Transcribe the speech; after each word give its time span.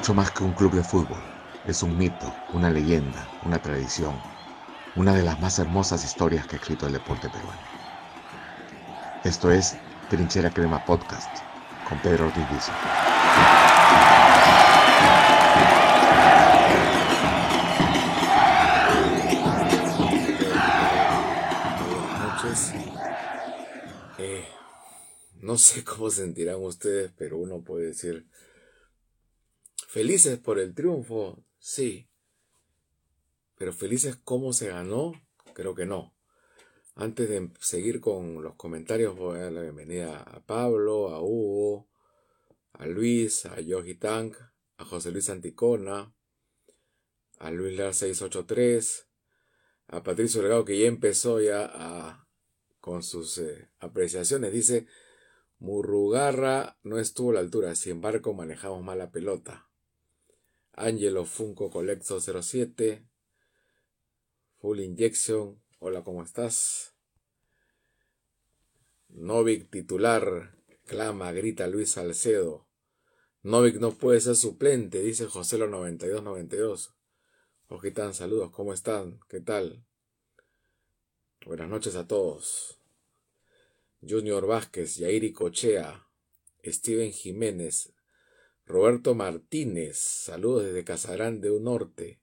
Mucho 0.00 0.14
más 0.14 0.30
que 0.30 0.44
un 0.44 0.54
club 0.54 0.72
de 0.72 0.82
fútbol. 0.82 1.22
Es 1.66 1.82
un 1.82 1.98
mito, 1.98 2.34
una 2.54 2.70
leyenda, 2.70 3.28
una 3.44 3.60
tradición, 3.60 4.18
una 4.96 5.12
de 5.12 5.22
las 5.22 5.38
más 5.40 5.58
hermosas 5.58 6.02
historias 6.06 6.46
que 6.46 6.56
ha 6.56 6.58
escrito 6.58 6.86
el 6.86 6.94
deporte 6.94 7.28
peruano. 7.28 7.60
Esto 9.24 9.50
es 9.50 9.76
Trinchera 10.08 10.48
Crema 10.48 10.82
Podcast 10.86 11.28
con 11.86 11.98
Pedro 11.98 12.28
Ortiz 12.28 12.42
noches. 22.22 22.72
Eh, 24.16 24.46
no 25.42 25.58
sé 25.58 25.84
cómo 25.84 26.08
sentirán 26.08 26.64
ustedes, 26.64 27.12
pero 27.18 27.36
uno 27.36 27.60
puede 27.60 27.88
decir 27.88 28.24
Felices 29.90 30.38
por 30.38 30.60
el 30.60 30.72
triunfo, 30.72 31.44
sí. 31.58 32.08
Pero 33.56 33.72
felices 33.72 34.14
cómo 34.14 34.52
se 34.52 34.68
ganó, 34.68 35.20
creo 35.52 35.74
que 35.74 35.84
no. 35.84 36.14
Antes 36.94 37.28
de 37.28 37.50
seguir 37.58 38.00
con 38.00 38.40
los 38.40 38.54
comentarios, 38.54 39.16
voy 39.16 39.38
a 39.38 39.42
dar 39.42 39.52
la 39.52 39.62
bienvenida 39.62 40.20
a 40.20 40.46
Pablo, 40.46 41.08
a 41.08 41.20
Hugo, 41.20 41.88
a 42.72 42.86
Luis, 42.86 43.46
a 43.46 43.60
Yogi 43.60 43.96
Tank, 43.96 44.36
a 44.76 44.84
José 44.84 45.10
Luis 45.10 45.28
Anticona, 45.28 46.14
a 47.40 47.50
Luis 47.50 47.76
Lar 47.76 47.92
683, 47.92 49.08
a 49.88 50.04
Patricio 50.04 50.40
Legado 50.40 50.64
que 50.64 50.78
ya 50.78 50.86
empezó 50.86 51.40
ya 51.40 52.28
con 52.78 53.02
sus 53.02 53.38
eh, 53.38 53.68
apreciaciones. 53.80 54.52
Dice, 54.52 54.86
Murrugarra 55.58 56.78
no 56.84 57.00
estuvo 57.00 57.32
a 57.32 57.34
la 57.34 57.40
altura, 57.40 57.74
sin 57.74 57.94
embargo 57.94 58.32
manejamos 58.34 58.84
mal 58.84 58.98
la 58.98 59.10
pelota. 59.10 59.66
Angelo 60.80 61.26
Funko 61.26 61.68
Colecto 61.68 62.18
07. 62.20 63.06
Full 64.60 64.80
Injection. 64.80 65.62
Hola, 65.78 66.02
¿cómo 66.02 66.22
estás? 66.22 66.94
Novik 69.08 69.68
titular. 69.70 70.56
Clama, 70.86 71.32
grita 71.32 71.66
Luis 71.66 71.90
Salcedo. 71.90 72.66
Novik 73.42 73.76
no 73.76 73.92
puede 73.92 74.22
ser 74.22 74.36
suplente, 74.36 75.00
dice 75.02 75.26
José 75.26 75.58
lo 75.58 75.66
9292. 75.66 76.94
Ojitán, 77.68 78.14
saludos, 78.14 78.50
¿cómo 78.50 78.72
están? 78.72 79.20
¿Qué 79.28 79.40
tal? 79.40 79.84
Buenas 81.44 81.68
noches 81.68 81.94
a 81.94 82.06
todos. 82.06 82.80
Junior 84.00 84.46
Vázquez, 84.46 84.96
Yairi 84.96 85.32
Cochea, 85.32 86.08
Steven 86.64 87.12
Jiménez, 87.12 87.92
Roberto 88.70 89.14
Martínez, 89.16 89.98
saludos 89.98 90.64
desde 90.64 90.84
Casagrande 90.84 91.50
Norte. 91.60 92.20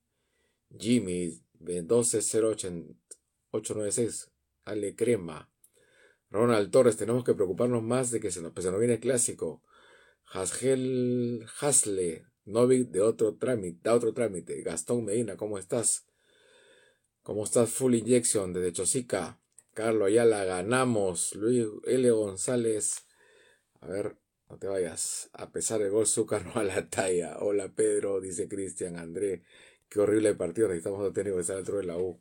Jimmy, 0.79 1.41
1208896, 1.59 4.31
Ale 4.63 4.95
Crema. 4.95 5.51
Ronald 6.29 6.71
Torres, 6.71 6.95
tenemos 6.95 7.25
que 7.25 7.33
preocuparnos 7.33 7.83
más 7.83 8.11
de 8.11 8.21
que 8.21 8.31
se 8.31 8.41
nos, 8.41 8.53
pues, 8.53 8.65
viene 8.79 8.93
el 8.93 9.01
clásico. 9.01 9.61
Hasgel 10.23 11.45
Hasle, 11.59 12.27
Novik 12.45 12.91
de 12.91 13.01
otro 13.01 13.35
trámite, 13.35 13.81
da 13.83 13.93
otro 13.93 14.13
trámite. 14.13 14.61
Gastón 14.61 15.03
Medina, 15.03 15.35
¿cómo 15.35 15.57
estás? 15.57 16.07
¿Cómo 17.23 17.43
estás? 17.43 17.71
Full 17.71 17.95
Injection 17.95 18.53
desde 18.53 18.71
Chosica. 18.71 19.41
Carlos 19.73 20.07
Ayala, 20.07 20.45
ganamos. 20.45 21.35
Luis 21.35 21.67
L. 21.83 22.09
González. 22.11 23.05
A 23.81 23.87
ver, 23.87 24.15
no 24.49 24.57
te 24.57 24.67
vayas. 24.67 25.29
A 25.33 25.51
pesar 25.51 25.79
del 25.79 25.91
gol, 25.91 26.07
Zúcar 26.07 26.45
no 26.45 26.59
a 26.59 26.63
la 26.63 26.89
talla. 26.89 27.37
Hola 27.39 27.69
Pedro, 27.69 28.21
dice 28.21 28.47
Cristian 28.47 28.97
André. 28.97 29.43
Qué 29.89 29.99
horrible 29.99 30.35
partido. 30.35 30.67
Necesitamos 30.67 30.99
otro 30.99 31.13
técnico 31.13 31.37
que 31.37 31.41
estar 31.41 31.57
dentro 31.57 31.77
de 31.77 31.83
la 31.85 31.97
U. 31.97 32.19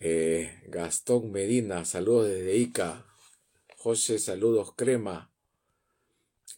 Eh, 0.00 0.62
Gastón 0.66 1.30
Medina, 1.30 1.84
saludos 1.84 2.28
desde 2.28 2.56
Ica. 2.56 3.06
José, 3.76 4.18
saludos, 4.18 4.74
Crema. 4.76 5.32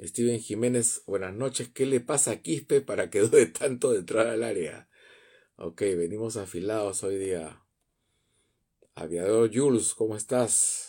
Steven 0.00 0.40
Jiménez, 0.40 1.02
buenas 1.06 1.34
noches. 1.34 1.68
¿Qué 1.68 1.86
le 1.86 2.00
pasa 2.00 2.32
a 2.32 2.42
Quispe 2.42 2.80
para 2.80 3.10
que 3.10 3.20
dude 3.20 3.46
tanto 3.46 3.92
de 3.92 3.98
entrar 3.98 4.26
al 4.26 4.42
área? 4.42 4.88
Ok, 5.56 5.82
venimos 5.82 6.36
afilados 6.36 7.04
hoy 7.04 7.16
día. 7.16 7.62
Aviador 8.94 9.50
Jules, 9.54 9.94
¿cómo 9.94 10.16
estás? 10.16 10.83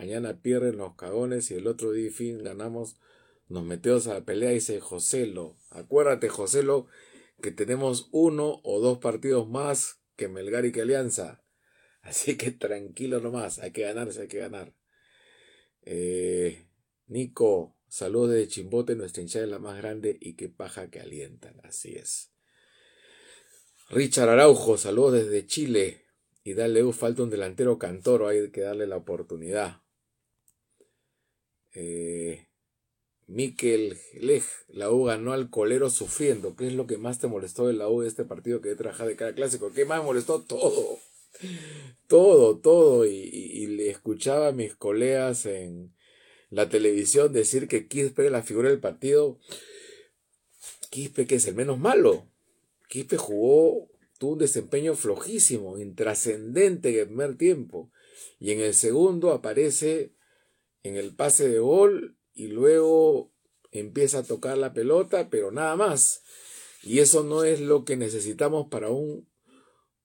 Mañana 0.00 0.40
pierden 0.40 0.78
los 0.78 0.94
cagones 0.94 1.50
y 1.50 1.56
el 1.56 1.66
otro 1.66 1.92
día 1.92 2.10
fin 2.10 2.42
ganamos. 2.42 2.96
Nos 3.48 3.64
metemos 3.64 4.06
a 4.06 4.14
la 4.14 4.24
pelea, 4.24 4.48
dice 4.48 4.80
Joselo. 4.80 5.58
Acuérdate, 5.68 6.30
Joselo, 6.30 6.86
que 7.42 7.50
tenemos 7.50 8.08
uno 8.10 8.62
o 8.64 8.80
dos 8.80 8.96
partidos 8.96 9.46
más 9.46 10.00
que 10.16 10.26
Melgar 10.26 10.64
y 10.64 10.72
que 10.72 10.80
Alianza. 10.80 11.44
Así 12.00 12.38
que 12.38 12.50
tranquilo 12.50 13.20
nomás, 13.20 13.58
hay 13.58 13.72
que 13.72 13.82
ganarse, 13.82 14.22
hay 14.22 14.28
que 14.28 14.38
ganar. 14.38 14.74
Eh, 15.82 16.66
Nico, 17.06 17.76
saludos 17.86 18.30
desde 18.30 18.48
Chimbote, 18.48 18.96
nuestra 18.96 19.20
hinchada 19.20 19.44
es 19.44 19.50
la 19.50 19.58
más 19.58 19.76
grande 19.76 20.16
y 20.18 20.34
qué 20.34 20.48
paja 20.48 20.88
que 20.88 21.00
alientan, 21.00 21.60
así 21.62 21.94
es. 21.94 22.32
Richard 23.90 24.30
Araujo, 24.30 24.78
saludos 24.78 25.12
desde 25.12 25.44
Chile. 25.44 26.06
Y 26.42 26.54
dale, 26.54 26.82
uh, 26.82 26.92
falta 26.92 27.22
un 27.22 27.28
delantero 27.28 27.78
cantoro, 27.78 28.28
hay 28.28 28.50
que 28.50 28.62
darle 28.62 28.86
la 28.86 28.96
oportunidad. 28.96 29.79
Eh, 31.74 32.46
Miquel 33.26 33.96
Lej, 34.14 34.44
la 34.68 34.90
U 34.90 35.04
ganó 35.04 35.32
al 35.32 35.50
colero 35.50 35.88
sufriendo. 35.90 36.56
¿Qué 36.56 36.66
es 36.66 36.74
lo 36.74 36.86
que 36.86 36.98
más 36.98 37.20
te 37.20 37.28
molestó 37.28 37.66
de 37.66 37.74
la 37.74 37.88
U 37.88 38.00
de 38.00 38.08
este 38.08 38.24
partido 38.24 38.60
que 38.60 38.72
he 38.72 38.76
trabajado 38.76 39.08
de 39.08 39.16
cada 39.16 39.34
clásico? 39.34 39.72
¿Qué 39.72 39.84
más 39.84 40.02
molestó? 40.02 40.42
Todo. 40.42 40.98
Todo, 42.08 42.58
todo. 42.58 43.06
Y, 43.06 43.66
le 43.68 43.88
escuchaba 43.88 44.48
a 44.48 44.52
mis 44.52 44.74
colegas 44.74 45.46
en 45.46 45.94
la 46.50 46.68
televisión 46.68 47.32
decir 47.32 47.68
que 47.68 47.86
Quispe 47.86 48.28
la 48.30 48.42
figura 48.42 48.68
del 48.68 48.80
partido. 48.80 49.38
Quispe 50.90 51.26
que 51.26 51.36
es 51.36 51.46
el 51.46 51.54
menos 51.54 51.78
malo. 51.78 52.26
Quispe 52.88 53.16
jugó 53.16 53.88
tuvo 54.20 54.32
un 54.32 54.38
desempeño 54.38 54.94
flojísimo, 54.96 55.78
intrascendente 55.78 56.90
en 56.90 56.98
el 56.98 57.06
primer 57.06 57.38
tiempo. 57.38 57.90
Y 58.38 58.50
en 58.50 58.60
el 58.60 58.74
segundo 58.74 59.30
aparece 59.30 60.12
en 60.82 60.96
el 60.96 61.14
pase 61.14 61.48
de 61.48 61.58
gol 61.58 62.16
y 62.32 62.48
luego 62.48 63.32
empieza 63.70 64.20
a 64.20 64.24
tocar 64.24 64.58
la 64.58 64.72
pelota, 64.72 65.30
pero 65.30 65.50
nada 65.50 65.76
más. 65.76 66.22
Y 66.82 67.00
eso 67.00 67.22
no 67.22 67.44
es 67.44 67.60
lo 67.60 67.84
que 67.84 67.96
necesitamos 67.96 68.68
para 68.68 68.90
un, 68.90 69.28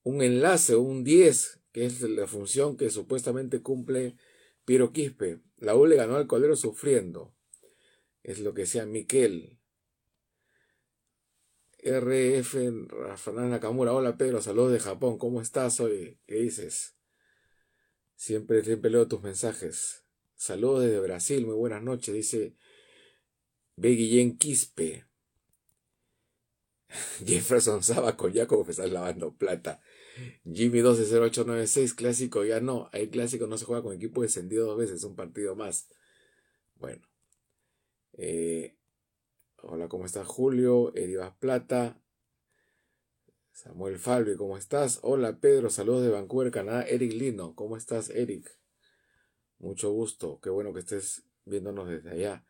un 0.04 0.22
enlace, 0.22 0.76
un 0.76 1.04
10, 1.04 1.62
que 1.72 1.86
es 1.86 2.02
la 2.02 2.28
función 2.28 2.78
que 2.78 2.90
supuestamente 2.90 3.62
cumple 3.62 4.18
Piero 4.66 4.92
Quispe. 4.92 5.42
La 5.58 5.76
U 5.76 5.86
le 5.86 5.96
ganó 5.96 6.16
al 6.16 6.28
colero 6.28 6.56
sufriendo. 6.56 7.34
Es 8.24 8.40
lo 8.40 8.54
que 8.54 8.62
decía 8.62 8.86
Miquel. 8.86 9.60
RF 11.84 12.56
Rafael 12.88 13.50
Nakamura, 13.50 13.94
hola 13.94 14.18
Pedro, 14.18 14.42
saludos 14.42 14.72
de 14.72 14.80
Japón, 14.80 15.20
¿cómo 15.20 15.40
estás 15.40 15.80
hoy? 15.80 16.20
¿Qué 16.26 16.36
dices? 16.36 16.98
Siempre, 18.16 18.64
siempre 18.64 18.90
leo 18.90 19.08
tus 19.08 19.22
mensajes. 19.22 20.05
Saludos 20.36 20.84
desde 20.84 21.00
Brasil, 21.00 21.46
muy 21.46 21.56
buenas 21.56 21.82
noches, 21.82 22.14
dice 22.14 22.56
B. 23.76 23.90
Guillén 23.90 24.38
Quispe. 24.38 25.06
Jefferson 27.26 27.84
Saba 27.84 28.16
con 28.16 28.34
Jacobo 28.34 28.66
que 28.66 28.72
estás 28.72 28.92
lavando 28.92 29.36
plata. 29.36 29.82
Jimmy 30.44 30.82
120896, 30.82 31.94
clásico 31.94 32.46
ya 32.46 32.60
no. 32.60 32.90
El 32.94 33.10
clásico 33.10 33.48
no 33.48 33.58
se 33.58 33.66
juega 33.66 33.84
con 33.84 33.94
equipo 33.96 34.22
descendido 34.22 34.68
dos 34.68 34.78
veces, 34.78 35.04
un 35.04 35.16
partido 35.16 35.56
más. 35.56 35.90
Bueno. 36.76 37.08
Eh, 38.14 38.78
Hola, 39.68 39.88
¿cómo 39.88 40.06
estás 40.06 40.28
Julio? 40.28 40.94
Eribas 40.94 41.36
Plata. 41.38 42.00
Samuel 43.52 43.98
Falvi, 43.98 44.36
¿cómo 44.36 44.58
estás? 44.58 45.00
Hola 45.02 45.40
Pedro, 45.40 45.72
saludos 45.72 46.04
de 46.04 46.10
Vancouver, 46.10 46.52
Canadá. 46.52 46.84
Eric 46.84 47.14
Lino, 47.14 47.56
¿cómo 47.56 47.76
estás 47.76 48.12
Eric? 48.12 48.48
Mucho 49.60 49.92
gusto, 49.92 50.40
qué 50.42 50.50
bueno 50.50 50.74
que 50.74 50.80
estés 50.80 51.24
viéndonos 51.46 51.88
desde 51.88 52.12
allá. 52.12 52.46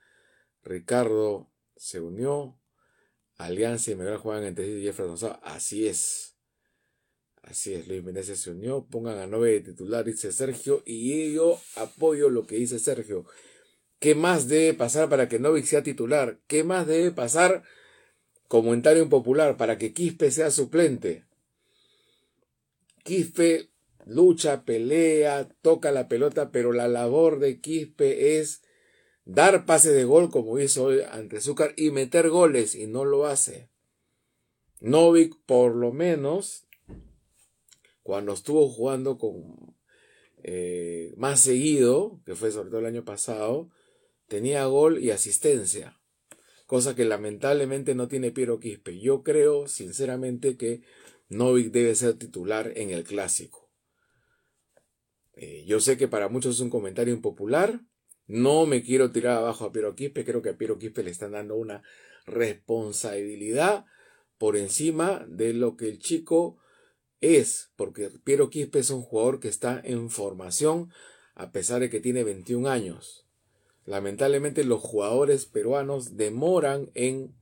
Ricardo 0.64 1.52
se 1.76 2.00
unió. 2.00 2.60
Alianza 3.38 3.92
y 3.92 3.96
Miguel 3.96 4.18
juegan 4.18 4.46
entre 4.46 4.66
sí 4.66 4.72
y 4.72 4.84
Jefferson 4.84 5.38
Así 5.44 5.88
es. 5.88 6.36
Así 7.44 7.74
es, 7.74 7.88
Luis 7.88 8.04
Menezes 8.04 8.40
se 8.40 8.52
unió. 8.52 8.86
Pongan 8.86 9.20
a 9.20 9.28
Nove 9.28 9.52
de 9.52 9.62
titular, 9.62 10.04
dice 10.04 10.32
Sergio. 10.32 10.82
Y 10.86 11.34
yo 11.34 11.60
apoyo 11.76 12.30
lo 12.30 12.48
que 12.48 12.56
dice 12.56 12.80
Sergio. 12.80 13.26
¿Qué 14.00 14.16
más 14.16 14.48
debe 14.48 14.74
pasar 14.74 15.10
para 15.10 15.30
que 15.30 15.40
Novik 15.40 15.66
sea 15.66 15.84
titular? 15.84 16.40
¿Qué 16.48 16.64
más 16.64 16.88
debe 16.88 17.12
pasar? 17.12 17.64
Comentario 18.48 19.08
popular 19.10 19.58
para 19.58 19.78
que 19.78 19.94
Quispe 19.94 20.32
sea 20.32 20.52
suplente. 20.52 21.26
Quispe 23.04 23.70
lucha, 24.06 24.64
pelea, 24.66 25.50
toca 25.62 25.92
la 25.92 26.08
pelota, 26.08 26.52
pero 26.52 26.72
la 26.72 26.88
labor 26.88 27.40
de 27.40 27.60
Quispe 27.60 28.40
es 28.40 28.64
dar 29.26 29.66
pase 29.66 29.92
de 29.92 30.04
gol 30.04 30.30
como 30.30 30.60
hizo 30.60 30.86
hoy 30.86 31.02
ante 31.12 31.42
Zúcar 31.42 31.74
y 31.76 31.92
meter 31.92 32.30
goles 32.30 32.76
y 32.76 32.88
no 32.88 33.04
lo 33.04 33.26
hace. 33.26 33.70
Novik 34.80 35.36
por 35.46 35.76
lo 35.76 35.92
menos 35.92 36.68
cuando 38.04 38.34
estuvo 38.34 38.70
jugando 38.70 39.18
con 39.18 39.76
eh, 40.44 41.14
más 41.18 41.40
seguido, 41.40 42.22
que 42.24 42.36
fue 42.36 42.52
sobre 42.52 42.70
todo 42.70 42.82
el 42.82 42.86
año 42.86 43.04
pasado, 43.04 43.72
tenía 44.28 44.66
gol 44.66 45.04
y 45.04 45.10
asistencia, 45.10 46.00
cosa 46.68 46.96
que 46.96 47.06
lamentablemente 47.06 47.96
no 47.96 48.08
tiene 48.08 48.32
Piero 48.32 48.60
Quispe. 48.60 49.00
Yo 49.00 49.24
creo 49.24 49.68
sinceramente 49.68 50.56
que 50.56 50.84
Novik 51.30 51.72
debe 51.72 51.96
ser 51.96 52.14
titular 52.14 52.72
en 52.76 52.92
el 52.92 53.04
clásico. 53.04 53.65
Eh, 55.36 55.66
yo 55.68 55.80
sé 55.80 55.98
que 55.98 56.08
para 56.08 56.30
muchos 56.30 56.56
es 56.56 56.62
un 56.62 56.70
comentario 56.70 57.14
impopular, 57.14 57.82
no 58.28 58.66
me 58.66 58.82
quiero 58.82 59.12
tirar 59.12 59.38
abajo 59.38 59.66
a 59.66 59.72
Piero 59.72 59.96
Quispe, 59.96 60.26
creo 60.26 60.42
que 60.42 60.50
a 60.50 60.58
Piero 60.58 60.80
Quispe 60.80 61.04
le 61.04 61.12
están 61.12 61.34
dando 61.34 61.56
una 61.56 61.84
responsabilidad 62.26 63.86
por 64.38 64.58
encima 64.58 65.26
de 65.28 65.54
lo 65.54 65.78
que 65.78 65.90
el 65.90 66.00
chico 66.00 66.58
es, 67.22 67.72
porque 67.76 68.10
Piero 68.24 68.50
Quispe 68.50 68.80
es 68.80 68.90
un 68.90 69.02
jugador 69.02 69.40
que 69.40 69.48
está 69.48 69.82
en 69.84 70.10
formación 70.10 70.90
a 71.36 71.52
pesar 71.52 71.82
de 71.82 71.90
que 71.90 72.00
tiene 72.00 72.24
21 72.24 72.70
años. 72.70 73.26
Lamentablemente 73.86 74.64
los 74.64 74.82
jugadores 74.82 75.46
peruanos 75.46 76.18
demoran 76.18 76.90
en 76.96 77.36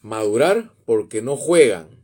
madurar 0.00 0.72
porque 0.84 1.22
no 1.22 1.36
juegan. 1.36 2.01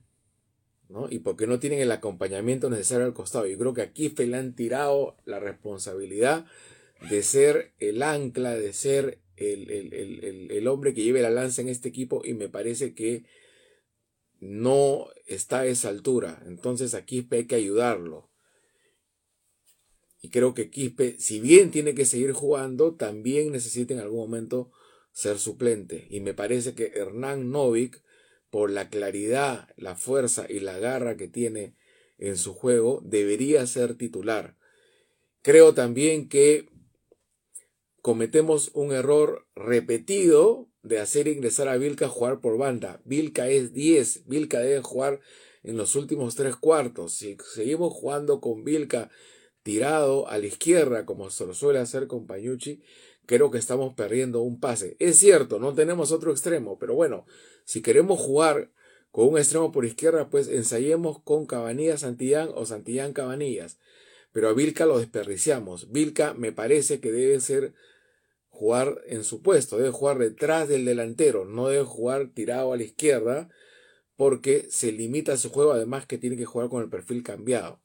Y 1.11 1.19
porque 1.19 1.47
no 1.47 1.59
tienen 1.59 1.81
el 1.81 1.93
acompañamiento 1.93 2.71
necesario 2.71 3.05
al 3.05 3.15
costado. 3.15 3.47
Yo 3.47 3.59
creo 3.59 3.75
que 3.75 3.83
a 3.83 3.93
Quispe 3.93 4.27
le 4.27 4.39
han 4.39 4.55
tirado 4.55 5.17
la 5.27 5.39
responsabilidad 5.39 6.47
de 7.11 7.23
ser 7.23 7.73
el 7.79 8.03
ancla, 8.03 8.55
de 8.55 8.73
ser 8.73 9.21
el, 9.37 10.67
hombre 10.67 10.95
que 10.95 11.03
lleve 11.03 11.23
la 11.23 11.31
lanza 11.31 11.61
en 11.61 11.69
este 11.69 11.89
equipo 11.89 12.23
y 12.25 12.35
me 12.35 12.49
parece 12.49 12.95
que 12.95 13.25
no 14.41 15.09
está 15.27 15.61
a 15.61 15.67
esa 15.67 15.91
altura. 15.91 16.43
Entonces 16.47 16.95
a 16.95 17.05
Quispe 17.05 17.37
hay 17.37 17.47
que 17.47 17.57
ayudarlo. 17.57 18.31
Y 20.21 20.31
creo 20.31 20.55
que 20.55 20.71
Quispe, 20.71 21.17
si 21.19 21.39
bien 21.39 21.71
tiene 21.71 21.95
que 21.95 22.07
seguir 22.07 22.33
jugando, 22.33 22.95
también 22.95 23.53
necesita 23.53 23.95
en 23.95 24.01
algún 24.01 24.21
momento 24.21 24.73
ser 25.13 25.39
suplente. 25.39 26.07
Y 26.11 26.21
me 26.21 26.35
parece 26.35 26.75
que 26.75 26.93
Hernán 26.95 27.51
Novik, 27.51 28.03
por 28.51 28.71
la 28.71 28.89
claridad, 28.89 29.69
la 29.77 29.95
fuerza 29.95 30.47
y 30.49 30.61
la 30.61 30.79
garra 30.79 31.17
que 31.17 31.29
tiene 31.29 31.75
en 32.19 32.37
su 32.37 32.55
juego, 32.55 33.01
debería 33.05 33.67
ser 33.67 33.97
titular. 33.97 34.57
Creo 35.43 35.75
también 35.75 36.29
que 36.29 36.69
cometemos 38.03 38.71
un 38.75 38.93
error 38.93 39.47
repetido 39.55 40.69
de 40.83 40.99
hacer 40.99 41.29
ingresar 41.29 41.69
a 41.69 41.77
Vilca 41.77 42.07
a 42.07 42.09
jugar 42.09 42.41
por 42.41 42.57
banda. 42.59 43.01
Vilca 43.05 43.49
es 43.49 43.73
10, 43.73 44.27
Vilca 44.27 44.61
debe 44.61 44.81
jugar 44.81 45.21
en 45.63 45.77
los 45.77 45.97
últimos 45.97 46.35
tres 46.35 46.57
cuartos. 46.57 47.15
Si 47.15 47.37
seguimos 47.55 47.93
jugando 47.93 48.41
con 48.41 48.65
Vilca 48.65 49.11
tirado 49.63 50.29
a 50.29 50.39
la 50.39 50.47
izquierda, 50.47 51.05
como 51.05 51.31
se 51.31 51.45
lo 51.45 51.53
suele 51.55 51.79
hacer 51.79 52.07
con 52.07 52.27
Pañucci, 52.27 52.83
creo 53.29 53.53
que 53.53 53.59
estamos 53.59 53.95
perdiendo 53.95 54.41
un 54.41 54.59
pase. 54.59 54.97
Es 54.99 55.21
cierto, 55.21 55.61
no 55.61 55.73
tenemos 55.73 56.11
otro 56.11 56.33
extremo, 56.33 56.81
pero 56.81 56.97
bueno, 56.97 57.27
si 57.65 57.83
queremos 57.83 58.19
jugar 58.19 58.73
con 59.13 59.29
un 59.29 59.39
extremo 59.39 59.71
por 59.71 59.85
izquierda, 59.85 60.31
pues 60.31 60.49
ensayemos 60.49 61.23
con 61.23 61.47
Cabanillas 61.47 62.01
Santillán 62.01 62.51
o 62.57 62.67
Santillán 62.67 63.13
Cabanillas 63.13 63.79
pero 64.33 64.49
a 64.49 64.53
Vilca 64.53 64.87
lo 64.87 64.99
desperdiciamos. 64.99 65.91
Vilca 65.91 66.35
me 66.35 66.53
parece 66.53 67.01
que 67.01 67.13
debe 67.13 67.41
ser 67.41 67.75
jugar 68.49 69.03
en 69.07 69.25
su 69.25 69.43
puesto, 69.43 69.77
debe 69.77 69.91
jugar 69.91 70.19
detrás 70.19 70.69
del 70.69 70.85
delantero, 70.85 71.45
no 71.45 71.69
debe 71.69 71.85
jugar 71.85 72.31
tirado 72.35 72.73
a 72.73 72.77
la 72.77 72.83
izquierda 72.83 73.49
porque 74.17 74.67
se 74.71 74.91
limita 74.93 75.37
su 75.37 75.51
juego, 75.51 75.73
además 75.73 76.07
que 76.07 76.19
tiene 76.19 76.37
que 76.37 76.45
jugar 76.45 76.69
con 76.69 76.83
el 76.83 76.89
perfil 76.89 77.23
cambiado. 77.23 77.81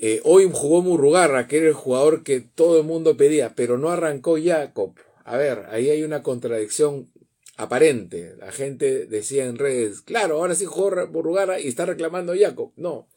Eh, 0.00 0.20
hoy 0.24 0.50
jugó 0.52 0.82
Murrugarra, 0.82 1.46
que 1.46 1.58
era 1.58 1.68
el 1.68 1.74
jugador 1.74 2.24
que 2.24 2.40
todo 2.40 2.78
el 2.78 2.84
mundo 2.84 3.16
pedía, 3.16 3.54
pero 3.54 3.78
no 3.78 3.90
arrancó 3.90 4.36
Jacob. 4.42 4.94
A 5.24 5.36
ver, 5.36 5.66
ahí 5.70 5.88
hay 5.88 6.02
una 6.02 6.22
contradicción 6.22 7.10
aparente. 7.56 8.36
La 8.36 8.52
gente 8.52 9.06
decía 9.06 9.46
en 9.46 9.56
redes, 9.56 10.00
claro, 10.00 10.36
ahora 10.36 10.54
sí 10.54 10.64
jugó 10.64 11.06
Murrugarra 11.06 11.60
y 11.60 11.68
está 11.68 11.86
reclamando 11.86 12.34
Jacob. 12.38 12.72
No. 12.76 13.08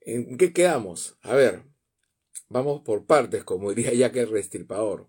¿En 0.00 0.36
qué 0.36 0.52
quedamos? 0.52 1.16
A 1.22 1.34
ver, 1.34 1.62
vamos 2.48 2.82
por 2.82 3.06
partes, 3.06 3.42
como 3.44 3.72
diría 3.72 3.92
Jack 3.92 4.16
el 4.16 4.30
Restilpador. 4.30 5.08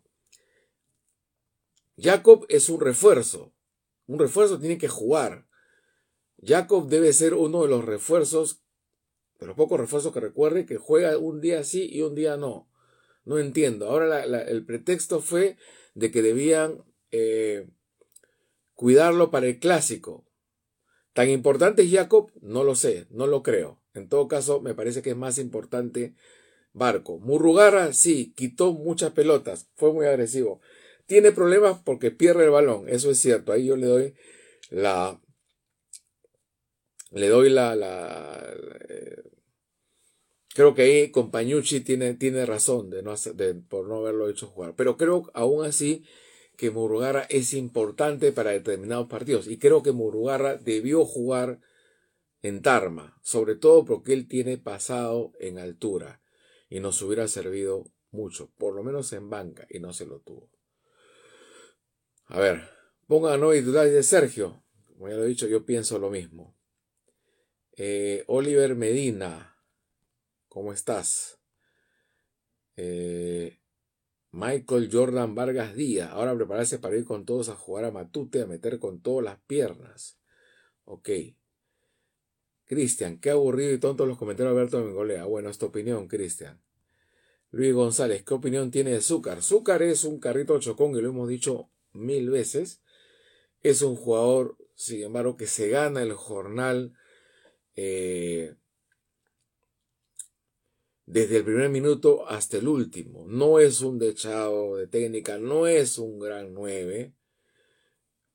Jacob 1.97 2.45
es 2.49 2.69
un 2.69 2.81
refuerzo. 2.81 3.53
Un 4.07 4.19
refuerzo 4.19 4.59
tiene 4.59 4.77
que 4.77 4.87
jugar. 4.87 5.47
Jacob 6.43 6.87
debe 6.87 7.13
ser 7.13 7.33
uno 7.33 7.63
de 7.63 7.69
los 7.69 7.85
refuerzos, 7.85 8.64
de 9.39 9.47
los 9.47 9.55
pocos 9.55 9.79
refuerzos 9.79 10.13
que 10.13 10.19
recuerde, 10.19 10.65
que 10.65 10.77
juega 10.77 11.17
un 11.17 11.41
día 11.41 11.63
sí 11.63 11.87
y 11.91 12.01
un 12.01 12.15
día 12.15 12.37
no. 12.37 12.69
No 13.25 13.39
entiendo. 13.39 13.89
Ahora 13.89 14.23
el 14.23 14.65
pretexto 14.65 15.19
fue 15.19 15.57
de 15.95 16.11
que 16.11 16.21
debían 16.21 16.83
eh, 17.11 17.67
cuidarlo 18.73 19.31
para 19.31 19.47
el 19.47 19.59
clásico. 19.59 20.25
¿Tan 21.13 21.29
importante 21.29 21.83
es 21.83 21.91
Jacob? 21.91 22.31
No 22.41 22.63
lo 22.63 22.75
sé, 22.75 23.07
no 23.09 23.25
lo 23.25 23.41
creo. 23.41 23.81
En 23.93 24.09
todo 24.09 24.27
caso, 24.27 24.61
me 24.61 24.73
parece 24.73 25.01
que 25.01 25.11
es 25.11 25.15
más 25.15 25.37
importante 25.37 26.15
Barco. 26.75 27.19
Murrugara, 27.19 27.93
sí, 27.93 28.33
quitó 28.35 28.73
muchas 28.73 29.13
pelotas, 29.13 29.69
fue 29.75 29.93
muy 29.93 30.05
agresivo. 30.05 30.59
Tiene 31.05 31.31
problemas 31.31 31.79
porque 31.83 32.11
pierde 32.11 32.43
el 32.43 32.49
balón, 32.49 32.89
eso 32.89 33.09
es 33.09 33.17
cierto. 33.17 33.53
Ahí 33.53 33.65
yo 33.65 33.77
le 33.77 33.87
doy 33.87 34.13
la. 34.69 35.21
Le 37.15 37.29
doy 37.29 37.49
la. 37.49 37.73
eh, 38.89 39.23
creo 40.53 40.75
que 40.75 40.81
ahí 40.81 41.11
Compañucci 41.11 41.79
tiene, 41.79 42.13
tiene 42.15 42.45
razón 42.45 42.89
de 42.89 43.03
no 43.03 43.15
por 43.69 43.87
no 43.87 43.99
haberlo 43.99 44.27
hecho 44.29 44.47
jugar. 44.47 44.75
Pero 44.75 44.97
creo 44.97 45.31
aún 45.33 45.65
así 45.65 46.03
que 46.57 46.71
Murugara 46.71 47.21
es 47.29 47.53
importante 47.53 48.33
para 48.33 48.51
determinados 48.51 49.07
partidos. 49.07 49.47
Y 49.47 49.57
creo 49.57 49.81
que 49.81 49.93
Murugara 49.93 50.57
debió 50.57 51.05
jugar 51.05 51.61
en 52.41 52.61
Tarma, 52.61 53.17
sobre 53.23 53.55
todo 53.55 53.85
porque 53.85 54.11
él 54.11 54.27
tiene 54.27 54.57
pasado 54.57 55.31
en 55.39 55.57
altura 55.57 56.21
y 56.69 56.81
nos 56.81 57.01
hubiera 57.01 57.29
servido 57.29 57.85
mucho, 58.11 58.51
por 58.57 58.75
lo 58.75 58.83
menos 58.83 59.13
en 59.13 59.29
banca, 59.29 59.65
y 59.69 59.79
no 59.79 59.93
se 59.93 60.05
lo 60.05 60.19
tuvo. 60.19 60.49
A 62.25 62.39
ver, 62.39 62.69
ponga 63.07 63.37
no 63.37 63.51
titular 63.51 63.87
de 63.87 64.03
Sergio. 64.03 64.63
Como 64.87 65.07
ya 65.07 65.15
lo 65.15 65.23
he 65.23 65.27
dicho, 65.27 65.47
yo 65.47 65.65
pienso 65.65 65.97
lo 65.97 66.09
mismo. 66.09 66.54
Eh, 67.77 68.23
Oliver 68.27 68.73
Medina, 68.75 69.57
¿cómo 70.47 70.71
estás? 70.71 71.39
Eh, 72.77 73.59
Michael 74.31 74.89
Jordan 74.89 75.35
Vargas 75.35 75.75
Díaz, 75.75 76.11
ahora 76.11 76.35
prepararse 76.35 76.79
para 76.79 76.95
ir 76.95 77.03
con 77.03 77.25
todos 77.25 77.49
a 77.49 77.55
jugar 77.55 77.83
a 77.83 77.91
Matute, 77.91 78.41
a 78.41 78.45
meter 78.45 78.79
con 78.79 79.01
todas 79.01 79.25
las 79.25 79.39
piernas. 79.41 80.17
Ok. 80.85 81.09
Cristian, 82.63 83.19
qué 83.19 83.31
aburrido 83.31 83.73
y 83.73 83.77
tonto 83.77 84.05
los 84.05 84.17
comentarios 84.17 84.55
de 84.55 84.61
Alberto 84.61 84.81
Mengolea. 84.81 85.25
Bueno, 85.25 85.49
es 85.49 85.57
tu 85.57 85.65
opinión, 85.65 86.07
Cristian. 86.07 86.61
Luis 87.51 87.73
González, 87.73 88.23
¿qué 88.23 88.33
opinión 88.33 88.71
tiene 88.71 88.91
de 88.91 89.01
Zúcar? 89.01 89.43
Zúcar 89.43 89.81
es 89.81 90.05
un 90.05 90.19
carrito 90.19 90.57
chocón 90.59 90.95
y 90.95 91.01
lo 91.01 91.09
hemos 91.09 91.27
dicho 91.27 91.69
mil 91.91 92.29
veces. 92.29 92.81
Es 93.61 93.81
un 93.81 93.97
jugador, 93.97 94.57
sin 94.75 95.03
embargo, 95.03 95.35
que 95.35 95.47
se 95.47 95.67
gana 95.67 96.01
el 96.03 96.13
jornal 96.13 96.93
eh, 97.75 98.55
desde 101.05 101.37
el 101.37 101.43
primer 101.43 101.69
minuto 101.69 102.27
hasta 102.27 102.57
el 102.57 102.67
último. 102.67 103.25
No 103.27 103.59
es 103.59 103.81
un 103.81 103.99
dechado 103.99 104.77
de 104.77 104.87
técnica, 104.87 105.37
no 105.37 105.67
es 105.67 105.97
un 105.97 106.19
gran 106.19 106.53
nueve, 106.53 107.13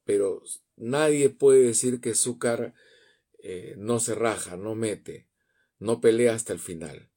pero 0.04 0.42
nadie 0.76 1.30
puede 1.30 1.62
decir 1.62 2.00
que 2.00 2.14
Zúcar 2.14 2.74
eh, 3.42 3.74
no 3.78 4.00
se 4.00 4.14
raja, 4.14 4.56
no 4.56 4.74
mete, 4.74 5.28
no 5.78 6.00
pelea 6.00 6.34
hasta 6.34 6.52
el 6.52 6.58
final. 6.58 7.10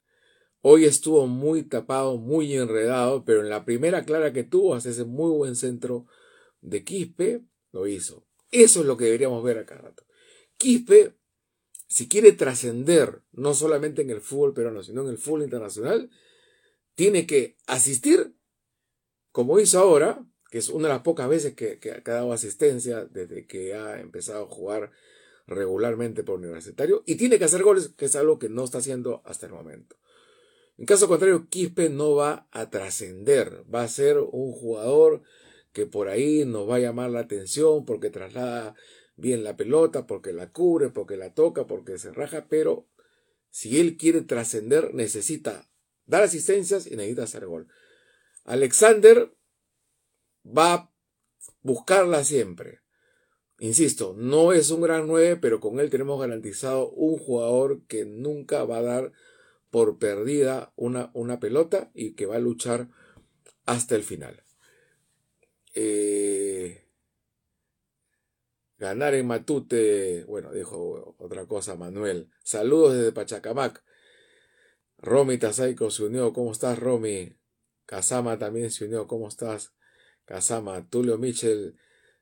Hoy 0.62 0.86
estuvo 0.86 1.28
muy 1.28 1.64
tapado, 1.64 2.18
muy 2.18 2.54
enredado, 2.54 3.26
pero 3.26 3.42
en 3.42 3.50
la 3.50 3.66
primera 3.66 4.06
clara 4.06 4.32
que 4.32 4.44
tuvo, 4.44 4.76
hace 4.76 4.92
ese 4.92 5.04
muy 5.04 5.32
buen 5.32 5.58
centro 5.58 6.06
de 6.62 6.86
Quispe, 6.86 7.44
lo 7.74 7.86
hizo. 7.86 8.26
Eso 8.50 8.80
es 8.80 8.86
lo 8.86 8.96
que 8.96 9.06
deberíamos 9.06 9.44
ver 9.44 9.58
acá 9.58 9.76
rato. 9.76 10.06
Quispe, 10.58 11.18
si 11.94 12.10
quiere 12.10 12.32
trascender, 12.32 13.22
no 13.34 13.54
solamente 13.54 14.02
en 14.02 14.10
el 14.10 14.20
fútbol 14.20 14.56
peruano, 14.56 14.82
sino 14.82 15.04
en 15.04 15.10
el 15.10 15.20
fútbol 15.20 15.44
internacional, 15.44 16.10
tiene 16.96 17.28
que 17.28 17.56
asistir, 17.68 18.34
como 19.32 19.60
hizo 19.60 19.78
ahora, 19.78 20.26
que 20.50 20.58
es 20.58 20.70
una 20.70 20.88
de 20.88 20.96
las 20.96 21.04
pocas 21.04 21.30
veces 21.30 21.54
que, 21.54 21.80
ha 21.94 22.10
dado 22.10 22.34
asistencia 22.34 23.06
desde 23.06 23.46
que 23.46 23.76
ha 23.76 24.00
empezado 24.00 24.46
a 24.46 24.48
jugar 24.48 24.90
regularmente 25.46 26.24
por 26.24 26.40
universitario 26.40 27.04
y 27.06 27.14
tiene 27.14 27.38
que 27.38 27.46
hacer 27.46 27.62
goles, 27.62 27.90
que 27.90 28.06
es 28.06 28.16
algo 28.16 28.40
que 28.40 28.50
no 28.50 28.64
está 28.64 28.80
haciendo 28.80 29.22
hasta 29.24 29.46
el 29.46 29.52
momento. 29.52 29.96
En 30.80 30.88
caso 30.88 31.08
contrario, 31.08 31.48
Quispe 31.48 31.90
no 31.90 32.16
va 32.16 32.48
a 32.50 32.72
trascender, 32.72 33.66
va 33.72 33.84
a 33.84 33.88
ser 33.88 34.18
un 34.18 34.52
jugador 34.52 35.22
que 35.74 35.86
por 35.86 36.08
ahí 36.08 36.44
nos 36.44 36.68
va 36.68 36.78
a 36.78 36.80
llamar 36.80 37.12
la 37.12 37.20
atención 37.20 37.86
porque 37.86 38.10
traslada 38.10 38.74
bien 39.16 39.44
la 39.44 39.56
pelota, 39.56 40.08
porque 40.08 40.34
la 40.34 40.52
cubre, 40.52 40.90
porque 40.90 41.18
la 41.18 41.34
toca, 41.34 41.68
porque 41.68 41.98
se 41.98 42.12
raja, 42.12 42.48
pero 42.50 42.88
si 43.50 43.80
él 43.80 43.98
quiere 43.98 44.22
trascender 44.22 44.94
necesita 44.94 45.70
dar 46.06 46.24
asistencias 46.24 46.88
y 46.88 46.96
necesita 46.96 47.24
hacer 47.24 47.46
gol. 47.46 47.68
Alexander 48.46 49.34
va 50.46 50.74
a 50.74 50.94
buscarla 51.62 52.24
siempre. 52.24 52.82
Insisto, 53.60 54.16
no 54.18 54.52
es 54.52 54.72
un 54.72 54.82
gran 54.82 55.08
9, 55.08 55.38
pero 55.38 55.60
con 55.60 55.80
él 55.80 55.90
tenemos 55.90 56.20
garantizado 56.20 56.90
un 56.90 57.18
jugador 57.18 57.84
que 57.88 58.06
nunca 58.06 58.66
va 58.66 58.80
a 58.80 58.82
dar 58.82 59.12
por 59.70 60.00
perdida 60.00 60.74
una, 60.76 61.12
una 61.14 61.40
pelota 61.40 61.92
y 61.94 62.14
que 62.14 62.26
va 62.26 62.36
a 62.36 62.40
luchar 62.40 62.90
hasta 63.66 63.96
el 63.96 64.04
final. 64.04 64.44
Eh, 65.74 66.83
ganar 68.78 69.14
en 69.16 69.28
Matute, 69.28 70.26
bueno, 70.26 70.52
dijo 70.52 71.16
otra 71.20 71.46
cosa 71.46 71.76
Manuel. 71.76 72.30
Saludos 72.44 72.96
desde 72.96 73.12
Pachacamac. 73.12 73.84
Romy 74.98 75.38
Tasaiko 75.38 75.92
se 75.92 76.04
unió. 76.04 76.34
¿Cómo 76.34 76.52
estás, 76.52 76.80
Romy? 76.80 77.36
Kazama 77.86 78.38
también 78.40 78.72
se 78.72 78.86
unió. 78.86 79.06
¿Cómo 79.08 79.28
estás? 79.28 79.74
Kazama. 80.26 80.90
Tulio 80.90 81.18
Mitchell 81.18 81.76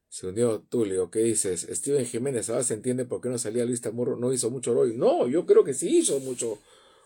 se 0.09 0.27
unió. 0.27 0.61
Tulio, 0.61 1.11
¿qué 1.11 1.19
dices? 1.19 1.67
Steven 1.69 2.05
Jiménez, 2.05 2.49
ahora 2.49 2.63
se 2.63 2.73
entiende 2.73 3.05
por 3.05 3.21
qué 3.21 3.29
no 3.29 3.37
salía 3.37 3.65
Luis 3.65 3.81
Tamurro. 3.81 4.17
No 4.17 4.33
hizo 4.33 4.49
mucho 4.49 4.77
hoy. 4.77 4.97
No, 4.97 5.27
yo 5.27 5.45
creo 5.45 5.63
que 5.63 5.75
sí 5.75 5.99
hizo 5.99 6.19
mucho 6.21 6.59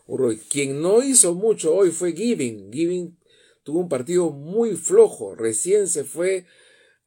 hoy. 0.08 0.38
Quien 0.38 0.82
no 0.82 1.04
hizo 1.04 1.36
mucho 1.36 1.75
hoy 1.75 1.92
fue 1.92 2.14
Giving. 2.14 2.72
Giving 2.72 3.18
tuvo 3.64 3.80
un 3.80 3.90
partido 3.90 4.30
muy 4.30 4.78
flojo. 4.78 5.36
Recién 5.36 5.88
se 5.88 6.06
fue 6.06 6.46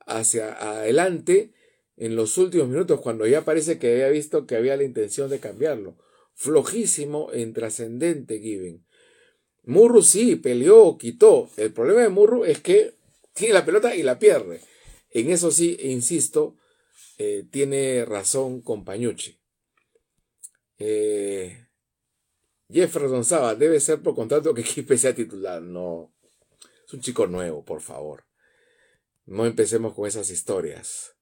hacia 0.07 0.53
adelante 0.53 1.55
en 1.99 2.15
los 2.15 2.39
últimos 2.39 2.69
minutos 2.69 3.01
cuando 3.01 3.27
ya 3.27 3.45
parece 3.45 3.79
que 3.79 3.93
había 3.93 4.09
visto 4.09 4.47
que 4.47 4.57
había 4.57 4.77
la 4.77 4.85
intención 4.85 5.29
de 5.29 5.41
cambiarlo. 5.41 5.97
Flojísimo 6.35 7.33
en 7.33 7.53
trascendente 7.53 8.39
Giving. 8.39 8.87
Murru 9.65 10.03
sí, 10.03 10.37
peleó, 10.37 10.97
quitó. 10.97 11.51
El 11.57 11.73
problema 11.73 12.03
de 12.03 12.09
Murru 12.09 12.45
es 12.45 12.61
que 12.61 12.95
tiene 13.35 13.55
la 13.55 13.65
pelota 13.65 13.95
y 13.97 14.03
la 14.05 14.19
pierde. 14.19 14.61
En 15.11 15.31
eso 15.31 15.51
sí, 15.51 15.77
insisto, 15.83 16.57
eh, 17.19 17.45
tiene 17.51 18.05
razón 18.05 18.63
Compañucci. 18.63 19.41
Eh, 20.79 21.67
Jefferson 22.71 23.25
Saba, 23.25 23.57
debe 23.57 23.81
ser 23.81 24.03
por 24.03 24.15
contrato 24.15 24.55
que 24.55 24.63
Quispe 24.65 24.97
sea 24.97 25.15
titular. 25.15 25.61
No, 25.61 26.15
es 26.87 26.95
un 26.95 27.01
chico 27.01 27.27
nuevo, 27.27 27.65
por 27.65 27.81
favor. 27.81 28.25
No 29.27 29.47
empecemos 29.47 29.95
con 29.95 30.07
esas 30.07 30.31
historias. 30.31 31.18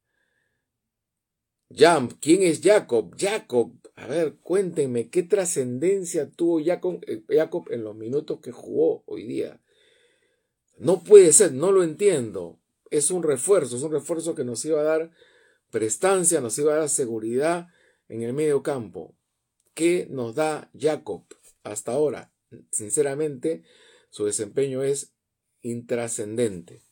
Jump, 1.70 2.12
¿quién 2.20 2.42
es 2.42 2.60
Jacob? 2.62 3.14
Jacob, 3.18 3.72
a 3.96 4.06
ver, 4.06 4.36
cuéntenme, 4.42 5.08
¿qué 5.08 5.22
trascendencia 5.22 6.30
tuvo 6.30 6.60
eh, 6.60 7.24
Jacob 7.28 7.66
en 7.70 7.82
los 7.82 7.96
minutos 7.96 8.40
que 8.40 8.52
jugó 8.52 9.02
hoy 9.06 9.24
día? 9.24 9.60
No 10.78 11.02
puede 11.02 11.32
ser, 11.32 11.52
no 11.52 11.72
lo 11.72 11.82
entiendo. 11.82 12.60
Es 12.90 13.10
un 13.10 13.22
refuerzo, 13.22 13.76
es 13.76 13.82
un 13.82 13.92
refuerzo 13.92 14.34
que 14.34 14.44
nos 14.44 14.64
iba 14.64 14.80
a 14.80 14.84
dar 14.84 15.10
prestancia, 15.70 16.40
nos 16.40 16.56
iba 16.58 16.74
a 16.74 16.78
dar 16.78 16.88
seguridad 16.88 17.68
en 18.08 18.22
el 18.22 18.32
medio 18.32 18.62
campo. 18.62 19.16
¿Qué 19.74 20.06
nos 20.10 20.34
da 20.34 20.70
Jacob 20.78 21.24
hasta 21.64 21.92
ahora? 21.92 22.32
Sinceramente, 22.70 23.64
su 24.10 24.24
desempeño 24.24 24.82
es 24.82 25.14
intrascendente. 25.62 26.85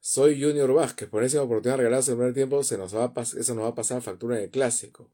Soy 0.00 0.42
Junior 0.42 0.72
Vázquez, 0.72 1.08
por 1.10 1.24
esa 1.24 1.42
oportunidad 1.42 1.76
de 1.76 1.84
regalarse 1.84 2.12
el 2.12 2.16
primer 2.16 2.34
tiempo, 2.34 2.64
se 2.64 2.78
nos 2.78 2.94
va 2.94 3.12
a 3.14 3.22
eso 3.22 3.54
nos 3.54 3.64
va 3.64 3.68
a 3.68 3.74
pasar 3.74 4.00
factura 4.00 4.38
en 4.38 4.44
el 4.44 4.50
clásico. 4.50 5.10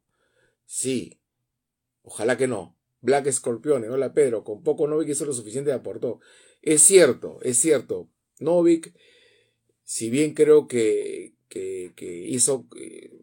Sí, 0.64 1.18
ojalá 2.02 2.36
que 2.36 2.46
no. 2.46 2.76
Black 3.00 3.30
Scorpione, 3.30 3.88
hola 3.88 4.14
Pedro, 4.14 4.44
con 4.44 4.62
poco 4.62 4.86
Novik 4.86 5.08
hizo 5.08 5.24
lo 5.24 5.32
suficiente 5.32 5.70
y 5.70 5.74
aportó. 5.74 6.20
Es 6.62 6.82
cierto, 6.82 7.38
es 7.42 7.58
cierto. 7.58 8.08
Novik, 8.38 8.94
si 9.82 10.08
bien 10.08 10.34
creo 10.34 10.68
que, 10.68 11.34
que, 11.48 11.92
hizo, 12.28 12.66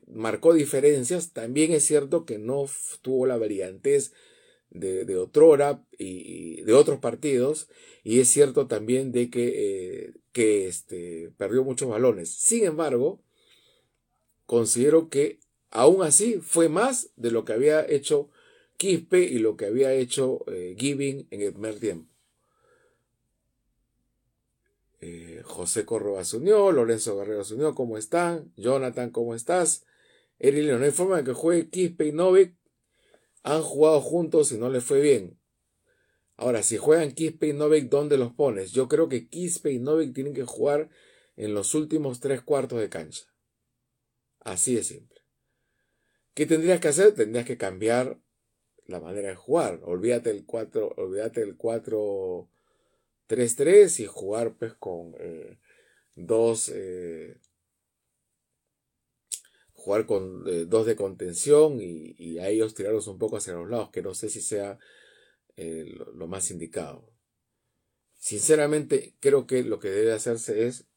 marcó 0.08 0.54
diferencias, 0.54 1.32
también 1.32 1.72
es 1.72 1.86
cierto 1.86 2.26
que 2.26 2.40
no 2.40 2.66
tuvo 3.02 3.26
la 3.26 3.38
brillantez 3.38 4.14
de, 4.74 5.06
de 5.06 5.18
otrora 5.18 5.86
y, 5.98 6.62
de 6.64 6.74
otros 6.74 7.00
partidos, 7.00 7.70
y 8.04 8.20
es 8.20 8.28
cierto 8.28 8.68
también 8.68 9.12
de 9.12 9.30
que, 9.30 9.54
eh, 9.56 10.14
que 10.32 10.68
este, 10.68 11.32
perdió 11.38 11.64
muchos 11.64 11.90
balones. 11.90 12.30
Sin 12.30 12.66
embargo, 12.66 13.22
considero 14.46 15.10
que 15.10 15.40
aún 15.70 16.04
así 16.04 16.40
fue 16.42 16.70
más 16.70 17.12
de 17.16 17.32
lo 17.32 17.46
que 17.46 17.54
había 17.54 17.86
hecho 17.88 18.30
Quispe 18.78 19.22
y 19.22 19.40
lo 19.40 19.56
que 19.56 19.66
había 19.66 19.94
hecho 19.94 20.44
eh, 20.48 20.76
Giving 20.78 21.28
en 21.30 21.42
el 21.42 21.54
primer 21.54 21.80
tiempo. 21.80 22.12
Eh, 25.00 25.42
José 25.44 25.86
Córdoba 25.86 26.24
se 26.24 26.38
unió, 26.38 26.72
Lorenzo 26.72 27.18
Guerrero 27.18 27.44
se 27.44 27.56
unió, 27.56 27.76
¿cómo 27.76 27.98
están? 27.98 28.52
Jonathan, 28.56 29.12
¿cómo 29.12 29.36
estás? 29.36 29.86
Erilio, 30.40 30.80
no 30.80 30.86
hay 30.86 30.92
forma 30.92 31.18
de 31.18 31.24
que 31.26 31.34
juegue 31.34 31.70
Quispe 31.70 32.08
y 32.08 32.12
Novik 32.12 32.56
han 33.44 33.62
jugado 33.62 34.02
juntos 34.02 34.52
y 34.52 34.58
no 34.58 34.70
les 34.70 34.84
fue 34.84 35.02
bien. 35.02 35.40
Ahora, 36.36 36.64
si 36.64 36.78
juegan 36.78 37.12
Quispe 37.12 37.48
y 37.48 37.54
Novik, 37.54 37.90
¿dónde 37.90 38.18
los 38.18 38.34
pones? 38.34 38.72
Yo 38.72 38.88
creo 38.88 39.08
que 39.08 39.28
Quispe 39.28 39.72
y 39.72 39.80
Novik 39.80 40.14
tienen 40.14 40.34
que 40.34 40.44
jugar 40.44 40.90
en 41.36 41.54
los 41.54 41.76
últimos 41.76 42.20
tres 42.20 42.42
cuartos 42.42 42.80
de 42.80 42.90
cancha. 42.90 43.26
Así 44.40 44.76
de 44.76 44.84
simple. 44.84 45.22
¿Qué 46.34 46.46
tendrías 46.46 46.80
que 46.80 46.88
hacer? 46.88 47.14
Tendrías 47.14 47.46
que 47.46 47.58
cambiar 47.58 48.20
la 48.88 49.00
manera 49.00 49.30
de 49.30 49.36
jugar. 49.36 49.80
Olvídate 49.84 50.34
del 50.34 50.46
4, 50.46 50.96
olvídate 50.98 51.42
del 51.42 51.56
4 51.56 52.50
3-3 53.28 54.02
y 54.02 54.06
jugar 54.06 54.56
pues 54.58 54.74
con 54.74 55.16
eh, 55.20 55.58
dos 56.16 56.70
eh, 56.70 57.40
jugar 59.84 60.06
con 60.06 60.48
eh, 60.48 60.64
dos 60.66 60.86
de 60.86 60.96
contención 60.96 61.78
y, 61.82 62.40
a 62.40 62.48
ellos 62.48 62.74
tirarlos 62.74 63.08
un 63.08 63.18
poco 63.18 63.36
hacia 63.36 63.54
los 63.54 63.70
lados, 63.70 63.90
que 63.92 64.02
no 64.02 64.14
sé 64.14 64.30
si 64.30 64.42
sea 64.42 64.80
eh, 65.58 65.86
lo, 66.16 66.26
más 66.28 66.52
indicado. 66.52 67.12
Sinceramente, 68.18 69.18
creo 69.20 69.46
que 69.46 69.62
lo 69.64 69.80
que 69.80 69.90
debe 69.90 70.14
hacerse 70.14 70.68
es 70.68 70.88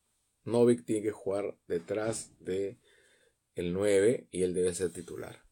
Novik 0.45 0.85
tiene 0.85 1.03
que 1.03 1.11
jugar 1.11 1.59
detrás 1.67 2.31
de 2.39 2.79
el 3.57 3.73
9 3.73 4.29
y 4.31 4.43
él 4.43 4.55
debe 4.55 4.73
ser 4.73 4.93
titular. 4.93 5.43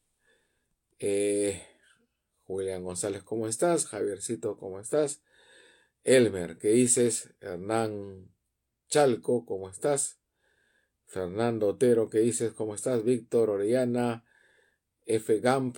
Eh, 1.01 1.61
Julián 2.45 2.85
González, 2.85 3.25
¿cómo 3.25 3.49
estás? 3.49 3.87
Javiercito, 3.87 4.57
¿cómo 4.57 4.79
estás? 4.79 5.25
Elmer, 6.05 6.57
¿qué 6.59 6.69
dices? 6.69 7.35
Hernán 7.41 8.33
Chalco, 8.89 9.45
¿cómo 9.45 9.69
estás? 9.69 10.21
Fernando 11.15 11.69
Otero, 11.69 12.11
¿qué 12.11 12.19
dices? 12.19 12.53
¿Cómo 12.55 12.75
estás? 12.75 13.05
Víctor 13.05 13.49
Orellana, 13.49 14.25
F. 15.07 15.39
Gamp, 15.39 15.77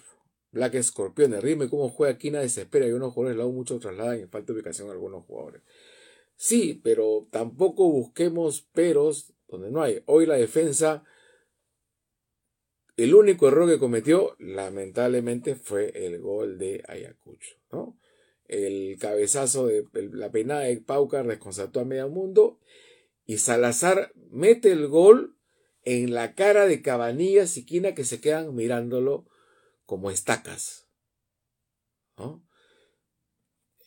Black 0.51 0.81
Scorpion, 0.83 1.39
Rime, 1.43 1.69
¿cómo 1.69 1.91
juega 1.91 2.17
Quina? 2.17 2.41
Desespera 2.41 2.87
y 2.87 2.93
unos 2.93 3.13
jugadores 3.13 3.37
la 3.37 3.45
mucho 3.45 3.79
trasladan 3.79 4.19
y 4.19 4.27
falta 4.27 4.55
ubicación 4.55 4.89
a 4.89 4.93
algunos 4.93 5.27
jugadores. 5.27 5.61
Sí, 6.37 6.81
pero 6.83 7.29
tampoco 7.31 7.91
busquemos 7.91 8.63
peros 8.63 9.35
donde 9.47 9.71
no 9.71 9.83
hay. 9.83 10.03
Hoy 10.07 10.25
la 10.25 10.37
defensa, 10.37 11.05
el 12.97 13.15
único 13.15 13.49
error 13.49 13.69
que 13.69 13.79
cometió, 13.79 14.37
lamentablemente, 14.39 15.55
fue 15.55 15.93
el 16.07 16.19
gol 16.19 16.57
de 16.57 16.83
Ayacucho, 16.89 17.57
¿no? 17.71 17.99
El 18.49 18.97
cabezazo 18.99 19.67
de 19.67 19.85
la 19.93 20.31
peinada 20.31 20.63
de 20.63 20.79
Paucar 20.79 21.27
desconcertó 21.27 21.81
a 21.81 21.85
medio 21.85 22.09
mundo 22.09 22.59
y 23.27 23.39
Salazar 23.39 24.13
mete 24.31 24.71
el 24.71 24.87
gol 24.87 25.37
en 25.83 26.15
la 26.15 26.35
cara 26.35 26.67
de 26.67 26.81
Cabanillas 26.81 27.57
y 27.57 27.67
Quina 27.67 27.95
que 27.95 28.05
se 28.05 28.21
quedan 28.21 28.55
mirándolo 28.55 29.27
como 29.85 30.11
estacas. 30.11 30.89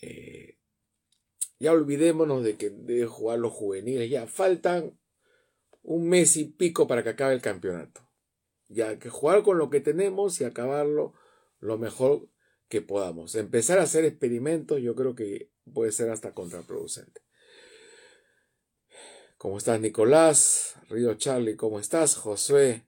Eh, 0.01 0.57
ya 1.59 1.71
olvidémonos 1.71 2.43
de 2.43 2.57
que 2.57 2.69
debe 2.69 3.05
jugar 3.05 3.39
los 3.39 3.53
juveniles. 3.53 4.09
Ya 4.09 4.27
faltan 4.27 4.97
un 5.81 6.07
mes 6.07 6.37
y 6.37 6.45
pico 6.45 6.87
para 6.87 7.03
que 7.03 7.09
acabe 7.09 7.33
el 7.33 7.41
campeonato. 7.41 8.07
Ya 8.67 8.89
hay 8.89 8.97
que 8.97 9.09
jugar 9.09 9.43
con 9.43 9.57
lo 9.57 9.69
que 9.69 9.81
tenemos 9.81 10.39
y 10.39 10.43
acabarlo 10.43 11.13
lo 11.59 11.77
mejor 11.77 12.29
que 12.67 12.81
podamos. 12.81 13.35
Empezar 13.35 13.79
a 13.79 13.83
hacer 13.83 14.05
experimentos 14.05 14.81
yo 14.81 14.95
creo 14.95 15.15
que 15.15 15.51
puede 15.73 15.91
ser 15.91 16.09
hasta 16.11 16.33
contraproducente. 16.33 17.21
¿Cómo 19.39 19.57
estás, 19.57 19.79
Nicolás? 19.79 20.75
Río 20.89 21.13
Charlie, 21.13 21.55
¿cómo 21.55 21.79
estás? 21.79 22.17
Josué, 22.17 22.83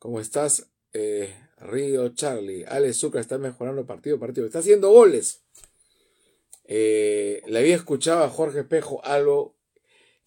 ¿cómo 0.00 0.18
estás? 0.18 0.72
Eh, 0.92 1.32
Río 1.56 2.08
Charlie. 2.08 2.64
Alex 2.64 2.96
Zucker 2.96 3.20
está 3.20 3.38
mejorando 3.38 3.86
partido 3.86 4.16
a 4.16 4.18
partido. 4.18 4.44
Está 4.44 4.58
haciendo 4.58 4.90
goles. 4.90 5.44
Eh, 6.64 7.44
le 7.46 7.60
había 7.60 7.76
escuchado 7.76 8.24
a 8.24 8.28
Jorge 8.28 8.58
Espejo 8.58 9.04
algo 9.04 9.54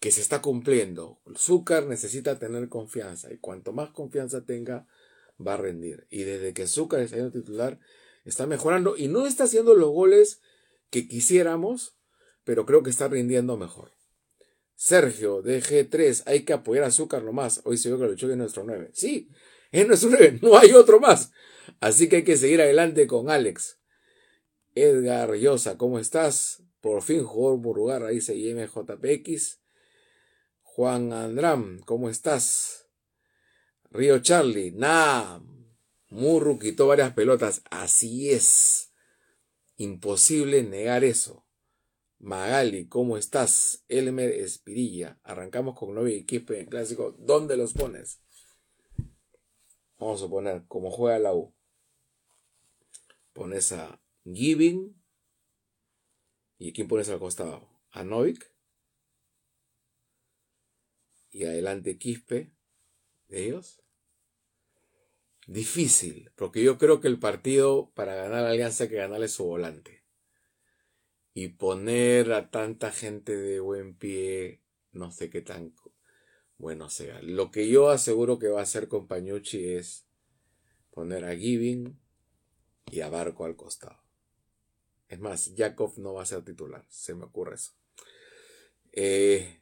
que 0.00 0.10
se 0.10 0.22
está 0.22 0.40
cumpliendo. 0.40 1.20
Zúcar 1.36 1.84
necesita 1.84 2.38
tener 2.38 2.70
confianza 2.70 3.30
y 3.30 3.36
cuanto 3.36 3.74
más 3.74 3.90
confianza 3.90 4.46
tenga, 4.46 4.88
va 5.38 5.52
a 5.52 5.58
rendir. 5.58 6.06
Y 6.08 6.22
desde 6.22 6.54
que 6.54 6.66
Zúcar 6.66 7.00
está 7.00 7.18
en 7.18 7.30
titular, 7.30 7.78
está 8.24 8.46
mejorando 8.46 8.96
y 8.96 9.08
no 9.08 9.26
está 9.26 9.44
haciendo 9.44 9.74
los 9.74 9.90
goles 9.90 10.40
que 10.88 11.06
quisiéramos, 11.06 11.94
pero 12.42 12.64
creo 12.64 12.82
que 12.82 12.88
está 12.88 13.06
rindiendo 13.08 13.58
mejor. 13.58 13.95
Sergio, 14.76 15.40
de 15.40 15.62
G3, 15.62 16.22
hay 16.26 16.44
que 16.44 16.52
apoyar 16.52 16.84
a 16.84 16.90
Zúcar 16.90 17.24
nomás. 17.24 17.62
Hoy 17.64 17.78
se 17.78 17.88
vio 17.88 17.98
que 17.98 18.04
lo 18.04 18.12
echó 18.12 18.30
en 18.30 18.38
nuestro 18.38 18.62
9. 18.62 18.90
Sí, 18.92 19.30
es 19.72 19.86
nuestro 19.88 20.10
9, 20.10 20.40
no 20.42 20.56
hay 20.56 20.72
otro 20.72 21.00
más. 21.00 21.32
Así 21.80 22.08
que 22.08 22.16
hay 22.16 22.24
que 22.24 22.36
seguir 22.36 22.60
adelante 22.60 23.06
con 23.06 23.30
Alex. 23.30 23.78
Edgar 24.74 25.34
Llosa, 25.34 25.78
¿cómo 25.78 25.98
estás? 25.98 26.62
Por 26.82 27.02
fin 27.02 27.24
jugó 27.24 27.56
Burrugar, 27.56 28.06
dice 28.08 28.36
IMJPX. 28.36 29.60
Juan 30.60 31.14
Andrán, 31.14 31.80
¿cómo 31.86 32.10
estás? 32.10 32.86
Río 33.90 34.18
Charlie, 34.18 34.72
nah. 34.72 35.40
Murru 36.10 36.58
quitó 36.58 36.86
varias 36.86 37.14
pelotas. 37.14 37.62
Así 37.70 38.30
es. 38.30 38.92
Imposible 39.76 40.62
negar 40.62 41.02
eso. 41.02 41.45
Magali, 42.18 42.88
¿cómo 42.88 43.16
estás? 43.16 43.84
Elmer 43.88 44.30
Espirilla. 44.30 45.18
Arrancamos 45.22 45.78
con 45.78 45.94
Novi 45.94 46.14
y 46.14 46.24
Quispe 46.24 46.60
en 46.60 46.66
clásico. 46.66 47.14
¿Dónde 47.18 47.56
los 47.56 47.72
pones? 47.72 48.20
Vamos 49.98 50.22
a 50.22 50.28
poner 50.28 50.64
como 50.66 50.90
juega 50.90 51.18
la 51.18 51.34
U. 51.34 51.54
Pones 53.32 53.72
a 53.72 54.00
Giving. 54.24 55.00
¿Y 56.58 56.72
quién 56.72 56.88
pones 56.88 57.08
al 57.10 57.18
costado? 57.18 57.68
A 57.90 58.02
Novik 58.02 58.56
y 61.36 61.44
adelante 61.44 61.98
Quispe 61.98 62.50
de 63.28 63.44
ellos. 63.44 63.82
Difícil, 65.46 66.32
porque 66.34 66.62
yo 66.62 66.78
creo 66.78 67.00
que 67.00 67.08
el 67.08 67.18
partido 67.18 67.92
para 67.94 68.14
ganar 68.14 68.42
la 68.42 68.50
Alianza 68.50 68.84
hay 68.84 68.90
que 68.90 68.96
ganarle 68.96 69.28
su 69.28 69.44
volante. 69.44 70.05
Y 71.36 71.48
poner 71.48 72.32
a 72.32 72.50
tanta 72.50 72.90
gente 72.90 73.36
de 73.36 73.60
buen 73.60 73.94
pie, 73.94 74.62
no 74.92 75.10
sé 75.10 75.28
qué 75.28 75.42
tan 75.42 75.74
bueno 76.56 76.88
sea. 76.88 77.20
Lo 77.20 77.50
que 77.50 77.68
yo 77.68 77.90
aseguro 77.90 78.38
que 78.38 78.48
va 78.48 78.60
a 78.60 78.62
hacer 78.62 78.88
con 78.88 79.06
Pañucci 79.06 79.74
es 79.74 80.06
poner 80.92 81.26
a 81.26 81.36
Giving 81.36 82.00
y 82.90 83.00
a 83.00 83.10
Barco 83.10 83.44
al 83.44 83.54
costado. 83.54 83.98
Es 85.08 85.18
más, 85.20 85.52
Jakov 85.54 85.98
no 85.98 86.14
va 86.14 86.22
a 86.22 86.26
ser 86.26 86.42
titular, 86.42 86.86
se 86.88 87.14
me 87.14 87.24
ocurre 87.24 87.56
eso. 87.56 87.72
Eh, 88.92 89.60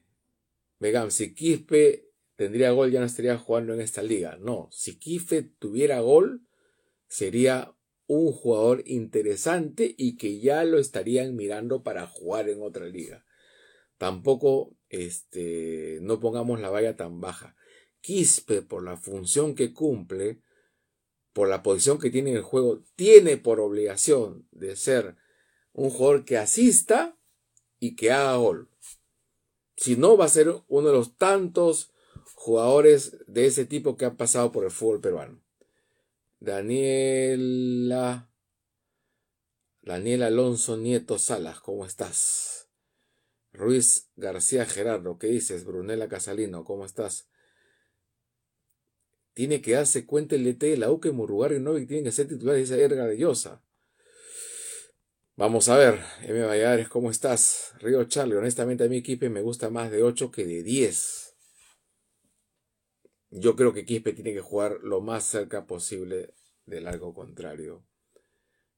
Vegan, 0.79 1.11
si 1.11 1.35
Quispe 1.35 2.09
tendría 2.37 2.71
gol 2.71 2.93
ya 2.93 3.01
no 3.01 3.07
estaría 3.07 3.37
jugando 3.37 3.75
en 3.75 3.81
esta 3.81 4.01
liga. 4.01 4.37
No, 4.37 4.69
si 4.71 4.97
Quispe 5.01 5.43
tuviera 5.43 5.99
gol, 5.99 6.47
sería 7.09 7.74
un 8.07 8.33
jugador 8.33 8.83
interesante 8.87 9.95
y 9.97 10.17
que 10.17 10.41
ya 10.41 10.65
lo 10.65 10.79
estarían 10.79 11.37
mirando 11.37 11.83
para 11.83 12.07
jugar 12.07 12.49
en 12.49 12.63
otra 12.63 12.87
liga. 12.87 13.25
Tampoco 13.99 14.77
este, 14.89 15.99
no 16.03 16.21
pongamos 16.21 16.61
la 16.61 16.71
valla 16.71 16.97
tan 16.97 17.21
baja. 17.21 17.57
Quispe, 18.01 18.63
por 18.63 18.83
la 18.83 18.97
función 18.97 19.55
que 19.55 19.73
cumple, 19.73 20.41
por 21.33 21.49
la 21.49 21.63
posición 21.63 21.99
que 21.99 22.11
tiene 22.11 22.31
en 22.31 22.37
el 22.37 22.43
juego, 22.43 22.83
tiene 22.97 23.37
por 23.37 23.61
obligación 23.61 24.47
de 24.51 24.77
ser 24.77 25.17
un 25.73 25.91
jugador 25.91 26.25
que 26.25 26.39
asista 26.39 27.19
y 27.79 27.97
que 27.97 28.13
haga 28.13 28.37
gol. 28.37 28.69
Si 29.77 29.97
no, 29.97 30.17
va 30.17 30.27
a 30.27 30.29
ser 30.29 30.55
uno 30.69 30.89
de 30.89 30.95
los 30.95 31.17
tantos 31.17 31.93
jugadores 32.35 33.17
de 33.27 33.47
ese 33.47 33.65
tipo 33.65 33.97
que 33.97 34.05
han 34.05 34.17
pasado 34.17 34.53
por 34.53 34.65
el 34.65 34.71
fútbol 34.71 35.01
peruano. 35.01 35.44
Daniela. 36.45 38.31
Daniel 39.81 40.23
Alonso 40.23 40.77
Nieto 40.77 41.19
Salas, 41.19 41.61
¿cómo 41.61 41.87
estás? 41.87 42.69
Ruiz 43.53 44.11
García 44.17 44.67
Gerardo, 44.67 45.19
¿qué 45.19 45.29
dices? 45.29 45.65
Brunela 45.65 46.09
Casalino, 46.09 46.65
¿cómo 46.65 46.85
estás? 46.85 47.29
Tiene 49.33 49.61
que 49.63 49.73
darse 49.73 50.07
cuenta 50.07 50.37
el 50.37 50.45
DT 50.45 50.67
de 50.67 50.77
la 50.77 50.89
y 50.91 51.11
Murrugar 51.11 51.53
y 51.53 51.61
Novik 51.61 51.89
tienen 51.89 52.05
que 52.05 52.13
ser 52.13 52.29
titulares, 52.29 52.69
dice 52.69 52.83
Erga 52.83 53.07
de 53.07 53.19
Llosa. 53.19 53.63
Vamos 55.37 55.69
a 55.69 55.77
ver, 55.77 56.01
M. 56.23 56.45
Valladares, 56.45 56.89
¿cómo 56.89 57.11
estás? 57.11 57.75
Río 57.81 58.05
Charlie, 58.05 58.37
honestamente 58.37 58.85
a 58.85 58.89
mi 58.89 58.99
equipo 58.99 59.29
me 59.31 59.41
gusta 59.41 59.71
más 59.71 59.91
de 59.91 60.03
8 60.03 60.31
que 60.31 60.45
de 60.45 60.63
10. 60.63 61.24
Yo 63.37 63.57
creo 63.57 63.73
que 63.73 63.85
Quispe 63.85 64.13
tiene 64.13 64.33
que 64.33 64.41
jugar 64.41 64.79
lo 64.85 65.01
más 65.01 65.25
cerca 65.25 65.67
posible 65.67 66.35
del 66.67 66.85
largo 66.85 67.13
contrario. 67.13 67.85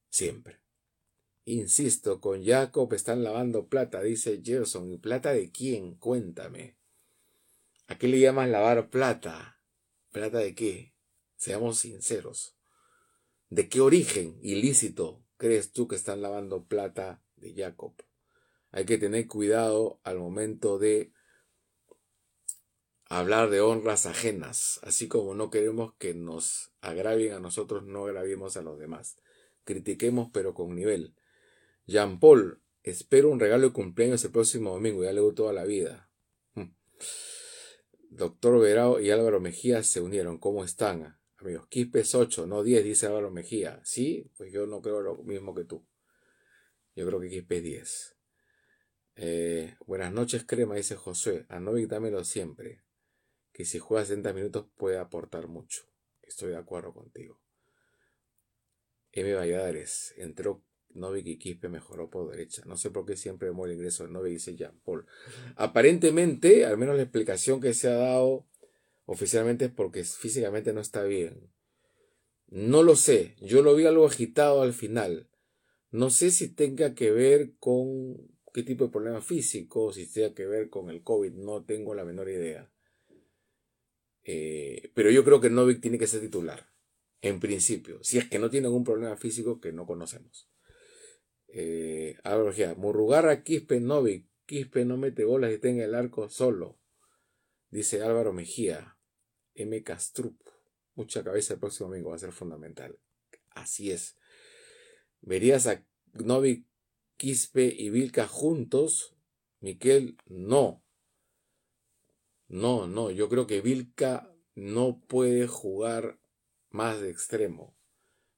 Siempre. 0.09 0.61
Insisto, 1.45 2.23
con 2.23 2.43
Jacob 2.43 2.91
están 2.95 3.23
lavando 3.23 3.67
plata, 3.67 4.01
dice 4.01 4.41
Gerson. 4.43 4.91
¿Y 4.91 4.97
plata 4.97 5.35
de 5.35 5.51
quién? 5.51 5.97
Cuéntame. 5.97 6.79
¿A 7.87 7.99
qué 7.99 8.09
le 8.09 8.19
llaman 8.19 8.51
lavar 8.51 8.89
plata? 8.89 9.61
¿Plata 10.11 10.39
de 10.39 10.55
qué? 10.55 10.95
Seamos 11.37 11.81
sinceros. 11.81 12.57
¿De 13.51 13.69
qué 13.69 13.83
origen 13.83 14.39
ilícito 14.41 15.23
crees 15.37 15.71
tú 15.73 15.87
que 15.87 15.97
están 15.97 16.23
lavando 16.23 16.65
plata 16.65 17.23
de 17.37 17.53
Jacob? 17.55 17.93
Hay 18.71 18.87
que 18.87 18.97
tener 18.97 19.27
cuidado 19.27 20.01
al 20.03 20.19
momento 20.19 20.79
de 20.79 21.13
hablar 23.09 23.51
de 23.51 23.61
honras 23.61 24.07
ajenas, 24.07 24.81
así 24.83 25.09
como 25.09 25.35
no 25.35 25.51
queremos 25.51 25.95
que 25.95 26.15
nos 26.15 26.73
agravien 26.81 27.35
a 27.35 27.41
nosotros, 27.41 27.85
no 27.85 28.07
agravemos 28.07 28.57
a 28.57 28.63
los 28.63 28.79
demás. 28.79 29.17
Critiquemos 29.65 30.31
pero 30.33 30.55
con 30.55 30.75
nivel. 30.75 31.15
Jean 31.87 32.19
Paul, 32.19 32.61
espero 32.83 33.31
un 33.31 33.41
regalo 33.41 33.69
de 33.69 33.73
cumpleaños 33.73 34.25
el 34.25 34.33
próximo 34.33 34.73
domingo, 34.73 35.05
ya 35.05 35.13
le 35.13 35.21
doy 35.21 35.35
toda 35.35 35.53
la 35.53 35.65
vida. 35.65 36.11
Hmm. 36.55 36.75
Doctor 38.11 38.61
Verao 38.61 39.01
y 39.01 39.11
Álvaro 39.11 39.41
Mejía 39.41 39.83
se 39.83 40.01
unieron, 40.01 40.39
¿cómo 40.39 40.65
están? 40.65 41.19
Amigos, 41.39 41.67
Quispe 41.69 42.01
es 42.01 42.15
8, 42.15 42.47
no 42.47 42.63
10, 42.63 42.83
dice 42.83 43.07
Álvaro 43.07 43.31
Mejía. 43.31 43.81
Sí, 43.85 44.31
pues 44.37 44.53
yo 44.53 44.67
no 44.67 44.81
creo 44.81 45.01
lo 45.01 45.17
mismo 45.19 45.55
que 45.55 45.65
tú. 45.65 45.87
Yo 46.95 47.07
creo 47.07 47.21
que 47.21 47.29
Quispe 47.29 47.59
es 47.59 47.63
10. 47.63 48.17
Eh, 49.17 49.77
buenas 49.87 50.13
noches, 50.13 50.45
crema, 50.45 50.75
dice 50.75 50.97
Josué. 50.97 51.47
A 51.49 52.25
siempre. 52.25 52.86
Que 53.57 53.65
si 53.65 53.79
juega 53.79 54.05
60 54.05 54.35
minutos 54.35 54.67
puede 54.77 54.99
aportar 54.99 55.49
mucho. 55.49 55.85
Estoy 56.21 56.51
de 56.51 56.59
acuerdo 56.59 56.93
contigo. 56.93 57.41
M. 59.13 59.33
Valladares. 59.33 60.13
Entró 60.19 60.63
Novik 60.91 61.27
y 61.27 61.39
Quispe 61.39 61.71
mejoró 61.71 62.11
por 62.11 62.31
derecha. 62.31 62.61
No 62.67 62.77
sé 62.77 62.91
por 62.91 63.07
qué 63.07 63.17
siempre 63.17 63.49
vemos 63.49 63.67
el 63.67 63.77
ingreso 63.77 64.05
de 64.05 64.11
Novik, 64.11 64.35
dice 64.35 64.57
Jean 64.57 64.79
Paul. 64.85 65.07
Aparentemente, 65.55 66.67
al 66.67 66.77
menos 66.77 66.97
la 66.97 67.05
explicación 67.05 67.59
que 67.63 67.73
se 67.73 67.89
ha 67.89 67.95
dado 67.95 68.47
oficialmente 69.07 69.65
es 69.65 69.71
porque 69.71 70.05
físicamente 70.05 70.75
no 70.75 70.83
está 70.83 71.05
bien. 71.05 71.51
No 72.49 72.83
lo 72.83 72.95
sé, 72.95 73.37
yo 73.41 73.63
lo 73.63 73.75
vi 73.75 73.87
algo 73.87 74.05
agitado 74.05 74.61
al 74.61 74.75
final. 74.75 75.31
No 75.91 76.11
sé 76.11 76.31
si 76.31 76.49
tenga 76.49 76.95
que 76.95 77.11
ver 77.11 77.55
con 77.59 78.19
qué 78.53 78.63
tipo 78.63 78.85
de 78.85 78.91
problema 78.91 79.23
físico, 79.23 79.95
si 79.95 80.13
tenga 80.13 80.35
que 80.35 80.45
ver 80.45 80.69
con 80.69 80.91
el 80.91 81.03
COVID, 81.03 81.33
no 81.33 81.65
tengo 81.65 81.95
la 81.95 82.05
menor 82.05 82.29
idea. 82.29 82.71
Eh, 84.29 84.91
pero 84.93 85.11
yo 85.11 85.25
creo 85.25 85.41
que 85.41 85.51
Novik 85.51 85.81
tiene 85.81 85.99
que 85.99 86.09
ser 86.09 86.21
titular, 86.21 86.69
en 87.23 87.39
principio, 87.39 88.03
si 88.03 88.19
es 88.19 88.29
que 88.29 88.41
no 88.41 88.51
tiene 88.51 88.67
algún 88.67 88.83
problema 88.83 89.17
físico 89.17 89.61
que 89.61 89.73
no 89.73 89.87
conocemos. 89.87 90.51
Eh, 91.49 92.19
Murrugarra, 92.77 93.43
Quispe, 93.43 93.81
Novik. 93.81 94.27
Quispe 94.45 94.85
no 94.85 94.97
mete 94.97 95.25
bolas 95.25 95.53
y 95.53 95.59
tenga 95.59 95.85
el 95.85 95.95
arco 95.95 96.29
solo. 96.29 96.79
Dice 97.71 98.03
Álvaro 98.03 98.33
Mejía. 98.33 98.99
M. 99.55 99.83
Castrup. 99.83 100.39
Mucha 100.95 101.25
cabeza 101.25 101.55
el 101.55 101.61
próximo 101.61 101.89
domingo 101.89 102.11
va 102.11 102.17
a 102.17 102.21
ser 102.21 102.33
fundamental. 102.33 102.99
Así 103.51 103.91
es. 103.91 104.17
¿Verías 105.21 105.67
a 105.67 105.85
Novi, 106.13 106.67
Quispe 107.17 107.75
y 107.77 107.91
Vilca 107.91 108.27
juntos? 108.27 109.17
Miquel, 109.61 110.17
no. 110.27 110.85
No, 112.49 112.87
no. 112.87 113.11
Yo 113.11 113.29
creo 113.29 113.47
que 113.47 113.61
Vilca 113.61 114.33
no 114.55 115.01
puede 115.07 115.47
jugar 115.47 116.19
más 116.71 117.01
de 117.01 117.11
extremo. 117.11 117.77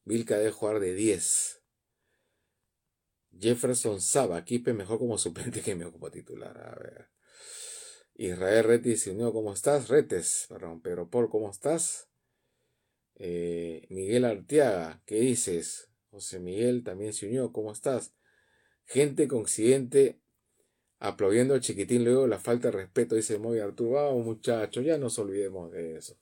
Vilca 0.05 0.39
debe 0.39 0.51
jugar 0.51 0.81
de 0.81 0.95
10. 0.95 1.63
Jefferson 3.39 4.01
Saba, 4.01 4.45
Quispe 4.45 4.73
mejor 4.73 4.99
como 4.99 5.19
suplente 5.19 5.61
que 5.61 5.75
me 5.75 5.85
ocupa 5.85 6.11
titular. 6.11 6.57
A 6.59 6.75
ver. 6.77 7.09
Israel 8.15 8.65
Retis 8.65 9.07
unió, 9.07 9.33
¿cómo 9.33 9.53
estás? 9.53 9.89
Retes, 9.89 10.47
perdón, 10.49 10.81
Pedro 10.81 11.09
Paul, 11.09 11.29
¿cómo 11.29 11.51
estás? 11.51 12.09
Eh, 13.15 13.87
Miguel 13.91 14.25
Arteaga, 14.25 15.03
¿qué 15.07 15.21
dices? 15.21 15.89
José 16.11 16.41
Miguel 16.41 16.83
también 16.83 17.13
se 17.13 17.27
unió, 17.27 17.53
¿cómo 17.53 17.71
estás? 17.71 18.15
Gente 18.87 19.29
con 19.29 19.43
accidente 19.43 20.21
aplaudiendo 20.99 21.55
al 21.55 21.61
chiquitín 21.61 22.05
luego 22.05 22.27
la 22.27 22.39
falta 22.39 22.69
de 22.69 22.79
respeto, 22.79 23.15
dice 23.15 23.39
Moy 23.39 23.59
Arturo. 23.61 23.93
Vamos 23.93 24.25
muchachos, 24.25 24.85
ya 24.85 24.99
nos 24.99 25.19
olvidemos 25.19 25.71
de 25.73 25.97
eso. 25.97 26.19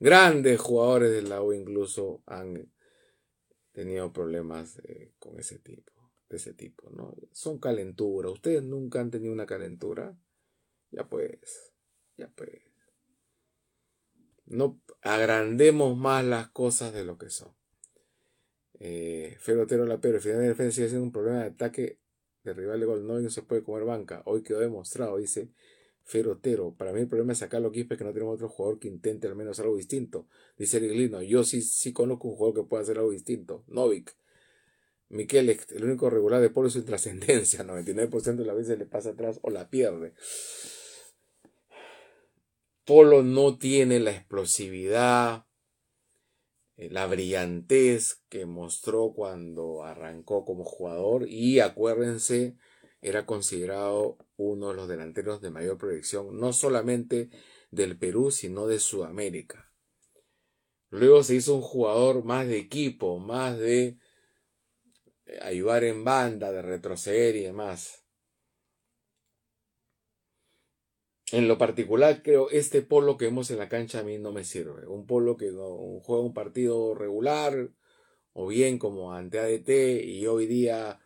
Grandes 0.00 0.60
jugadores 0.60 1.10
del 1.10 1.28
la 1.28 1.40
incluso 1.54 2.22
han 2.26 2.70
tenido 3.72 4.12
problemas 4.12 4.78
eh, 4.84 5.12
con 5.18 5.38
ese 5.38 5.58
tipo, 5.58 5.92
de 6.28 6.36
ese 6.36 6.54
tipo, 6.54 6.90
¿no? 6.90 7.14
Son 7.32 7.58
calentura. 7.58 8.30
¿Ustedes 8.30 8.62
nunca 8.62 9.00
han 9.00 9.10
tenido 9.10 9.32
una 9.32 9.46
calentura? 9.46 10.16
Ya 10.90 11.08
pues, 11.08 11.72
ya 12.16 12.28
pues. 12.34 12.62
No 14.46 14.80
agrandemos 15.02 15.96
más 15.96 16.24
las 16.24 16.48
cosas 16.50 16.92
de 16.92 17.04
lo 17.04 17.18
que 17.18 17.30
son. 17.30 17.54
Eh, 18.80 19.36
Ferotero 19.40 19.84
la 19.84 20.00
pero, 20.00 20.20
final 20.20 20.40
de 20.40 20.48
defensa 20.48 20.76
sigue 20.76 20.88
siendo 20.88 21.04
un 21.04 21.12
problema 21.12 21.40
de 21.40 21.50
ataque 21.50 21.98
rival 22.54 22.80
de 22.80 22.86
gol. 22.86 23.06
No, 23.06 23.30
se 23.30 23.42
puede 23.42 23.62
comer 23.62 23.84
banca. 23.84 24.22
Hoy 24.26 24.42
quedó 24.42 24.60
demostrado, 24.60 25.16
dice 25.16 25.50
Ferotero. 26.04 26.74
Para 26.74 26.92
mí 26.92 27.00
el 27.00 27.08
problema 27.08 27.32
es 27.32 27.38
sacar 27.38 27.60
los 27.60 27.76
es 27.76 27.86
que 27.86 28.04
no 28.04 28.12
tenemos 28.12 28.34
otro 28.34 28.48
jugador 28.48 28.78
que 28.78 28.88
intente 28.88 29.26
al 29.26 29.36
menos 29.36 29.60
algo 29.60 29.76
distinto. 29.76 30.26
Dice 30.56 30.78
Riglino. 30.78 31.22
Yo 31.22 31.44
sí, 31.44 31.62
sí 31.62 31.92
conozco 31.92 32.28
un 32.28 32.36
jugador 32.36 32.62
que 32.62 32.68
pueda 32.68 32.82
hacer 32.82 32.98
algo 32.98 33.10
distinto. 33.10 33.64
Novik. 33.68 34.16
Miquel, 35.10 35.48
el 35.70 35.84
único 35.84 36.10
regular 36.10 36.40
de 36.40 36.50
Polo 36.50 36.68
es 36.68 36.74
su 36.74 36.84
trascendencia. 36.84 37.64
99% 37.66 38.36
de 38.36 38.44
las 38.44 38.56
veces 38.56 38.78
le 38.78 38.86
pasa 38.86 39.10
atrás 39.10 39.38
o 39.42 39.50
la 39.50 39.70
pierde. 39.70 40.14
Polo 42.84 43.22
no 43.22 43.58
tiene 43.58 44.00
la 44.00 44.12
explosividad, 44.12 45.44
la 46.78 47.06
brillantez 47.06 48.22
que 48.28 48.46
mostró 48.46 49.12
cuando 49.12 49.82
arrancó 49.82 50.44
como 50.44 50.64
jugador 50.64 51.28
y 51.28 51.58
acuérdense, 51.58 52.56
era 53.02 53.26
considerado 53.26 54.16
uno 54.36 54.68
de 54.68 54.74
los 54.74 54.88
delanteros 54.88 55.40
de 55.40 55.50
mayor 55.50 55.76
proyección, 55.76 56.38
no 56.38 56.52
solamente 56.52 57.30
del 57.70 57.98
Perú, 57.98 58.30
sino 58.30 58.66
de 58.66 58.78
Sudamérica. 58.78 59.72
Luego 60.90 61.22
se 61.22 61.34
hizo 61.34 61.54
un 61.54 61.62
jugador 61.62 62.24
más 62.24 62.46
de 62.46 62.58
equipo, 62.58 63.18
más 63.18 63.58
de 63.58 63.98
eh, 65.26 65.38
ayudar 65.42 65.84
en 65.84 66.04
banda, 66.04 66.50
de 66.52 66.62
retroceder 66.62 67.36
y 67.36 67.42
demás. 67.42 68.04
En 71.30 71.46
lo 71.46 71.58
particular, 71.58 72.22
creo, 72.22 72.48
este 72.50 72.80
polo 72.80 73.18
que 73.18 73.26
vemos 73.26 73.50
en 73.50 73.58
la 73.58 73.68
cancha 73.68 74.00
a 74.00 74.02
mí 74.02 74.18
no 74.18 74.32
me 74.32 74.44
sirve. 74.44 74.86
Un 74.86 75.06
polo 75.06 75.36
que 75.36 75.50
juega 75.50 76.22
un 76.22 76.32
partido 76.32 76.94
regular, 76.94 77.70
o 78.32 78.46
bien 78.46 78.78
como 78.78 79.12
ante 79.12 79.38
ADT, 79.38 80.04
y 80.04 80.26
hoy 80.26 80.46
día 80.46 81.00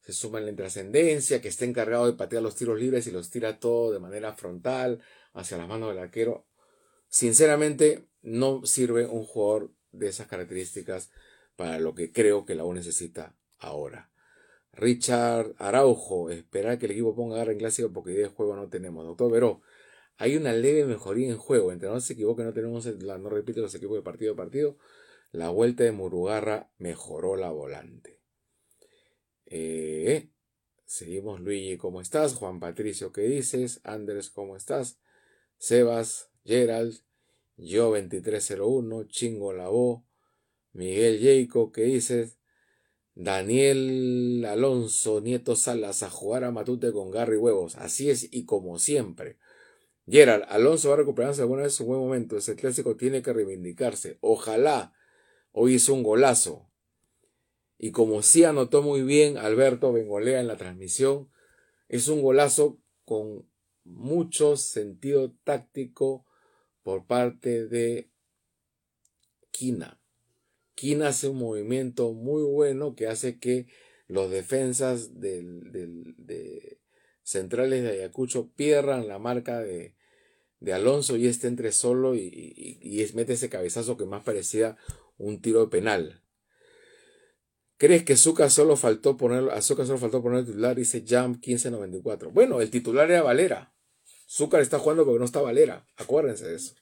se 0.00 0.12
suma 0.12 0.40
en 0.40 0.46
la 0.46 0.50
intrascendencia, 0.50 1.40
que 1.40 1.48
está 1.48 1.64
encargado 1.64 2.06
de 2.06 2.14
patear 2.14 2.42
los 2.42 2.56
tiros 2.56 2.78
libres 2.78 3.06
y 3.06 3.12
los 3.12 3.30
tira 3.30 3.60
todo 3.60 3.92
de 3.92 4.00
manera 4.00 4.34
frontal 4.34 5.00
hacia 5.32 5.58
las 5.58 5.68
manos 5.68 5.90
del 5.90 5.98
arquero. 5.98 6.44
Sinceramente, 7.08 8.08
no 8.22 8.64
sirve 8.64 9.06
un 9.06 9.24
jugador 9.24 9.72
de 9.92 10.08
esas 10.08 10.26
características 10.26 11.10
para 11.54 11.78
lo 11.78 11.94
que 11.94 12.10
creo 12.10 12.44
que 12.44 12.56
la 12.56 12.64
U 12.64 12.72
necesita 12.72 13.36
ahora. 13.58 14.11
Richard 14.72 15.54
Araujo, 15.58 16.30
esperar 16.30 16.78
que 16.78 16.86
el 16.86 16.92
equipo 16.92 17.14
ponga 17.14 17.36
garra 17.36 17.52
en 17.52 17.58
clásico 17.58 17.92
porque 17.92 18.12
idea 18.12 18.28
de 18.28 18.34
juego 18.34 18.56
no 18.56 18.68
tenemos. 18.68 19.04
Doctor 19.04 19.30
Veró, 19.30 19.60
hay 20.16 20.36
una 20.36 20.52
leve 20.52 20.86
mejoría 20.86 21.28
en 21.28 21.36
juego. 21.36 21.72
Entre 21.72 21.88
no 21.88 22.00
se 22.00 22.14
equivoque, 22.14 22.42
no 22.42 22.52
tenemos, 22.52 22.86
no 22.86 23.28
repite 23.28 23.60
los 23.60 23.74
equipos 23.74 23.96
de 23.96 24.02
partido 24.02 24.32
a 24.32 24.36
partido. 24.36 24.78
La 25.30 25.50
vuelta 25.50 25.84
de 25.84 25.92
Murugarra 25.92 26.70
mejoró 26.78 27.36
la 27.36 27.50
volante. 27.50 28.20
Eh, 29.46 30.30
seguimos, 30.84 31.40
Luigi, 31.40 31.76
¿cómo 31.76 32.00
estás? 32.00 32.34
Juan 32.34 32.60
Patricio, 32.60 33.12
¿qué 33.12 33.22
dices? 33.22 33.80
Andrés, 33.84 34.30
¿cómo 34.30 34.56
estás? 34.56 34.98
Sebas, 35.58 36.30
Gerald, 36.44 37.02
yo 37.56 37.90
2301, 37.90 39.04
Chingo 39.04 39.52
Lavó, 39.52 40.06
Miguel 40.72 41.20
Jacob, 41.20 41.72
¿qué 41.72 41.82
dices? 41.82 42.38
Daniel 43.14 44.44
Alonso, 44.48 45.20
Nieto 45.20 45.54
Salas, 45.54 46.02
a 46.02 46.10
jugar 46.10 46.44
a 46.44 46.50
Matute 46.50 46.92
con 46.92 47.10
Garry 47.10 47.36
Huevos. 47.36 47.76
Así 47.76 48.10
es 48.10 48.28
y 48.32 48.44
como 48.44 48.78
siempre. 48.78 49.38
Gerald, 50.06 50.44
Alonso 50.48 50.88
va 50.88 50.94
a 50.94 50.98
recuperarse 50.98 51.42
alguna 51.42 51.62
vez 51.62 51.78
un 51.80 51.88
buen 51.88 52.00
momento. 52.00 52.36
Ese 52.36 52.56
clásico 52.56 52.96
tiene 52.96 53.22
que 53.22 53.32
reivindicarse. 53.32 54.18
Ojalá. 54.20 54.94
Hoy 55.52 55.74
hizo 55.74 55.92
un 55.92 56.02
golazo. 56.02 56.70
Y 57.78 57.90
como 57.90 58.22
sí 58.22 58.44
anotó 58.44 58.82
muy 58.82 59.02
bien 59.02 59.36
Alberto 59.36 59.92
Bengolea 59.92 60.40
en 60.40 60.46
la 60.46 60.56
transmisión, 60.56 61.30
es 61.88 62.08
un 62.08 62.22
golazo 62.22 62.80
con 63.04 63.46
mucho 63.84 64.56
sentido 64.56 65.34
táctico 65.44 66.24
por 66.82 67.06
parte 67.06 67.66
de 67.66 68.10
Quina. 69.50 70.01
Quina 70.74 71.08
hace 71.08 71.28
un 71.28 71.38
movimiento 71.38 72.12
muy 72.12 72.42
bueno 72.42 72.94
que 72.94 73.06
hace 73.06 73.38
que 73.38 73.66
los 74.08 74.30
defensas 74.30 75.20
del, 75.20 75.72
de 76.18 76.80
centrales 77.22 77.82
de 77.82 77.90
Ayacucho 77.90 78.50
pierdan 78.56 79.08
la 79.08 79.18
marca 79.18 79.60
de, 79.60 79.94
Alonso 80.72 81.16
y 81.16 81.26
este 81.26 81.48
entre 81.48 81.72
solo 81.72 82.14
y, 82.14 83.10
mete 83.14 83.32
ese 83.32 83.48
cabezazo 83.48 83.96
que 83.96 84.04
más 84.04 84.22
parecía 84.22 84.76
un 85.18 85.40
tiro 85.40 85.60
de 85.60 85.70
penal. 85.70 86.22
¿Crees 87.78 88.04
que 88.04 88.16
Zucca 88.16 88.48
solo 88.48 88.76
faltó 88.76 89.16
poner, 89.16 89.50
a 89.50 89.60
Zucca 89.60 89.84
solo 89.84 89.98
faltó 89.98 90.22
poner 90.22 90.40
el 90.40 90.46
titular? 90.46 90.76
Dice 90.76 91.04
Jump 91.08 91.44
1594. 91.44 92.30
Bueno, 92.30 92.60
el 92.60 92.70
titular 92.70 93.10
era 93.10 93.22
Valera. 93.22 93.74
Zúcar 94.28 94.60
está 94.62 94.78
jugando 94.78 95.04
porque 95.04 95.18
no 95.18 95.24
está 95.24 95.40
Valera. 95.40 95.86
Acuérdense 95.96 96.46
de 96.46 96.56
eso. 96.56 96.74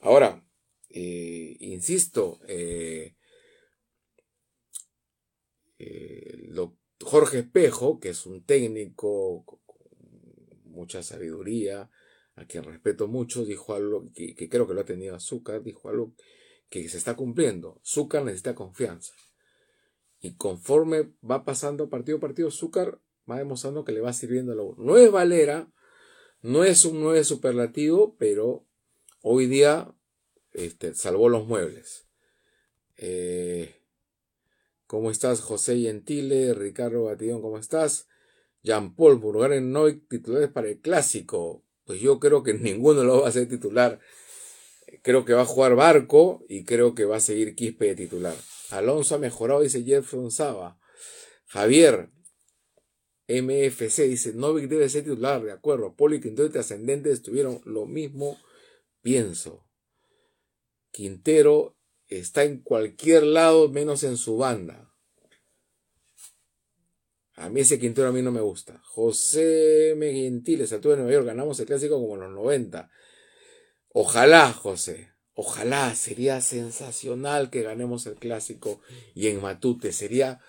Ahora, 0.00 0.45
eh, 0.98 1.58
insisto, 1.60 2.40
eh, 2.48 3.16
eh, 5.78 6.50
Jorge 7.02 7.40
Espejo, 7.40 8.00
que 8.00 8.08
es 8.08 8.24
un 8.24 8.42
técnico 8.46 9.44
con 9.44 9.58
mucha 10.64 11.02
sabiduría, 11.02 11.90
a 12.34 12.46
quien 12.46 12.64
respeto 12.64 13.08
mucho, 13.08 13.44
dijo 13.44 13.74
algo 13.74 14.06
que, 14.14 14.48
creo 14.48 14.66
que 14.66 14.72
lo 14.72 14.80
ha 14.80 14.86
tenido 14.86 15.14
Azúcar, 15.14 15.62
dijo 15.62 15.90
algo 15.90 16.14
que 16.70 16.88
se 16.88 16.96
está 16.96 17.14
cumpliendo. 17.14 17.78
Azúcar 17.82 18.24
necesita 18.24 18.54
confianza. 18.54 19.12
Y 20.18 20.36
conforme 20.36 21.12
va 21.22 21.44
pasando 21.44 21.90
partido 21.90 22.16
a 22.16 22.20
partido, 22.20 22.48
Azúcar 22.48 23.02
va 23.30 23.36
demostrando 23.36 23.84
que 23.84 23.92
le 23.92 24.00
va 24.00 24.14
sirviendo 24.14 24.54
la 24.54 24.64
No 24.82 24.96
es 24.96 25.12
Valera, 25.12 25.70
no 26.40 26.64
es 26.64 26.86
un 26.86 27.02
9 27.02 27.22
superlativo, 27.22 28.16
pero 28.16 28.66
hoy 29.20 29.46
día 29.46 29.94
este, 30.56 30.94
salvó 30.94 31.28
los 31.28 31.46
muebles. 31.46 32.06
Eh, 32.96 33.76
¿Cómo 34.86 35.10
estás, 35.10 35.40
José 35.40 35.78
Gentile? 35.78 36.54
Ricardo 36.54 37.04
Batillón, 37.04 37.42
¿cómo 37.42 37.58
estás? 37.58 38.08
Jean-Paul 38.62 39.52
en 39.52 39.72
Noy, 39.72 40.00
titulares 40.08 40.48
para 40.48 40.68
el 40.68 40.80
clásico. 40.80 41.62
Pues 41.84 42.00
yo 42.00 42.18
creo 42.18 42.42
que 42.42 42.54
ninguno 42.58 43.04
lo 43.04 43.20
va 43.22 43.28
a 43.28 43.32
ser 43.32 43.48
titular. 43.48 44.00
Creo 45.02 45.24
que 45.26 45.34
va 45.34 45.42
a 45.42 45.46
jugar 45.46 45.74
Barco 45.74 46.42
y 46.48 46.64
creo 46.64 46.94
que 46.94 47.04
va 47.04 47.16
a 47.16 47.20
seguir 47.20 47.54
Quispe 47.54 47.86
de 47.86 47.96
titular. 47.96 48.34
Alonso 48.70 49.14
ha 49.14 49.18
mejorado, 49.18 49.60
dice 49.60 49.84
Jefferson 49.84 50.30
Saba. 50.30 50.78
Javier, 51.48 52.10
MFC, 53.28 54.08
dice 54.08 54.32
Novik 54.32 54.68
debe 54.68 54.88
ser 54.88 55.04
titular, 55.04 55.42
de 55.42 55.52
acuerdo. 55.52 55.94
Poli 55.94 56.16
y 56.16 56.20
Quintero 56.20 56.50
Trascendente 56.50 57.10
estuvieron 57.10 57.60
lo 57.64 57.84
mismo, 57.84 58.38
pienso. 59.02 59.65
Quintero 60.96 61.76
está 62.08 62.44
en 62.44 62.62
cualquier 62.62 63.24
lado 63.24 63.68
menos 63.68 64.02
en 64.02 64.16
su 64.16 64.38
banda. 64.38 64.90
A 67.34 67.50
mí 67.50 67.60
ese 67.60 67.78
Quintero 67.78 68.08
a 68.08 68.12
mí 68.12 68.22
no 68.22 68.32
me 68.32 68.40
gusta. 68.40 68.80
José 68.82 69.94
Gentiles, 70.00 70.72
Altura 70.72 70.96
de 70.96 71.02
Nueva 71.02 71.12
York, 71.12 71.26
ganamos 71.26 71.60
el 71.60 71.66
clásico 71.66 72.00
como 72.00 72.14
en 72.14 72.22
los 72.22 72.30
90. 72.30 72.90
Ojalá, 73.90 74.54
José. 74.54 75.10
Ojalá, 75.34 75.94
sería 75.94 76.40
sensacional 76.40 77.50
que 77.50 77.60
ganemos 77.60 78.06
el 78.06 78.14
clásico 78.14 78.80
y 79.14 79.26
en 79.26 79.42
Matute. 79.42 79.92
Sería 79.92 80.40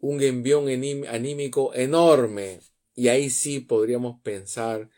un 0.00 0.20
envión 0.20 0.66
anímico 1.06 1.72
enorme. 1.72 2.62
Y 2.96 3.06
ahí 3.06 3.30
sí 3.30 3.60
podríamos 3.60 4.20
pensar 4.22 4.90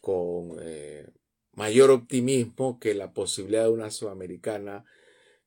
con 0.00 0.56
eh, 0.62 1.06
mayor 1.56 1.90
optimismo 1.90 2.78
que 2.78 2.94
la 2.94 3.12
posibilidad 3.12 3.64
de 3.64 3.70
una 3.70 3.90
sudamericana 3.90 4.84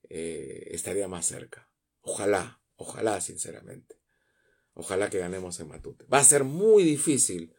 eh, 0.10 0.68
estaría 0.72 1.08
más 1.08 1.26
cerca. 1.26 1.70
Ojalá, 2.02 2.60
ojalá, 2.76 3.22
sinceramente. 3.22 3.96
Ojalá 4.74 5.10
que 5.10 5.20
ganemos 5.20 5.60
en 5.60 5.70
Matute. 5.70 6.06
Va 6.12 6.18
a 6.18 6.24
ser 6.24 6.44
muy 6.44 6.84
difícil 6.84 7.54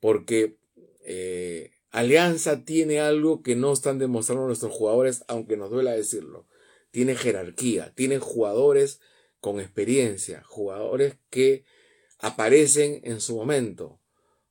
porque 0.00 0.58
eh, 1.00 1.72
Alianza 1.90 2.64
tiene 2.64 3.00
algo 3.00 3.42
que 3.42 3.56
no 3.56 3.72
están 3.72 3.98
demostrando 3.98 4.46
nuestros 4.46 4.72
jugadores, 4.72 5.24
aunque 5.26 5.56
nos 5.56 5.70
duela 5.70 5.90
decirlo. 5.90 6.46
Tiene 6.92 7.16
jerarquía, 7.16 7.92
tiene 7.94 8.18
jugadores 8.18 9.00
con 9.40 9.58
experiencia, 9.58 10.44
jugadores 10.44 11.16
que 11.30 11.64
aparecen 12.20 13.00
en 13.02 13.20
su 13.20 13.34
momento, 13.34 14.00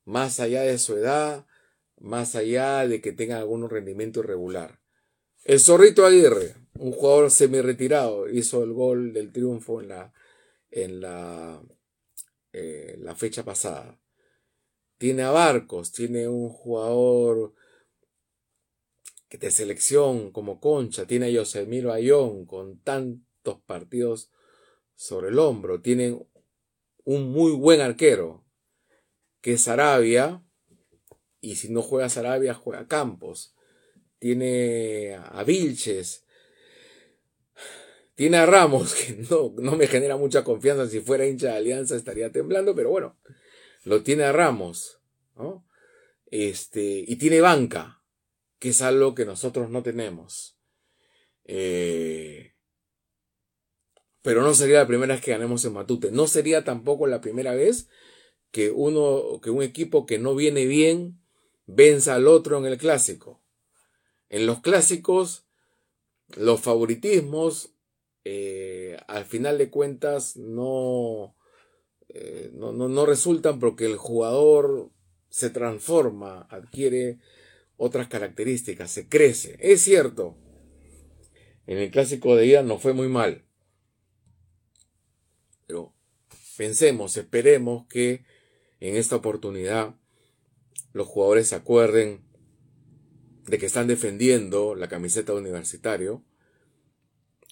más 0.04 0.42
allá 0.42 0.64
de 0.64 0.78
su 0.78 0.98
edad, 0.98 1.46
más 2.02 2.36
allá 2.36 2.88
de 2.88 3.00
que 3.00 3.12
tengan 3.12 3.40
algún 3.40 3.70
rendimiento 3.70 4.22
irregular. 4.22 4.82
El 5.44 5.60
Zorrito 5.60 6.06
Aguirre, 6.06 6.56
un 6.74 6.92
jugador 6.92 7.32
semi-retirado, 7.32 8.30
hizo 8.30 8.64
el 8.64 8.74
gol 8.74 9.14
del 9.14 9.32
triunfo 9.32 9.82
en 9.82 9.90
la, 9.90 10.14
en 10.70 11.02
la, 11.02 11.64
eh, 12.54 12.96
la 13.00 13.16
fecha 13.16 13.44
pasada. 13.44 14.00
Tiene 14.98 15.24
a 15.24 15.32
Barcos, 15.32 15.92
tiene 15.92 16.28
un 16.28 16.50
jugador 16.50 17.54
de 19.30 19.52
selección 19.52 20.32
como 20.32 20.60
Concha, 20.60 21.06
tiene 21.06 21.28
a 21.28 21.30
Yosemiro 21.30 21.94
Ayón 21.94 22.46
con 22.46 22.80
tantos 22.82 23.62
partidos 23.66 24.32
sobre 24.96 25.30
el 25.30 25.40
hombro, 25.40 25.82
tiene 25.82 26.20
un 27.04 27.32
muy 27.32 27.52
buen 27.54 27.82
arquero, 27.82 28.46
que 29.42 29.54
es 29.54 29.68
Arabia, 29.68 30.44
y 31.42 31.56
si 31.56 31.70
no 31.70 31.82
juega 31.82 32.08
Sarabia, 32.08 32.54
juega 32.54 32.88
Campos. 32.88 33.56
Tiene 34.20 35.16
a 35.16 35.44
Vilches. 35.44 36.26
Tiene 38.14 38.38
a 38.38 38.46
Ramos, 38.46 38.94
que 39.08 39.14
no, 39.30 39.54
no 39.58 39.76
me 39.76 39.88
genera 39.88 40.16
mucha 40.16 40.44
confianza. 40.44 40.88
Si 40.88 41.02
fuera 41.02 41.26
hincha 41.26 41.48
de 41.48 41.58
Alianza 41.58 41.96
estaría 41.96 42.32
temblando, 42.32 42.76
pero 42.76 42.92
bueno, 42.92 43.18
lo 43.84 44.04
tiene 44.04 44.24
a 44.24 44.32
Ramos. 44.32 45.00
Este, 46.28 47.04
y 47.08 47.16
tiene 47.16 47.42
banca, 47.42 48.04
que 48.60 48.70
es 48.70 48.82
algo 48.84 49.16
que 49.16 49.26
nosotros 49.26 49.72
no 49.72 49.82
tenemos. 49.82 50.60
Eh, 51.46 52.54
pero 54.22 54.44
no 54.44 54.54
sería 54.54 54.80
la 54.80 54.88
primera 54.88 55.16
vez 55.16 55.24
que 55.24 55.32
ganemos 55.32 55.66
en 55.66 55.74
Matute. 55.74 56.12
No 56.12 56.28
sería 56.28 56.64
tampoco 56.64 57.08
la 57.08 57.22
primera 57.22 57.56
vez 57.56 57.90
que 58.52 58.70
uno, 58.70 59.42
que 59.42 59.50
un 59.50 59.64
equipo 59.64 60.06
que 60.06 60.20
no 60.20 60.36
viene 60.36 60.66
bien 60.68 61.21
venza 61.74 62.16
al 62.16 62.28
otro 62.28 62.58
en 62.58 62.66
el 62.66 62.78
clásico. 62.78 63.42
En 64.30 64.46
los 64.46 64.62
clásicos, 64.62 65.46
los 66.36 66.62
favoritismos, 66.62 67.74
eh, 68.24 68.98
al 69.08 69.26
final 69.26 69.58
de 69.58 69.70
cuentas, 69.70 70.38
no, 70.38 71.36
eh, 72.10 72.52
no, 72.54 72.72
no, 72.72 72.88
no 72.88 73.06
resultan 73.06 73.60
porque 73.60 73.86
el 73.86 73.98
jugador 73.98 74.92
se 75.30 75.50
transforma, 75.50 76.48
adquiere 76.50 77.20
otras 77.78 78.08
características, 78.08 78.92
se 78.92 79.08
crece. 79.08 79.58
Es 79.60 79.82
cierto, 79.82 80.38
en 81.68 81.78
el 81.78 81.90
clásico 81.90 82.36
de 82.36 82.46
ida 82.46 82.64
no 82.64 82.78
fue 82.80 82.94
muy 82.94 83.08
mal. 83.08 83.46
Pero 85.68 85.94
pensemos, 86.58 87.18
esperemos 87.18 87.88
que 87.88 88.24
en 88.80 88.96
esta 88.96 89.16
oportunidad 89.16 89.96
los 90.94 91.08
jugadores 91.08 91.48
se 91.48 91.56
acuerden 91.56 92.22
de 93.48 93.58
que 93.58 93.66
están 93.66 93.88
defendiendo 93.88 94.76
la 94.76 94.88
camiseta 94.88 95.34
universitario 95.34 96.24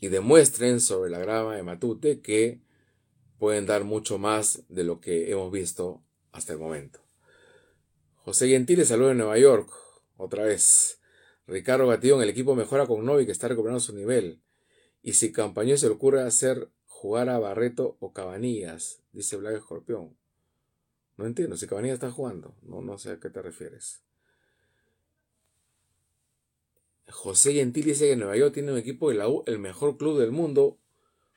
y 0.02 0.08
demuestren 0.08 0.80
sobre 0.80 1.10
la 1.10 1.20
grama 1.20 1.56
de 1.56 1.64
Matute 1.64 2.22
que 2.22 2.62
pueden 3.38 3.66
dar 3.66 3.84
mucho 3.84 4.18
más 4.18 4.64
de 4.70 4.84
lo 4.84 5.00
que 5.00 5.32
hemos 5.32 5.52
visto 5.52 6.04
hasta 6.32 6.54
el 6.54 6.60
momento. 6.60 7.00
José 8.16 8.48
Gentile 8.48 8.86
saluda 8.86 9.12
en 9.12 9.18
Nueva 9.18 9.40
York, 9.40 9.72
otra 10.18 10.44
vez. 10.44 11.00
Ricardo 11.48 11.88
Gatillón, 11.88 12.22
el 12.22 12.30
equipo 12.30 12.56
mejora 12.56 12.86
con 12.86 13.04
Novi 13.04 13.26
que 13.26 13.32
está 13.32 13.48
recuperando 13.48 13.80
su 13.80 13.96
nivel. 13.96 14.42
Y 15.02 15.14
si 15.14 15.32
Campañón 15.32 15.78
se 15.78 15.88
le 15.88 15.94
ocurre 15.94 16.22
hacer 16.22 16.70
jugar 16.86 17.30
a 17.30 17.40
Barreto 17.40 17.98
o 18.00 18.14
Cabanillas, 18.14 19.02
dice 19.14 19.38
Black 19.38 19.56
Escorpión. 19.56 20.19
No 21.20 21.26
entiendo, 21.26 21.58
si 21.58 21.68
Cabanilla 21.68 21.96
está 21.96 22.12
jugando. 22.12 22.56
No, 22.62 22.80
no 22.80 22.98
sé 22.98 23.12
a 23.12 23.20
qué 23.20 23.30
te 23.30 23.42
refieres. 23.42 24.02
José 27.10 27.52
Gentil 27.52 27.84
dice 27.84 28.08
que 28.08 28.16
Nueva 28.16 28.38
York 28.38 28.54
tiene 28.54 28.72
un 28.72 28.78
equipo 28.78 29.10
de 29.10 29.18
la 29.18 29.28
U, 29.28 29.44
el 29.46 29.60
mejor 29.60 29.98
club 29.98 30.18
del 30.18 30.32
mundo. 30.32 30.80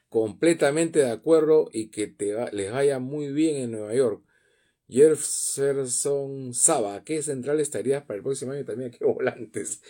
Completamente 0.08 1.00
de 1.00 1.10
acuerdo 1.10 1.68
y 1.72 1.88
que 1.88 2.06
te 2.06 2.32
les 2.52 2.70
vaya 2.70 3.00
muy 3.00 3.32
bien 3.32 3.56
en 3.56 3.72
Nueva 3.72 3.92
York. 3.92 4.24
Jefferson 4.88 6.54
Saba, 6.54 7.02
¿qué 7.02 7.20
central 7.20 7.58
estarías 7.58 8.04
para 8.04 8.18
el 8.18 8.22
próximo 8.22 8.52
año 8.52 8.64
también? 8.64 8.92
¿Qué 8.96 9.04
volantes? 9.04 9.82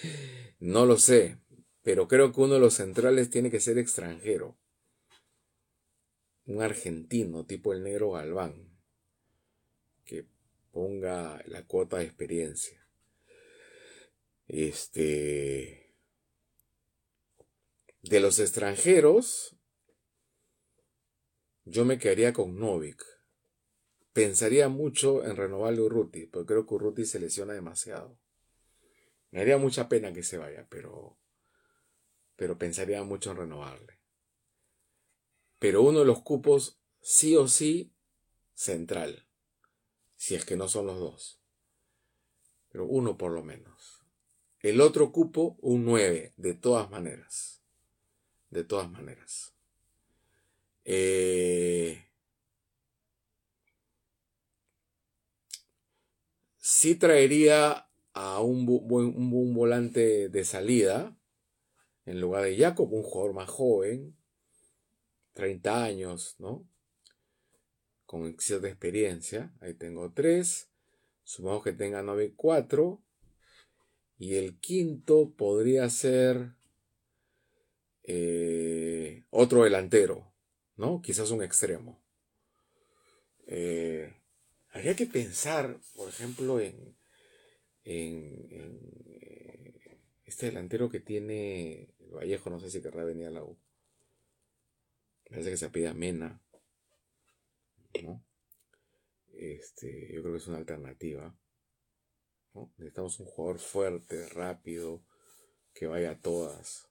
No 0.58 0.86
lo 0.86 0.96
sé, 0.96 1.36
pero 1.82 2.08
creo 2.08 2.32
que 2.32 2.40
uno 2.40 2.54
de 2.54 2.60
los 2.60 2.72
centrales 2.72 3.28
tiene 3.28 3.50
que 3.50 3.60
ser 3.60 3.76
extranjero. 3.76 4.56
Un 6.46 6.62
argentino, 6.62 7.44
tipo 7.44 7.74
el 7.74 7.82
negro 7.82 8.12
Galván 8.12 8.71
ponga 10.72 11.42
la 11.46 11.64
cuota 11.64 11.98
de 11.98 12.04
experiencia. 12.04 12.84
Este. 14.48 15.94
De 18.02 18.18
los 18.18 18.40
extranjeros, 18.40 19.56
yo 21.64 21.84
me 21.84 21.98
quedaría 21.98 22.32
con 22.32 22.58
Novik. 22.58 23.04
Pensaría 24.12 24.68
mucho 24.68 25.24
en 25.24 25.36
renovarle 25.36 25.82
Urruti, 25.82 26.26
porque 26.26 26.48
creo 26.48 26.66
que 26.66 26.74
Urruti 26.74 27.04
se 27.04 27.20
lesiona 27.20 27.54
demasiado. 27.54 28.18
Me 29.30 29.40
haría 29.40 29.56
mucha 29.56 29.88
pena 29.88 30.12
que 30.12 30.22
se 30.22 30.36
vaya, 30.36 30.66
pero. 30.68 31.16
Pero 32.34 32.58
pensaría 32.58 33.02
mucho 33.04 33.30
en 33.30 33.36
renovarle. 33.36 34.00
Pero 35.58 35.82
uno 35.82 36.00
de 36.00 36.06
los 36.06 36.22
cupos, 36.22 36.80
sí 37.00 37.36
o 37.36 37.46
sí, 37.46 37.94
central 38.54 39.28
si 40.22 40.36
es 40.36 40.44
que 40.44 40.56
no 40.56 40.68
son 40.68 40.86
los 40.86 41.00
dos. 41.00 41.40
Pero 42.68 42.86
uno 42.86 43.18
por 43.18 43.32
lo 43.32 43.42
menos. 43.42 44.06
El 44.60 44.80
otro 44.80 45.10
cupo, 45.10 45.56
un 45.60 45.84
9, 45.84 46.32
de 46.36 46.54
todas 46.54 46.88
maneras. 46.88 47.60
De 48.48 48.62
todas 48.62 48.88
maneras. 48.88 49.52
Eh, 50.84 52.06
sí 56.56 56.94
traería 56.94 57.90
a 58.12 58.40
un, 58.42 58.64
un, 58.68 59.54
volante 59.54 60.28
de 60.28 60.44
salida 60.44 61.18
en 62.06 62.20
lugar 62.20 62.44
de 62.44 62.56
Jacob, 62.56 62.92
un 62.92 63.02
jugador 63.02 63.34
más 63.34 63.48
joven, 63.50 64.16
30 65.32 65.82
años, 65.82 66.36
¿no? 66.38 66.64
Con 68.12 68.38
cierta 68.38 68.68
experiencia. 68.68 69.50
Ahí 69.62 69.72
tengo 69.72 70.12
tres. 70.12 70.68
Sumamos 71.24 71.64
que 71.64 71.72
tenga 71.72 72.02
9, 72.02 72.34
4. 72.36 73.02
Y 74.18 74.34
el 74.34 74.60
quinto 74.60 75.32
podría 75.34 75.88
ser 75.88 76.52
eh, 78.02 79.24
otro 79.30 79.64
delantero, 79.64 80.30
¿no? 80.76 81.00
Quizás 81.00 81.30
un 81.30 81.42
extremo. 81.42 82.04
Eh, 83.46 84.12
habría 84.72 84.94
que 84.94 85.06
pensar, 85.06 85.80
por 85.96 86.10
ejemplo, 86.10 86.60
en, 86.60 86.94
eh, 87.84 88.92
este 90.26 90.46
delantero 90.46 90.90
que 90.90 91.00
tiene 91.00 91.94
Vallejo, 92.10 92.50
no 92.50 92.60
sé 92.60 92.70
si 92.70 92.82
querrá 92.82 93.04
venir 93.04 93.28
a 93.28 93.30
la 93.30 93.42
U. 93.42 93.58
Parece 95.30 95.48
que 95.48 95.56
se 95.56 95.70
pida 95.70 95.94
Mena. 95.94 96.42
Este, 99.32 100.12
yo 100.12 100.22
creo 100.22 100.32
que 100.32 100.38
es 100.38 100.46
una 100.46 100.58
alternativa. 100.58 101.36
Necesitamos 102.76 103.18
un 103.20 103.26
jugador 103.26 103.58
fuerte, 103.58 104.28
rápido, 104.28 105.04
que 105.72 105.86
vaya 105.86 106.12
a 106.12 106.20
todas. 106.20 106.88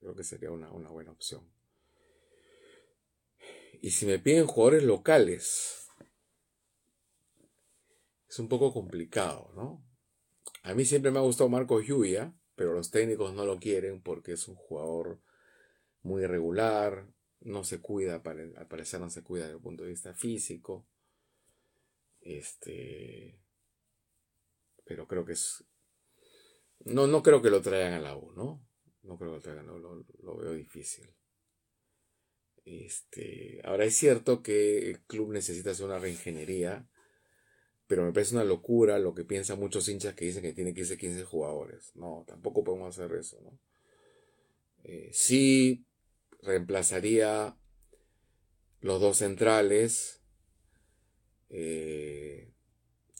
Creo 0.00 0.14
que 0.14 0.24
sería 0.24 0.50
una, 0.50 0.70
una 0.70 0.90
buena 0.90 1.12
opción. 1.12 1.50
Y 3.80 3.90
si 3.90 4.06
me 4.06 4.18
piden 4.18 4.46
jugadores 4.46 4.84
locales, 4.84 5.88
es 8.28 8.38
un 8.38 8.48
poco 8.48 8.72
complicado, 8.72 9.50
¿no? 9.54 9.84
A 10.62 10.74
mí 10.74 10.84
siempre 10.84 11.10
me 11.10 11.18
ha 11.18 11.22
gustado 11.22 11.50
Marco 11.50 11.80
Lluvia, 11.80 12.32
pero 12.54 12.74
los 12.74 12.90
técnicos 12.90 13.34
no 13.34 13.44
lo 13.44 13.58
quieren 13.58 14.00
porque 14.00 14.32
es 14.32 14.46
un 14.46 14.54
jugador 14.54 15.20
muy 16.02 16.22
irregular, 16.22 17.08
no 17.44 17.64
se 17.64 17.80
cuida, 17.80 18.22
al 18.24 18.68
parecer 18.68 19.00
no 19.00 19.10
se 19.10 19.22
cuida 19.22 19.44
desde 19.44 19.56
el 19.56 19.62
punto 19.62 19.82
de 19.82 19.90
vista 19.90 20.14
físico. 20.14 20.86
Este. 22.20 23.38
Pero 24.84 25.06
creo 25.06 25.24
que 25.24 25.32
es. 25.32 25.64
No, 26.84 27.06
no 27.06 27.22
creo 27.22 27.42
que 27.42 27.50
lo 27.50 27.62
traigan 27.62 27.92
a 27.92 28.00
la 28.00 28.16
U, 28.16 28.32
¿no? 28.32 28.66
No 29.02 29.18
creo 29.18 29.30
que 29.30 29.36
lo 29.36 29.42
traigan, 29.42 29.66
lo, 29.66 29.78
lo 29.78 30.36
veo 30.36 30.52
difícil. 30.52 31.14
Este, 32.64 33.60
ahora 33.64 33.84
es 33.84 33.96
cierto 33.96 34.42
que 34.42 34.90
el 34.90 35.00
club 35.00 35.32
necesita 35.32 35.72
hacer 35.72 35.86
una 35.86 35.98
reingeniería 35.98 36.88
pero 37.92 38.06
me 38.06 38.12
parece 38.14 38.34
una 38.34 38.44
locura 38.44 38.98
lo 38.98 39.14
que 39.14 39.22
piensan 39.22 39.58
muchos 39.58 39.86
hinchas 39.86 40.14
que 40.14 40.24
dicen 40.24 40.40
que 40.40 40.54
tiene 40.54 40.72
que 40.72 40.80
irse 40.80 40.96
15 40.96 41.24
jugadores. 41.24 41.94
No, 41.94 42.24
tampoco 42.26 42.64
podemos 42.64 42.88
hacer 42.88 43.14
eso, 43.18 43.38
¿no? 43.42 43.58
Eh, 44.82 45.10
sí 45.12 45.84
reemplazaría 46.42 47.56
los 48.80 49.00
dos 49.00 49.18
centrales, 49.18 50.22
eh, 51.50 52.52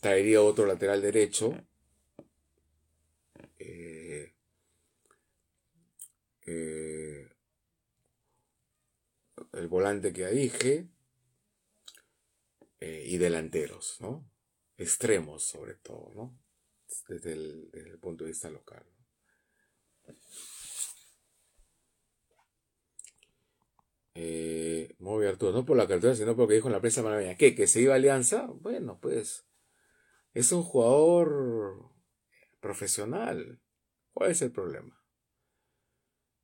traería 0.00 0.42
otro 0.42 0.66
lateral 0.66 1.00
derecho, 1.00 1.54
eh, 3.58 4.34
el 9.52 9.68
volante 9.68 10.12
que 10.12 10.26
dije, 10.26 10.88
y 12.80 13.16
delanteros, 13.18 14.00
¿no? 14.00 14.28
Extremos 14.76 15.44
sobre 15.44 15.74
todo, 15.74 16.12
¿no? 16.14 16.36
Desde 17.08 17.32
el, 17.34 17.98
punto 18.00 18.24
de 18.24 18.30
vista 18.30 18.50
local. 18.50 18.84
Eh, 20.08 20.16
no 25.22 25.64
por 25.64 25.76
la 25.76 25.88
cartera, 25.88 26.14
sino 26.14 26.36
porque 26.36 26.54
dijo 26.54 26.68
en 26.68 26.72
la 26.72 26.80
prensa 26.80 27.02
maravilla. 27.02 27.36
¿Qué? 27.36 27.54
¿Que 27.54 27.66
se 27.66 27.80
iba 27.80 27.94
a 27.94 27.96
Alianza? 27.96 28.46
Bueno, 28.46 28.98
pues 29.00 29.46
es 30.34 30.52
un 30.52 30.62
jugador 30.62 31.90
profesional. 32.60 33.60
¿Cuál 34.12 34.30
es 34.30 34.42
el 34.42 34.52
problema? 34.52 34.98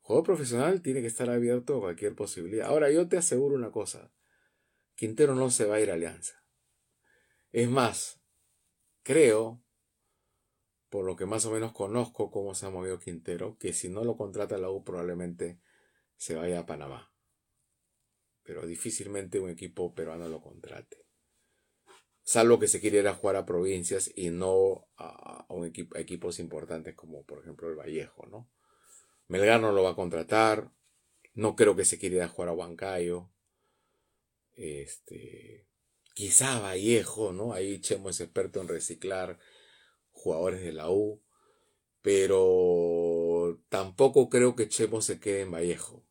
jugador 0.00 0.24
profesional 0.24 0.80
tiene 0.80 1.02
que 1.02 1.06
estar 1.06 1.28
abierto 1.28 1.76
a 1.76 1.80
cualquier 1.80 2.14
posibilidad. 2.14 2.68
Ahora, 2.68 2.90
yo 2.90 3.08
te 3.08 3.18
aseguro 3.18 3.54
una 3.54 3.70
cosa. 3.70 4.10
Quintero 4.94 5.34
no 5.34 5.50
se 5.50 5.66
va 5.66 5.74
a 5.74 5.80
ir 5.80 5.90
a 5.90 5.94
Alianza. 5.94 6.42
Es 7.52 7.68
más, 7.68 8.18
creo, 9.02 9.62
por 10.88 11.04
lo 11.04 11.14
que 11.14 11.26
más 11.26 11.44
o 11.44 11.50
menos 11.50 11.74
conozco 11.74 12.30
cómo 12.30 12.54
se 12.54 12.64
ha 12.64 12.70
movido 12.70 12.98
Quintero, 12.98 13.58
que 13.58 13.74
si 13.74 13.90
no 13.90 14.02
lo 14.02 14.16
contrata 14.16 14.56
la 14.56 14.70
U 14.70 14.82
probablemente 14.82 15.60
se 16.16 16.36
vaya 16.36 16.60
a 16.60 16.66
Panamá 16.66 17.07
pero 18.48 18.66
difícilmente 18.66 19.38
un 19.38 19.50
equipo 19.50 19.94
peruano 19.94 20.26
lo 20.26 20.40
contrate. 20.40 21.04
Salvo 22.22 22.58
que 22.58 22.66
se 22.66 22.80
quiera 22.80 23.12
jugar 23.12 23.36
a 23.36 23.44
provincias 23.44 24.10
y 24.16 24.30
no 24.30 24.88
a, 24.96 25.44
un 25.50 25.66
equipo, 25.66 25.98
equipos 25.98 26.38
importantes 26.38 26.94
como 26.94 27.24
por 27.24 27.40
ejemplo 27.40 27.68
el 27.68 27.76
Vallejo, 27.76 28.26
¿no? 28.26 28.50
Melgar 29.26 29.60
no 29.60 29.72
lo 29.72 29.82
va 29.82 29.90
a 29.90 29.94
contratar. 29.94 30.72
No 31.34 31.56
creo 31.56 31.76
que 31.76 31.84
se 31.84 31.98
quiera 31.98 32.26
jugar 32.26 32.48
a 32.48 32.52
Huancayo. 32.54 33.30
Este, 34.54 35.68
quizá 36.14 36.58
Vallejo, 36.58 37.34
¿no? 37.34 37.52
Ahí 37.52 37.82
Chemo 37.82 38.08
es 38.08 38.18
experto 38.22 38.62
en 38.62 38.68
reciclar 38.68 39.38
jugadores 40.10 40.62
de 40.62 40.72
la 40.72 40.88
U. 40.90 41.22
Pero 42.00 43.60
tampoco 43.68 44.30
creo 44.30 44.56
que 44.56 44.70
Chemo 44.70 45.02
se 45.02 45.20
quede 45.20 45.42
en 45.42 45.50
Vallejo. 45.50 46.02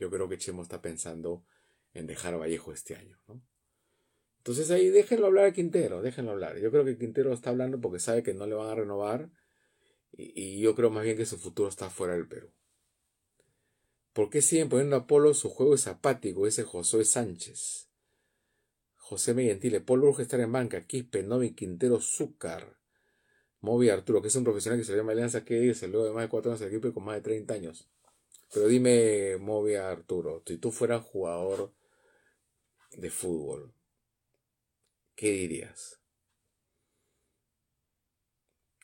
Yo 0.00 0.10
creo 0.10 0.28
que 0.28 0.36
Chemo 0.38 0.62
está 0.62 0.82
pensando 0.82 1.46
en 1.98 2.06
dejar 2.06 2.38
Vallejo 2.38 2.72
este 2.72 2.96
año. 2.96 3.18
¿no? 3.26 3.42
Entonces 4.38 4.70
ahí 4.70 4.90
déjenlo 4.90 5.26
hablar 5.26 5.46
a 5.46 5.52
Quintero, 5.52 6.02
déjenlo 6.02 6.32
hablar. 6.32 6.58
Yo 6.58 6.70
creo 6.70 6.84
que 6.84 6.96
Quintero 6.96 7.32
está 7.32 7.50
hablando 7.50 7.80
porque 7.80 7.98
sabe 7.98 8.22
que 8.22 8.34
no 8.34 8.46
le 8.46 8.54
van 8.54 8.68
a 8.68 8.74
renovar 8.74 9.30
y, 10.12 10.60
yo 10.60 10.74
creo 10.74 10.88
más 10.90 11.04
bien 11.04 11.16
que 11.16 11.26
su 11.26 11.36
futuro 11.36 11.68
está 11.68 11.90
fuera 11.90 12.14
del 12.14 12.28
Perú. 12.28 12.52
¿Por 14.12 14.30
qué 14.30 14.40
siguen 14.40 14.68
poniendo 14.68 14.96
a 14.96 15.06
Polo? 15.06 15.34
Su 15.34 15.50
juego 15.50 15.74
es 15.74 15.86
apático, 15.86 16.46
ese 16.46 16.62
José 16.62 17.04
Sánchez. 17.04 17.90
José 18.94 19.34
Megentile, 19.34 19.80
Polo 19.80 20.08
urge 20.08 20.22
estar 20.22 20.40
en 20.40 20.52
banca, 20.52 20.86
Quispe, 20.86 21.22
Novi, 21.22 21.54
Quintero, 21.54 22.00
Zúcar. 22.00 22.78
Movi 23.60 23.88
Arturo, 23.88 24.22
que 24.22 24.28
es 24.28 24.36
un 24.36 24.44
profesional 24.44 24.78
que 24.78 24.84
se 24.84 24.96
llama 24.96 25.12
Alianza, 25.12 25.44
que 25.44 25.58
dice 25.58 25.88
luego 25.88 26.06
de 26.06 26.12
más 26.12 26.22
de 26.22 26.28
cuatro 26.28 26.52
años 26.52 26.60
de 26.60 26.68
equipo 26.68 26.88
y 26.88 26.92
con 26.92 27.04
más 27.04 27.16
de 27.16 27.22
30 27.22 27.54
años. 27.54 27.88
Pero 28.52 28.68
dime, 28.68 29.36
Movi 29.38 29.74
Arturo, 29.74 30.42
si 30.46 30.58
tú 30.58 30.70
fueras 30.70 31.02
jugador 31.04 31.72
de 32.96 33.10
fútbol, 33.10 33.74
¿qué 35.14 35.30
dirías? 35.30 36.00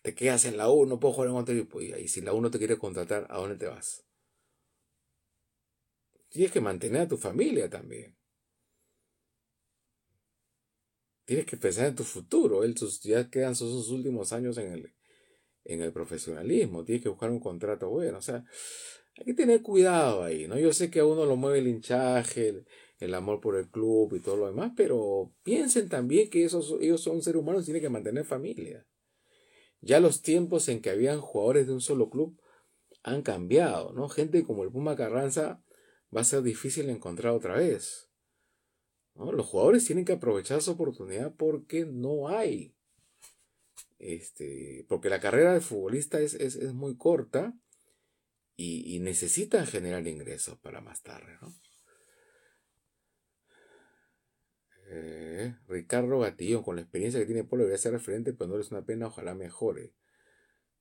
Te 0.02 0.14
quedas 0.14 0.44
en 0.44 0.56
la 0.56 0.68
U, 0.68 0.84
no 0.84 0.98
puedo 0.98 1.14
jugar 1.14 1.30
en 1.30 1.36
otro 1.36 1.54
equipo. 1.54 1.80
Y 1.80 2.08
si 2.08 2.20
la 2.20 2.32
U 2.32 2.40
no 2.40 2.50
te 2.50 2.58
quiere 2.58 2.76
contratar, 2.76 3.26
¿a 3.30 3.38
dónde 3.38 3.56
te 3.56 3.66
vas? 3.66 4.04
Tienes 6.28 6.50
que 6.50 6.60
mantener 6.60 7.02
a 7.02 7.08
tu 7.08 7.16
familia 7.16 7.70
también. 7.70 8.16
Tienes 11.24 11.46
que 11.46 11.56
pensar 11.56 11.86
en 11.86 11.94
tu 11.94 12.04
futuro. 12.04 12.64
Él, 12.64 12.74
ya 13.02 13.30
quedan 13.30 13.54
sus, 13.54 13.90
últimos 13.90 14.32
años 14.32 14.58
en 14.58 14.72
el, 14.72 14.94
en 15.64 15.82
el 15.82 15.92
profesionalismo. 15.92 16.84
Tienes 16.84 17.02
que 17.02 17.08
buscar 17.08 17.30
un 17.30 17.38
contrato 17.38 17.88
bueno. 17.88 18.18
O 18.18 18.22
sea, 18.22 18.44
hay 19.16 19.24
que 19.24 19.34
tener 19.34 19.62
cuidado 19.62 20.24
ahí, 20.24 20.48
¿no? 20.48 20.58
Yo 20.58 20.72
sé 20.72 20.90
que 20.90 21.00
a 21.00 21.04
uno 21.04 21.26
lo 21.26 21.36
mueve 21.36 21.60
el 21.60 21.68
hinchaje, 21.68 22.64
amor 23.14 23.40
por 23.40 23.56
el 23.56 23.68
club 23.68 24.14
y 24.14 24.20
todo 24.20 24.36
lo 24.36 24.46
demás, 24.46 24.72
pero 24.76 25.32
piensen 25.42 25.88
también 25.88 26.30
que 26.30 26.44
esos, 26.44 26.76
ellos 26.80 27.00
son 27.00 27.22
seres 27.22 27.40
humanos 27.40 27.62
y 27.62 27.66
tienen 27.66 27.82
que 27.82 27.88
mantener 27.88 28.24
familia. 28.24 28.86
Ya 29.80 29.98
los 29.98 30.22
tiempos 30.22 30.68
en 30.68 30.80
que 30.80 30.90
habían 30.90 31.20
jugadores 31.20 31.66
de 31.66 31.72
un 31.72 31.80
solo 31.80 32.08
club 32.08 32.40
han 33.02 33.22
cambiado, 33.22 33.92
¿no? 33.92 34.08
Gente 34.08 34.44
como 34.44 34.62
el 34.62 34.70
Puma 34.70 34.94
Carranza 34.94 35.62
va 36.14 36.20
a 36.20 36.24
ser 36.24 36.42
difícil 36.42 36.88
encontrar 36.88 37.32
otra 37.32 37.56
vez. 37.56 38.08
¿no? 39.14 39.32
Los 39.32 39.46
jugadores 39.46 39.84
tienen 39.84 40.04
que 40.04 40.12
aprovechar 40.12 40.62
su 40.62 40.70
oportunidad 40.70 41.34
porque 41.34 41.84
no 41.84 42.28
hay. 42.28 42.74
Este, 43.98 44.84
porque 44.88 45.10
la 45.10 45.20
carrera 45.20 45.54
de 45.54 45.60
futbolista 45.60 46.20
es, 46.20 46.34
es, 46.34 46.56
es 46.56 46.72
muy 46.74 46.96
corta 46.96 47.54
y, 48.56 48.94
y, 48.94 48.98
necesitan 48.98 49.66
generar 49.66 50.06
ingresos 50.06 50.58
para 50.58 50.80
más 50.80 51.02
tarde, 51.02 51.38
¿no? 51.40 51.52
Eh, 54.94 55.56
Ricardo 55.68 56.18
Gatillo, 56.18 56.62
con 56.62 56.76
la 56.76 56.82
experiencia 56.82 57.18
que 57.18 57.24
tiene 57.24 57.44
Polo, 57.44 57.62
debería 57.62 57.78
ser 57.78 57.92
referente, 57.92 58.34
pero 58.34 58.50
no 58.50 58.60
es 58.60 58.70
una 58.70 58.84
pena, 58.84 59.06
ojalá 59.06 59.34
mejore. 59.34 59.94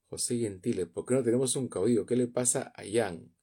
José 0.10 0.38
Gentile, 0.38 0.86
¿por 0.86 1.06
qué 1.06 1.14
no 1.14 1.24
tenemos 1.24 1.56
un 1.56 1.70
caudillo? 1.70 2.06
¿Qué 2.06 2.18
le 2.18 2.28
pasa 2.28 2.74
a 2.76 2.84
Jan? 2.84 3.34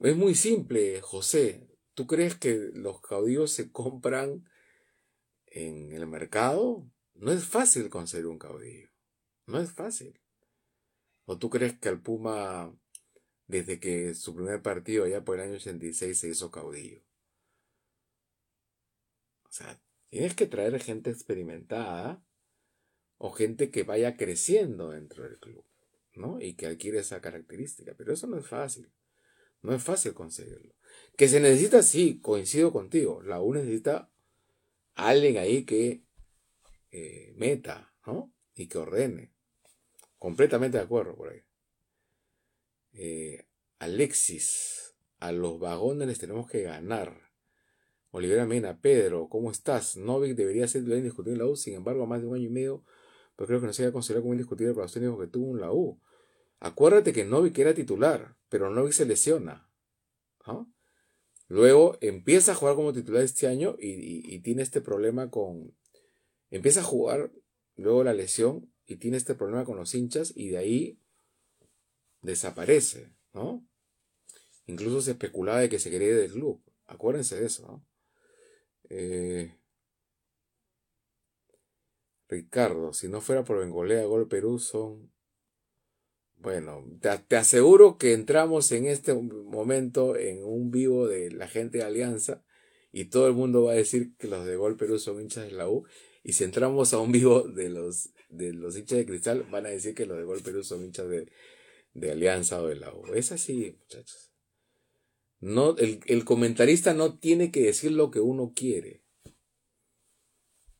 Es 0.00 0.14
muy 0.14 0.34
simple, 0.34 1.00
José. 1.00 1.66
¿Tú 1.94 2.06
crees 2.06 2.34
que 2.34 2.70
los 2.74 3.00
caudillos 3.00 3.50
se 3.50 3.72
compran 3.72 4.44
en 5.46 5.92
el 5.92 6.06
mercado? 6.06 6.86
No 7.14 7.32
es 7.32 7.46
fácil 7.46 7.88
conseguir 7.88 8.26
un 8.26 8.38
caudillo. 8.38 8.90
No 9.46 9.58
es 9.58 9.72
fácil. 9.72 10.20
¿O 11.24 11.38
tú 11.38 11.48
crees 11.48 11.78
que 11.78 11.88
al 11.88 12.02
Puma, 12.02 12.76
desde 13.46 13.80
que 13.80 14.12
su 14.12 14.34
primer 14.34 14.60
partido, 14.60 15.04
allá 15.04 15.24
por 15.24 15.36
el 15.36 15.46
año 15.46 15.54
86, 15.54 16.18
se 16.18 16.28
hizo 16.28 16.50
caudillo? 16.50 17.07
O 19.48 19.52
sea, 19.52 19.80
tienes 20.10 20.34
que 20.34 20.46
traer 20.46 20.80
gente 20.80 21.10
experimentada 21.10 22.22
o 23.18 23.30
gente 23.30 23.70
que 23.70 23.82
vaya 23.82 24.16
creciendo 24.16 24.90
dentro 24.90 25.24
del 25.24 25.38
club, 25.38 25.64
¿no? 26.14 26.40
Y 26.40 26.54
que 26.54 26.66
adquiere 26.66 27.00
esa 27.00 27.20
característica. 27.20 27.94
Pero 27.96 28.12
eso 28.12 28.26
no 28.26 28.38
es 28.38 28.46
fácil. 28.46 28.90
No 29.62 29.74
es 29.74 29.82
fácil 29.82 30.14
conseguirlo. 30.14 30.74
Que 31.16 31.28
se 31.28 31.40
necesita, 31.40 31.82
sí, 31.82 32.20
coincido 32.20 32.72
contigo. 32.72 33.22
La 33.22 33.40
U 33.40 33.54
necesita 33.54 34.10
alguien 34.94 35.36
ahí 35.36 35.64
que 35.64 36.04
eh, 36.90 37.32
meta, 37.36 37.92
¿no? 38.06 38.32
Y 38.54 38.68
que 38.68 38.78
ordene. 38.78 39.32
Completamente 40.18 40.78
de 40.78 40.84
acuerdo 40.84 41.16
por 41.16 41.30
ahí. 41.30 41.42
Eh, 42.92 43.46
Alexis, 43.78 44.94
a 45.18 45.32
los 45.32 45.58
vagones 45.58 46.08
les 46.08 46.18
tenemos 46.18 46.48
que 46.48 46.62
ganar. 46.62 47.27
Olivera 48.10 48.46
Mena, 48.46 48.80
Pedro, 48.80 49.28
¿cómo 49.28 49.50
estás? 49.50 49.96
Novik 49.96 50.34
debería 50.34 50.66
ser 50.66 50.80
titular 50.80 50.98
indiscutible 50.98 51.34
en 51.34 51.38
la 51.40 51.46
U, 51.46 51.56
sin 51.56 51.74
embargo, 51.74 52.04
a 52.04 52.06
más 52.06 52.22
de 52.22 52.26
un 52.26 52.34
año 52.36 52.46
y 52.46 52.50
medio, 52.50 52.84
pero 53.36 53.46
creo 53.46 53.60
que 53.60 53.66
no 53.66 53.72
se 53.72 53.82
haya 53.82 53.92
considerado 53.92 54.22
como 54.22 54.34
indiscutible 54.34 54.72
para 54.72 54.84
los 54.84 54.92
técnicos 54.92 55.20
que 55.20 55.26
tuvo 55.26 55.54
en 55.54 55.60
la 55.60 55.72
U. 55.72 56.00
Acuérdate 56.58 57.12
que 57.12 57.24
Novik 57.24 57.58
era 57.58 57.74
titular, 57.74 58.36
pero 58.48 58.70
Novik 58.70 58.92
se 58.92 59.04
lesiona. 59.04 59.70
Luego 61.48 61.98
empieza 62.00 62.52
a 62.52 62.54
jugar 62.54 62.74
como 62.76 62.92
titular 62.92 63.22
este 63.22 63.46
año 63.46 63.76
y, 63.78 64.38
tiene 64.40 64.62
este 64.62 64.80
problema 64.80 65.30
con. 65.30 65.76
Empieza 66.50 66.80
a 66.80 66.84
jugar, 66.84 67.30
luego 67.76 68.04
la 68.04 68.14
lesión, 68.14 68.72
y 68.86 68.96
tiene 68.96 69.18
este 69.18 69.34
problema 69.34 69.64
con 69.64 69.76
los 69.76 69.94
hinchas, 69.94 70.32
y 70.34 70.48
de 70.48 70.58
ahí 70.58 71.00
desaparece, 72.22 73.12
¿no? 73.34 73.66
Incluso 74.66 75.02
se 75.02 75.12
especulaba 75.12 75.60
de 75.60 75.68
que 75.68 75.78
se 75.78 75.90
quería 75.90 76.08
ir 76.08 76.16
del 76.16 76.32
club. 76.32 76.62
Acuérdense 76.86 77.36
de 77.36 77.46
eso, 77.46 77.66
¿no? 77.66 77.87
Eh, 78.90 79.54
Ricardo, 82.28 82.92
si 82.92 83.08
no 83.08 83.20
fuera 83.20 83.44
por 83.44 83.58
Bengolea, 83.58 84.04
Gol 84.04 84.28
Perú 84.28 84.58
son... 84.58 85.12
Bueno, 86.36 86.84
te, 87.00 87.36
aseguro 87.36 87.98
que 87.98 88.12
entramos 88.12 88.70
en 88.70 88.86
este 88.86 89.12
momento 89.12 90.16
en 90.16 90.44
un 90.44 90.70
vivo 90.70 91.08
de 91.08 91.32
la 91.32 91.48
gente 91.48 91.78
de 91.78 91.84
Alianza 91.84 92.44
y 92.92 93.06
todo 93.06 93.26
el 93.26 93.32
mundo 93.32 93.64
va 93.64 93.72
a 93.72 93.76
decir 93.76 94.14
que 94.18 94.28
los 94.28 94.46
de 94.46 94.56
Gol 94.56 94.76
Perú 94.76 94.98
son 94.98 95.20
hinchas 95.20 95.46
de 95.46 95.52
la 95.52 95.68
U. 95.68 95.84
Y 96.22 96.34
si 96.34 96.44
entramos 96.44 96.92
a 96.92 96.98
un 97.00 97.10
vivo 97.10 97.42
de 97.42 97.70
los, 97.70 98.10
de 98.28 98.52
los 98.52 98.76
hinchas 98.76 98.98
de 98.98 99.06
cristal, 99.06 99.46
van 99.50 99.66
a 99.66 99.70
decir 99.70 99.94
que 99.94 100.06
los 100.06 100.18
de 100.18 100.24
Gol 100.24 100.40
Perú 100.42 100.62
son 100.62 100.84
hinchas 100.84 101.08
de, 101.08 101.28
de 101.94 102.10
Alianza 102.12 102.62
o 102.62 102.68
de 102.68 102.76
la 102.76 102.94
U. 102.94 103.14
Es 103.14 103.32
así, 103.32 103.76
muchachos. 103.80 104.27
No, 105.40 105.76
el, 105.76 106.00
el 106.06 106.24
comentarista 106.24 106.94
no 106.94 107.18
tiene 107.18 107.50
que 107.50 107.62
decir 107.62 107.92
lo 107.92 108.10
que 108.10 108.20
uno 108.20 108.52
quiere. 108.54 109.04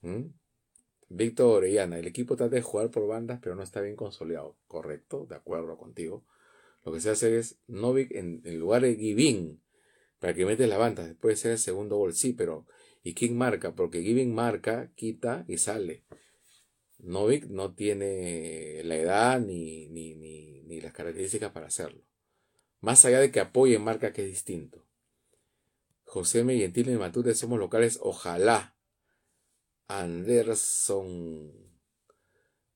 ¿Mm? 0.03 0.39
Víctor 1.11 1.59
Orellana, 1.59 1.99
el 1.99 2.07
equipo 2.07 2.37
trata 2.37 2.57
de 2.57 2.63
jugar 2.63 2.91
por 2.91 3.07
bandas, 3.07 3.41
pero 3.43 3.55
no 3.55 3.63
está 3.63 3.81
bien 3.81 3.97
consolidado. 3.97 4.59
Correcto, 4.67 5.27
de 5.29 5.37
acuerdo 5.37 5.79
contigo. 5.79 6.25
Lo 6.85 6.93
que 6.93 7.01
se 7.01 7.11
hace 7.11 7.39
es 7.39 7.59
Novik 7.67 8.11
en, 8.13 8.43
lugar 8.59 8.83
de 8.83 8.95
Giving, 8.95 9.63
para 10.19 10.35
que 10.35 10.45
metes 10.45 10.69
la 10.69 10.77
banda. 10.77 11.15
Puede 11.21 11.37
ser 11.37 11.53
el 11.53 11.59
segundo 11.59 11.97
gol, 11.97 12.15
sí, 12.15 12.33
pero. 12.33 12.67
¿Y 13.03 13.15
quién 13.15 13.39
marca? 13.39 13.75
Porque 13.75 14.03
Giving 14.03 14.35
marca, 14.35 14.93
quita 14.95 15.45
y 15.49 15.59
sale. 15.59 16.05
Novik 16.99 17.47
no 17.47 17.75
tiene 17.75 18.83
la 18.85 18.97
edad 18.97 19.41
ni, 19.41 19.89
ni, 19.89 20.15
ni, 20.15 20.63
ni 20.63 20.81
las 20.81 20.93
características 20.93 21.53
para 21.53 21.69
hacerlo. 21.69 22.08
Más 22.81 23.05
allá 23.05 23.21
de 23.21 23.31
que 23.31 23.41
apoye 23.41 23.79
marca 23.79 24.13
que 24.13 24.23
es 24.23 24.29
distinto. 24.29 24.85
José 26.05 26.45
Gentil 26.45 26.89
y 26.91 26.97
Matute 26.97 27.35
somos 27.35 27.59
locales, 27.59 27.99
ojalá. 28.01 28.75
Anderson 29.89 31.53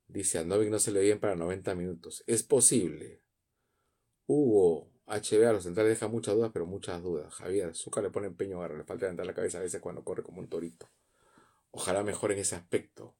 dice 0.09 0.39
a 0.39 0.45
no 0.45 0.79
se 0.79 0.93
le 0.93 1.01
bien 1.01 1.21
para 1.21 1.35
90 1.35 1.75
minutos. 1.75 2.25
Es 2.27 2.43
posible. 2.43 3.23
Hugo 4.27 4.91
HB 5.07 5.47
a 5.47 5.53
los 5.53 5.65
centrales 5.65 5.91
deja 5.91 6.09
muchas 6.09 6.35
dudas, 6.35 6.51
pero 6.53 6.67
muchas 6.67 7.03
dudas. 7.03 7.33
Javier, 7.35 7.75
Zucca 7.75 8.01
le 8.03 8.11
pone 8.11 8.29
empeño 8.29 8.63
a 8.63 8.69
le 8.69 8.85
falta 8.85 9.07
levantar 9.07 9.27
la 9.27 9.35
cabeza 9.35 9.59
a 9.59 9.63
veces 9.63 9.81
cuando 9.81 10.05
corre 10.05 10.23
como 10.23 10.41
un 10.41 10.49
torito. 10.49 10.89
Ojalá 11.71 12.03
mejore 12.03 12.35
en 12.35 12.41
ese 12.41 12.55
aspecto. 12.55 13.15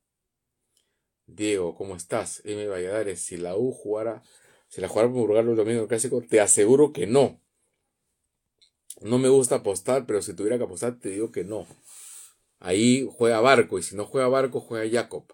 Diego, 1.27 1.75
¿cómo 1.75 1.97
estás? 1.97 2.43
M. 2.45 2.67
Valladares, 2.67 3.21
si 3.21 3.37
la 3.37 3.57
U 3.57 3.73
jugara 3.73 4.23
si 4.73 4.81
la 4.81 4.89
jugaron 4.89 5.13
por 5.13 5.27
Burgalo 5.27 5.51
el 5.51 5.57
domingo 5.59 5.87
clásico, 5.87 6.23
te 6.23 6.41
aseguro 6.41 6.95
que 6.95 7.07
no. 7.07 7.39
No 9.03 9.19
me 9.19 9.29
gusta 9.29 9.57
apostar, 9.57 10.07
pero 10.07 10.23
si 10.23 10.33
tuviera 10.33 10.57
que 10.57 10.65
apostar, 10.65 10.99
te 10.99 11.11
digo 11.11 11.31
que 11.31 11.45
no. 11.45 11.67
Ahí 12.59 13.07
juega 13.19 13.43
Barco, 13.43 13.79
y 13.79 13.83
si 13.83 13.95
no 13.97 14.07
juega 14.07 14.29
Barco, 14.29 14.61
juega 14.61 14.91
Jacob. 14.91 15.27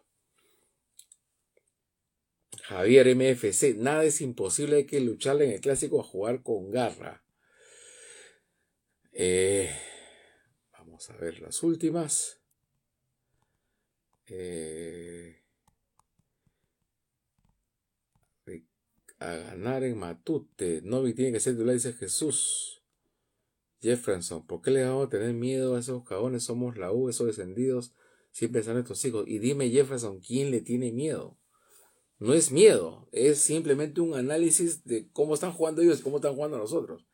Javier 2.64 3.06
MFC, 3.14 3.76
nada 3.76 4.02
es 4.02 4.20
imposible, 4.22 4.78
hay 4.78 4.86
que 4.86 4.98
lucharle 4.98 5.44
en 5.44 5.52
el 5.52 5.60
clásico 5.60 6.00
a 6.00 6.04
jugar 6.04 6.42
con 6.42 6.72
garra. 6.72 7.22
Eh, 9.12 9.72
vamos 10.72 11.08
a 11.10 11.16
ver 11.16 11.40
las 11.40 11.62
últimas. 11.62 12.40
Eh, 14.26 15.17
a 19.18 19.34
ganar 19.34 19.84
en 19.84 19.98
Matute. 19.98 20.80
Novi 20.82 21.14
tiene 21.14 21.32
que 21.32 21.40
ser 21.40 21.54
titular, 21.54 21.74
dice 21.74 21.92
Jesús. 21.92 22.82
Jefferson, 23.80 24.46
¿por 24.46 24.60
qué 24.60 24.70
le 24.70 24.84
vamos 24.84 25.06
a 25.06 25.10
tener 25.10 25.32
miedo 25.34 25.76
a 25.76 25.80
esos 25.80 26.04
cagones? 26.04 26.44
Somos 26.44 26.76
la 26.76 26.92
U, 26.92 27.08
esos 27.08 27.26
descendidos. 27.26 27.94
Siempre 28.32 28.60
están 28.60 28.74
nuestros 28.74 29.04
hijos. 29.04 29.24
Y 29.26 29.38
dime, 29.38 29.70
Jefferson, 29.70 30.20
¿quién 30.20 30.50
le 30.50 30.60
tiene 30.60 30.92
miedo? 30.92 31.38
No 32.18 32.34
es 32.34 32.50
miedo, 32.50 33.08
es 33.12 33.38
simplemente 33.38 34.00
un 34.00 34.14
análisis 34.14 34.84
de 34.84 35.08
cómo 35.12 35.34
están 35.34 35.52
jugando 35.52 35.82
ellos 35.82 36.00
y 36.00 36.02
cómo 36.02 36.16
están 36.16 36.34
jugando 36.34 36.58
nosotros. 36.58 37.06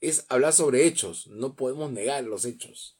Es 0.00 0.26
hablar 0.28 0.52
sobre 0.52 0.86
hechos, 0.86 1.26
no 1.28 1.56
podemos 1.56 1.90
negar 1.90 2.22
los 2.24 2.44
hechos. 2.44 2.98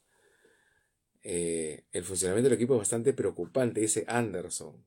Eh, 1.21 1.85
el 1.91 2.03
funcionamiento 2.03 2.49
del 2.49 2.55
equipo 2.55 2.73
es 2.73 2.79
bastante 2.79 3.13
preocupante, 3.13 3.81
dice 3.81 4.03
Anderson. 4.07 4.83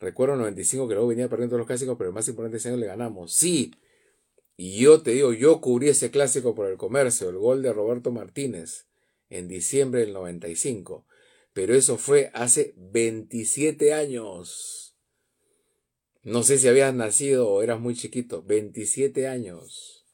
Recuerdo 0.00 0.34
95 0.36 0.88
que 0.88 0.94
luego 0.94 1.08
venía 1.08 1.28
perdiendo 1.28 1.58
los 1.58 1.66
clásicos, 1.66 1.96
pero 1.98 2.08
el 2.08 2.14
más 2.14 2.26
importante 2.26 2.56
ese 2.56 2.70
año 2.70 2.78
le 2.78 2.86
ganamos. 2.86 3.34
Sí. 3.34 3.74
Y 4.56 4.78
yo 4.78 5.02
te 5.02 5.12
digo, 5.12 5.34
yo 5.34 5.60
cubrí 5.60 5.90
ese 5.90 6.10
clásico 6.10 6.54
por 6.54 6.68
el 6.68 6.78
comercio, 6.78 7.28
el 7.28 7.36
gol 7.36 7.62
de 7.62 7.72
Roberto 7.72 8.10
Martínez 8.10 8.86
en 9.28 9.46
diciembre 9.46 10.00
del 10.00 10.14
95. 10.14 11.06
Pero 11.52 11.74
eso 11.74 11.98
fue 11.98 12.30
hace 12.32 12.74
27 12.76 13.92
años. 13.92 14.96
No 16.22 16.42
sé 16.42 16.58
si 16.58 16.68
habías 16.68 16.94
nacido 16.94 17.48
o 17.48 17.62
eras 17.62 17.80
muy 17.80 17.94
chiquito. 17.94 18.42
27 18.42 19.28
años. 19.28 20.06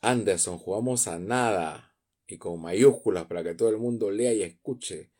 Anderson, 0.00 0.58
jugamos 0.58 1.08
a 1.08 1.18
nada. 1.18 1.96
Y 2.28 2.38
con 2.38 2.60
mayúsculas 2.60 3.26
para 3.26 3.42
que 3.42 3.54
todo 3.54 3.68
el 3.68 3.78
mundo 3.78 4.10
lea 4.10 4.32
y 4.32 4.42
escuche. 4.42 5.10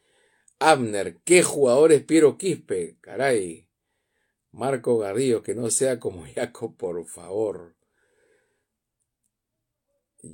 Abner, 0.59 1.19
qué 1.25 1.43
jugador 1.43 1.93
es 1.93 2.03
Piero 2.03 2.39
Quispe, 2.39 2.97
caray. 3.01 3.69
Marco 4.53 4.97
Garrillo, 4.99 5.43
que 5.43 5.55
no 5.55 5.69
sea 5.71 6.01
como 6.01 6.25
Jaco, 6.35 6.75
por 6.77 7.05
favor. 7.07 7.77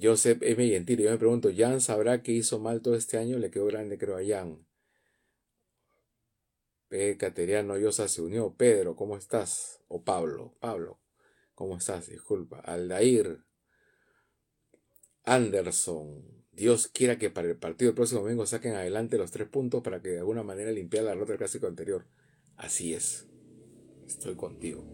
Joseph 0.00 0.42
M. 0.42 0.68
Gentil, 0.68 1.00
yo 1.00 1.10
me 1.10 1.18
pregunto, 1.18 1.50
¿Jan 1.54 1.80
sabrá 1.80 2.22
qué 2.22 2.32
hizo 2.32 2.58
mal 2.60 2.80
todo 2.80 2.94
este 2.94 3.18
año? 3.18 3.38
Le 3.38 3.50
quedó 3.50 3.66
grande, 3.66 3.98
creo, 3.98 4.16
a 4.16 4.24
Jan. 4.24 4.64
P. 6.88 7.16
Cateriano 7.16 7.76
Yosa 7.78 8.06
se 8.06 8.22
unió. 8.22 8.54
Pedro, 8.54 8.94
¿cómo 8.94 9.16
estás? 9.16 9.80
O 9.88 10.04
Pablo, 10.04 10.54
Pablo, 10.60 11.00
¿cómo 11.54 11.76
estás? 11.76 12.08
Disculpa. 12.08 12.60
Aldair. 12.60 13.42
Anderson. 15.24 16.41
Dios 16.52 16.88
quiera 16.88 17.18
que 17.18 17.30
para 17.30 17.48
el 17.48 17.56
partido 17.56 17.88
del 17.88 17.96
próximo 17.96 18.20
domingo 18.20 18.44
saquen 18.44 18.74
adelante 18.74 19.16
los 19.16 19.30
tres 19.30 19.48
puntos 19.48 19.82
para 19.82 20.02
que 20.02 20.10
de 20.10 20.18
alguna 20.18 20.42
manera 20.42 20.70
limpiar 20.70 21.04
la 21.04 21.10
derrota 21.12 21.32
del 21.32 21.38
clásico 21.38 21.66
anterior. 21.66 22.06
Así 22.56 22.92
es. 22.92 23.26
Estoy 24.06 24.36
contigo. 24.36 24.84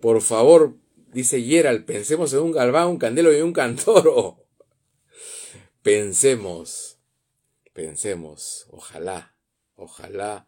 Por 0.00 0.22
favor, 0.22 0.76
dice 1.12 1.42
Gerald, 1.42 1.84
pensemos 1.84 2.32
en 2.32 2.40
un 2.40 2.52
Galván, 2.52 2.88
un 2.88 2.98
Candelo 2.98 3.36
y 3.36 3.40
un 3.40 3.52
Cantoro. 3.52 4.46
Pensemos. 5.82 7.00
Pensemos. 7.72 8.66
Ojalá. 8.70 9.36
Ojalá 9.74 10.46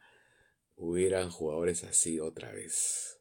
hubieran 0.76 1.30
jugadores 1.30 1.82
así 1.82 2.20
otra 2.20 2.52
vez. 2.52 3.18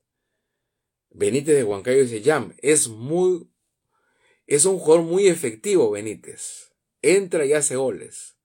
Benítez 1.09 1.55
de 1.55 1.63
Huancayo 1.63 2.01
dice, 2.01 2.21
Jam, 2.21 2.53
es 2.61 2.87
muy, 2.87 3.49
es 4.45 4.65
un 4.65 4.77
jugador 4.77 5.05
muy 5.05 5.27
efectivo, 5.27 5.91
Benítez 5.91 6.70
entra 7.01 7.45
y 7.45 7.53
hace 7.53 7.75
goles. 7.75 8.37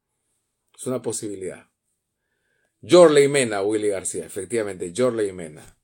Es 0.76 0.86
una 0.86 1.02
posibilidad. 1.02 1.70
Jorley 2.82 3.28
Mena, 3.28 3.62
Willy 3.62 3.88
García, 3.88 4.26
efectivamente, 4.26 4.92
Jorley 4.94 5.32
Mena. 5.32 5.78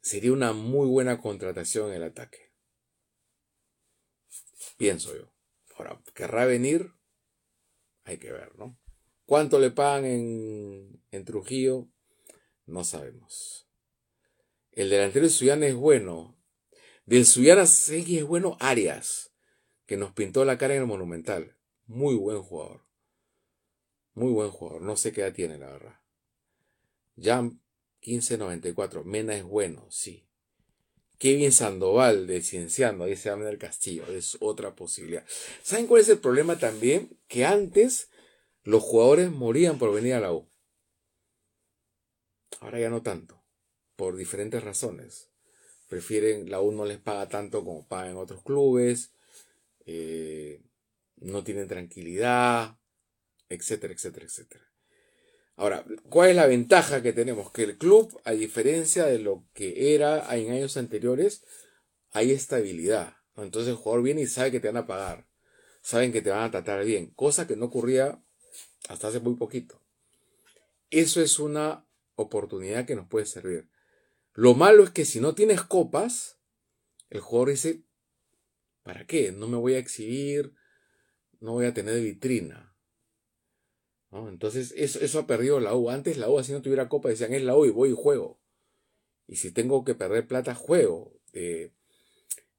Sería 0.00 0.32
una 0.32 0.52
muy 0.52 0.86
buena 0.86 1.20
contratación 1.20 1.90
en 1.90 1.96
el 1.96 2.04
ataque. 2.04 2.52
Pienso 4.76 5.16
yo. 5.16 5.32
Ahora, 5.76 6.02
¿querrá 6.14 6.46
venir? 6.46 6.92
Hay 8.04 8.18
que 8.18 8.32
ver, 8.32 8.56
¿no? 8.56 8.78
¿Cuánto 9.24 9.58
le 9.58 9.70
pagan 9.70 10.04
en, 10.04 11.02
en 11.10 11.24
Trujillo? 11.24 11.88
No 12.66 12.84
sabemos. 12.84 13.68
El 14.72 14.90
delantero 14.90 15.24
de 15.24 15.30
Suyana 15.30 15.66
es 15.66 15.74
bueno. 15.74 16.36
Del 17.06 17.24
Suyana 17.24 17.66
sé 17.66 18.00
es 18.00 18.24
bueno 18.24 18.56
Arias 18.60 19.33
que 19.86 19.96
nos 19.96 20.12
pintó 20.12 20.44
la 20.44 20.58
cara 20.58 20.74
en 20.74 20.82
el 20.82 20.86
Monumental. 20.86 21.56
Muy 21.86 22.14
buen 22.14 22.42
jugador. 22.42 22.84
Muy 24.14 24.32
buen 24.32 24.50
jugador. 24.50 24.82
No 24.82 24.96
sé 24.96 25.12
qué 25.12 25.22
edad 25.22 25.34
tiene, 25.34 25.58
la 25.58 25.70
verdad. 25.70 26.00
Jam 27.16 27.60
1594. 28.00 29.04
Mena 29.04 29.36
es 29.36 29.44
bueno, 29.44 29.86
sí. 29.90 30.26
Kevin 31.18 31.52
Sandoval 31.52 32.26
de 32.26 32.42
Cienciano, 32.42 33.06
dice 33.06 33.34
del 33.34 33.58
Castillo. 33.58 34.06
Es 34.06 34.36
otra 34.40 34.74
posibilidad. 34.74 35.24
¿Saben 35.62 35.86
cuál 35.86 36.02
es 36.02 36.08
el 36.08 36.18
problema 36.18 36.58
también? 36.58 37.18
Que 37.28 37.44
antes 37.44 38.10
los 38.62 38.82
jugadores 38.82 39.30
morían 39.30 39.78
por 39.78 39.92
venir 39.92 40.14
a 40.14 40.20
la 40.20 40.32
U. 40.32 40.48
Ahora 42.60 42.80
ya 42.80 42.90
no 42.90 43.02
tanto. 43.02 43.42
Por 43.96 44.16
diferentes 44.16 44.62
razones. 44.64 45.30
Prefieren, 45.88 46.50
la 46.50 46.60
U 46.60 46.72
no 46.72 46.84
les 46.84 46.98
paga 46.98 47.28
tanto 47.28 47.64
como 47.64 47.86
pagan 47.86 48.16
otros 48.16 48.42
clubes 48.42 49.13
eh, 49.86 50.62
no 51.16 51.44
tienen 51.44 51.68
tranquilidad, 51.68 52.78
etcétera, 53.48 53.92
etcétera, 53.94 54.26
etcétera. 54.26 54.64
Ahora, 55.56 55.84
¿cuál 56.08 56.30
es 56.30 56.36
la 56.36 56.46
ventaja 56.46 57.02
que 57.02 57.12
tenemos? 57.12 57.52
Que 57.52 57.62
el 57.62 57.78
club, 57.78 58.20
a 58.24 58.32
diferencia 58.32 59.06
de 59.06 59.20
lo 59.20 59.46
que 59.54 59.94
era 59.94 60.34
en 60.36 60.50
años 60.50 60.76
anteriores, 60.76 61.44
hay 62.10 62.32
estabilidad. 62.32 63.16
Entonces 63.36 63.70
el 63.70 63.76
jugador 63.76 64.02
viene 64.02 64.22
y 64.22 64.26
sabe 64.26 64.50
que 64.50 64.60
te 64.60 64.68
van 64.68 64.78
a 64.78 64.86
pagar. 64.86 65.28
Saben 65.80 66.12
que 66.12 66.22
te 66.22 66.30
van 66.30 66.42
a 66.42 66.50
tratar 66.50 66.84
bien. 66.84 67.10
Cosa 67.14 67.46
que 67.46 67.56
no 67.56 67.66
ocurría 67.66 68.20
hasta 68.88 69.08
hace 69.08 69.20
muy 69.20 69.34
poquito. 69.34 69.80
Eso 70.90 71.20
es 71.20 71.38
una 71.38 71.86
oportunidad 72.16 72.86
que 72.86 72.96
nos 72.96 73.08
puede 73.08 73.26
servir. 73.26 73.68
Lo 74.32 74.54
malo 74.54 74.82
es 74.82 74.90
que 74.90 75.04
si 75.04 75.20
no 75.20 75.34
tienes 75.34 75.62
copas, 75.62 76.38
el 77.10 77.20
jugador 77.20 77.50
dice, 77.50 77.83
¿Para 78.84 79.06
qué? 79.06 79.32
No 79.32 79.48
me 79.48 79.56
voy 79.56 79.74
a 79.74 79.78
exhibir, 79.78 80.52
no 81.40 81.52
voy 81.52 81.66
a 81.66 81.74
tener 81.74 82.00
vitrina. 82.00 82.76
Entonces, 84.12 84.72
eso, 84.76 85.00
eso 85.00 85.18
ha 85.18 85.26
perdido 85.26 85.58
la 85.58 85.74
U. 85.74 85.90
Antes 85.90 86.18
la 86.18 86.30
U, 86.30 86.40
si 86.44 86.52
no 86.52 86.62
tuviera 86.62 86.88
copa, 86.88 87.08
decían, 87.08 87.34
es 87.34 87.42
la 87.42 87.56
U 87.56 87.64
y 87.64 87.70
voy 87.70 87.90
y 87.90 87.94
juego. 87.96 88.40
Y 89.26 89.36
si 89.36 89.50
tengo 89.50 89.84
que 89.84 89.94
perder 89.94 90.28
plata, 90.28 90.54
juego. 90.54 91.18
Eh, 91.32 91.72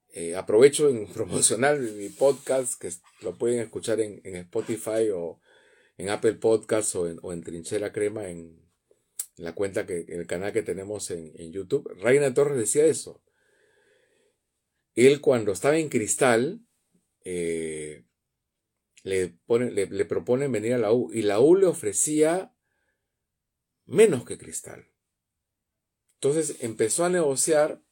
eh, 0.10 0.36
aprovecho 0.36 0.90
en 0.90 1.08
promocionar 1.14 1.80
mi 1.80 2.10
podcast, 2.10 2.82
que 2.82 2.90
lo 3.22 3.38
pueden 3.38 3.60
escuchar 3.60 4.02
en, 4.02 4.20
Spotify 4.36 5.10
o 5.14 5.40
en 5.98 6.10
Apple 6.10 6.34
Podcasts 6.34 6.96
o 6.96 7.08
en, 7.08 7.20
o 7.22 7.32
en 7.32 7.44
Trinchera 7.44 7.94
Crema 7.94 8.28
en, 8.28 8.66
la 9.38 9.54
cuenta 9.54 9.86
que, 9.86 10.06
en 10.08 10.22
el 10.22 10.28
canal 10.28 10.52
que 10.52 10.64
tenemos 10.64 11.12
en, 11.12 11.32
en 11.36 11.54
YouTube. 11.54 11.88
Reina 12.02 12.34
Torres 12.34 12.58
decía 12.58 12.86
eso. 12.86 13.22
Él 14.96 15.22
cuando 15.22 15.52
estaba 15.52 15.78
en 15.78 15.90
Cristal, 15.90 16.66
eh, 17.22 18.06
le, 19.04 19.38
le 19.48 20.06
proponen 20.06 20.52
venir 20.52 20.74
a 20.74 20.78
la 20.78 20.94
U 20.94 21.12
y 21.14 21.22
la 21.22 21.40
U 21.40 21.56
le 21.56 21.68
ofrecía 21.68 22.56
menos 23.86 24.26
que 24.26 24.38
Cristal. 24.38 24.90
Entonces 26.16 26.58
empezó 26.62 27.06
a 27.06 27.10
negociar, 27.10 27.84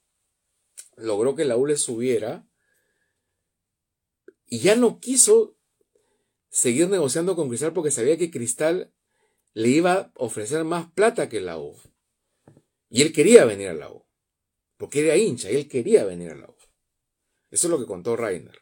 logró 0.96 1.36
que 1.36 1.46
la 1.46 1.58
U 1.58 1.66
le 1.66 1.78
subiera 1.78 2.48
y 4.46 4.60
ya 4.60 4.76
no 4.76 5.00
quiso 5.00 5.58
seguir 6.50 6.90
negociando 6.90 7.36
con 7.36 7.50
Cristal 7.50 7.74
porque 7.74 7.92
sabía 7.92 8.18
que 8.18 8.32
Cristal 8.32 8.94
le 9.54 9.70
iba 9.70 9.94
a 9.94 10.12
ofrecer 10.16 10.64
más 10.64 10.92
plata 10.92 11.30
que 11.30 11.42
la 11.42 11.60
U. 11.60 11.76
Y 12.90 13.02
él 13.02 13.12
quería 13.12 13.46
venir 13.46 13.70
a 13.70 13.74
la 13.74 13.92
U. 13.92 14.06
Porque 14.78 15.02
era 15.06 15.18
hincha 15.18 15.52
y 15.52 15.56
él 15.56 15.68
quería 15.68 16.06
venir 16.06 16.32
a 16.32 16.36
la 16.36 16.50
U. 16.50 16.53
Eso 17.54 17.68
es 17.68 17.72
lo 17.72 17.78
que 17.78 17.86
contó 17.86 18.16
Rainer. 18.16 18.60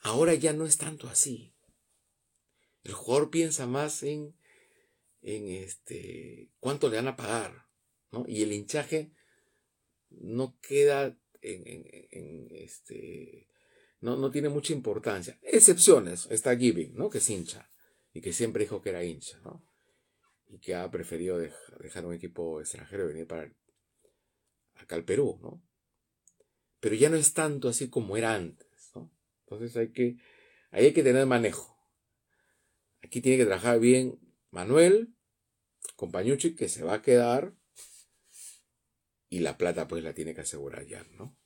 Ahora 0.00 0.32
ya 0.32 0.54
no 0.54 0.64
es 0.64 0.78
tanto 0.78 1.06
así. 1.06 1.52
El 2.82 2.94
jugador 2.94 3.28
piensa 3.28 3.66
más 3.66 4.02
en, 4.02 4.34
en 5.20 5.48
este, 5.48 6.50
cuánto 6.60 6.88
le 6.88 6.96
van 6.96 7.08
a 7.08 7.16
pagar. 7.16 7.66
¿no? 8.10 8.24
Y 8.26 8.42
el 8.42 8.54
hinchaje 8.54 9.12
no 10.08 10.58
queda 10.62 11.14
en, 11.42 12.48
este, 12.52 13.48
no, 14.00 14.16
no, 14.16 14.30
tiene 14.30 14.48
mucha 14.48 14.72
importancia. 14.72 15.38
Excepciones, 15.42 16.26
está 16.30 16.56
Giving, 16.56 16.94
¿no? 16.94 17.10
Que 17.10 17.18
es 17.18 17.28
hincha 17.28 17.70
y 18.14 18.22
que 18.22 18.32
siempre 18.32 18.64
dijo 18.64 18.80
que 18.80 18.88
era 18.88 19.04
hincha, 19.04 19.38
¿no? 19.40 19.62
Y 20.48 20.58
que 20.58 20.74
ha 20.74 20.90
preferido 20.90 21.36
dejar 21.36 22.06
un 22.06 22.14
equipo 22.14 22.62
extranjero 22.62 23.04
y 23.04 23.08
venir 23.08 23.26
para 23.26 23.52
acá 24.76 24.96
al 24.96 25.04
Perú, 25.04 25.38
¿no? 25.42 25.62
Pero 26.80 26.94
ya 26.94 27.08
no 27.10 27.16
es 27.16 27.32
tanto 27.34 27.68
así 27.68 27.88
como 27.88 28.16
era 28.16 28.34
antes. 28.34 28.90
¿no? 28.94 29.10
Entonces 29.44 29.76
hay 29.76 29.92
que, 29.92 30.16
ahí 30.70 30.86
hay 30.86 30.92
que 30.92 31.02
tener 31.02 31.26
manejo. 31.26 31.78
Aquí 33.02 33.20
tiene 33.20 33.38
que 33.38 33.46
trabajar 33.46 33.78
bien 33.78 34.18
Manuel, 34.50 35.14
compañucci, 35.96 36.54
que 36.54 36.68
se 36.68 36.82
va 36.82 36.94
a 36.94 37.02
quedar 37.02 37.54
y 39.28 39.40
la 39.40 39.56
plata 39.56 39.86
pues 39.86 40.02
la 40.02 40.12
tiene 40.12 40.34
que 40.34 40.40
asegurar 40.40 40.84
ya, 40.86 41.04
¿no? 41.16 41.38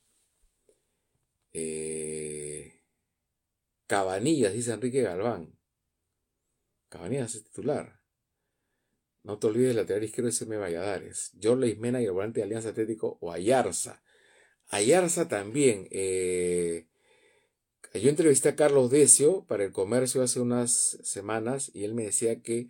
Eh, 1.53 2.81
Cabanillas, 3.87 4.53
dice 4.53 4.73
Enrique 4.73 5.01
Galván. 5.01 5.57
Cabanillas 6.89 7.35
es 7.35 7.43
titular. 7.45 8.01
No 9.23 9.39
te 9.39 9.47
olvides 9.47 9.69
del 9.69 9.77
lateral 9.77 10.03
izquierdo 10.03 10.29
ese 10.29 10.45
me 10.45 10.57
Valladares. 10.57 11.31
Jorge 11.41 11.69
Ismena 11.69 12.01
y 12.01 12.05
el 12.05 12.11
volante 12.11 12.39
de 12.39 12.45
Alianza 12.45 12.69
Atlético 12.69 13.17
o 13.21 13.31
Ayarza. 13.31 14.03
Ayarza 14.69 15.27
también. 15.27 15.87
Eh, 15.91 16.87
yo 17.93 18.09
entrevisté 18.09 18.49
a 18.49 18.55
Carlos 18.55 18.91
Decio 18.91 19.45
para 19.45 19.63
el 19.63 19.71
comercio 19.71 20.21
hace 20.21 20.39
unas 20.39 20.97
semanas 21.03 21.71
y 21.73 21.85
él 21.85 21.93
me 21.93 22.03
decía 22.03 22.41
que 22.41 22.67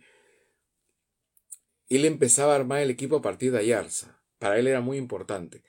él 1.88 2.04
empezaba 2.04 2.52
a 2.52 2.56
armar 2.56 2.80
el 2.80 2.90
equipo 2.90 3.16
a 3.16 3.22
partir 3.22 3.52
de 3.52 3.58
Ayarza. 3.58 4.20
Para 4.38 4.58
él 4.58 4.66
era 4.66 4.80
muy 4.80 4.98
importante. 4.98 5.62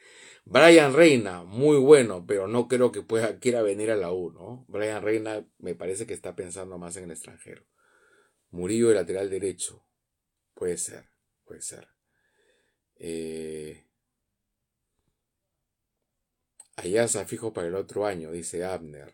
Brian 0.45 0.93
Reina, 0.93 1.43
muy 1.43 1.77
bueno, 1.77 2.25
pero 2.25 2.47
no 2.47 2.67
creo 2.67 2.91
que 2.91 3.01
pueda, 3.01 3.39
quiera 3.39 3.61
venir 3.61 3.91
a 3.91 3.95
la 3.95 4.11
U, 4.11 4.31
¿no? 4.31 4.65
Brian 4.67 5.01
Reina 5.01 5.45
me 5.57 5.75
parece 5.75 6.05
que 6.05 6.13
está 6.13 6.35
pensando 6.35 6.77
más 6.77 6.95
en 6.97 7.05
el 7.05 7.11
extranjero. 7.11 7.65
Murillo 8.49 8.89
de 8.89 8.95
lateral 8.95 9.29
derecho. 9.29 9.85
Puede 10.53 10.77
ser, 10.77 11.09
puede 11.45 11.61
ser. 11.61 11.89
Eh, 12.95 13.86
Allá 16.77 17.07
se 17.07 17.25
fijo 17.25 17.53
para 17.53 17.67
el 17.67 17.75
otro 17.75 18.05
año, 18.05 18.31
dice 18.31 18.63
Abner. 18.63 19.11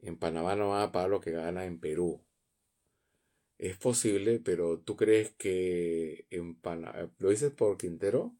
En 0.00 0.18
Panamá 0.18 0.54
no 0.54 0.68
van 0.70 0.82
a 0.82 0.92
pagar 0.92 1.08
lo 1.08 1.20
que 1.20 1.30
gana 1.30 1.64
en 1.64 1.80
Perú. 1.80 2.22
Es 3.56 3.78
posible, 3.78 4.38
pero 4.38 4.78
¿tú 4.80 4.94
crees 4.94 5.30
que 5.30 6.26
en 6.28 6.54
Panamá... 6.60 7.10
¿Lo 7.18 7.30
dices 7.30 7.52
por 7.52 7.78
Quintero? 7.78 8.36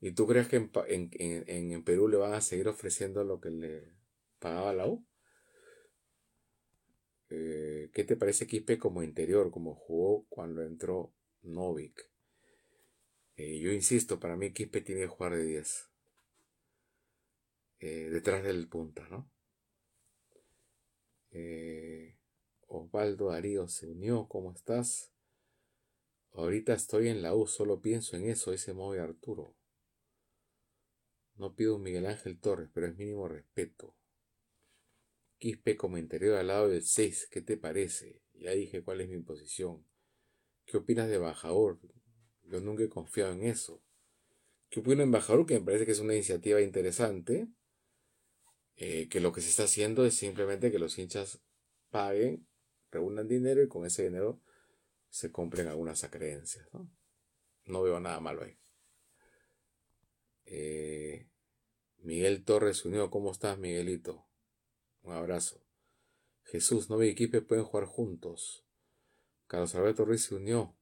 ¿Y 0.00 0.12
tú 0.12 0.26
crees 0.26 0.48
que 0.48 0.56
en, 0.56 1.84
Perú 1.84 2.08
le 2.08 2.16
van 2.16 2.32
a 2.32 2.40
seguir 2.40 2.68
ofreciendo 2.68 3.22
lo 3.22 3.38
que 3.38 3.50
le 3.50 3.92
pagaba 4.38 4.72
la 4.72 4.86
U? 4.86 5.06
Eh, 7.28 7.90
¿Qué 7.92 8.04
te 8.04 8.16
parece 8.16 8.46
Quispe 8.46 8.78
como 8.78 9.02
interior, 9.02 9.50
como 9.50 9.74
jugó 9.74 10.26
cuando 10.30 10.62
entró 10.62 11.12
Novik? 11.42 12.00
Eh, 13.36 13.58
yo 13.58 13.72
insisto, 13.72 14.18
para 14.18 14.36
mí 14.36 14.54
Quispe 14.54 14.80
tiene 14.80 15.02
que 15.02 15.08
jugar 15.08 15.36
de 15.36 15.44
10. 15.44 15.95
Eh, 17.78 18.08
detrás 18.10 18.42
del 18.42 18.68
punta, 18.68 19.06
¿no? 19.10 19.30
Eh, 21.30 22.16
Osvaldo 22.68 23.28
Darío 23.28 23.68
se 23.68 23.86
unió, 23.86 24.26
¿cómo 24.28 24.52
estás? 24.52 25.12
Ahorita 26.32 26.74
estoy 26.74 27.08
en 27.08 27.22
la 27.22 27.34
U, 27.34 27.46
solo 27.46 27.80
pienso 27.80 28.16
en 28.16 28.28
eso, 28.28 28.52
ese 28.52 28.72
móvil 28.72 29.00
Arturo. 29.00 29.54
No 31.36 31.54
pido 31.54 31.76
un 31.76 31.82
Miguel 31.82 32.06
Ángel 32.06 32.38
Torres, 32.40 32.70
pero 32.72 32.86
es 32.86 32.96
mínimo 32.96 33.28
respeto. 33.28 33.94
Quispe 35.38 35.76
como 35.76 35.98
interior 35.98 36.36
al 36.36 36.46
lado 36.46 36.68
del 36.68 36.82
6, 36.82 37.28
¿qué 37.30 37.42
te 37.42 37.58
parece? 37.58 38.22
Ya 38.34 38.52
dije 38.52 38.82
cuál 38.82 39.02
es 39.02 39.08
mi 39.08 39.18
posición. 39.18 39.84
¿Qué 40.64 40.78
opinas 40.78 41.08
de 41.08 41.18
Bajador? 41.18 41.78
Yo 42.44 42.60
nunca 42.60 42.84
he 42.84 42.88
confiado 42.88 43.32
en 43.32 43.44
eso. 43.44 43.82
¿Qué 44.70 44.80
opino 44.80 45.02
en 45.02 45.10
Bajador? 45.10 45.46
Que 45.46 45.58
me 45.58 45.64
parece 45.64 45.86
que 45.86 45.92
es 45.92 46.00
una 46.00 46.14
iniciativa 46.14 46.60
interesante. 46.60 47.48
Eh, 48.76 49.08
que 49.08 49.20
lo 49.20 49.32
que 49.32 49.40
se 49.40 49.48
está 49.48 49.64
haciendo 49.64 50.04
es 50.04 50.16
simplemente 50.16 50.70
que 50.70 50.78
los 50.78 50.98
hinchas 50.98 51.40
paguen, 51.90 52.46
reúnan 52.90 53.26
dinero 53.26 53.62
y 53.62 53.68
con 53.68 53.86
ese 53.86 54.04
dinero 54.04 54.40
se 55.08 55.32
compren 55.32 55.68
algunas 55.68 56.04
acreencias. 56.04 56.68
No, 56.74 56.90
no 57.64 57.82
veo 57.82 58.00
nada 58.00 58.20
malo 58.20 58.42
ahí. 58.42 58.58
Eh, 60.44 61.26
Miguel 61.98 62.44
Torres 62.44 62.84
unió, 62.84 63.10
¿cómo 63.10 63.32
estás 63.32 63.58
Miguelito? 63.58 64.26
Un 65.02 65.14
abrazo. 65.14 65.62
Jesús, 66.44 66.88
no 66.88 66.98
mi 66.98 67.08
equipo 67.08 67.40
pueden 67.42 67.64
jugar 67.64 67.86
juntos. 67.86 68.64
Carlos 69.46 69.74
Alberto 69.74 70.04
Ruiz 70.04 70.24
se 70.24 70.34
unió. 70.34 70.75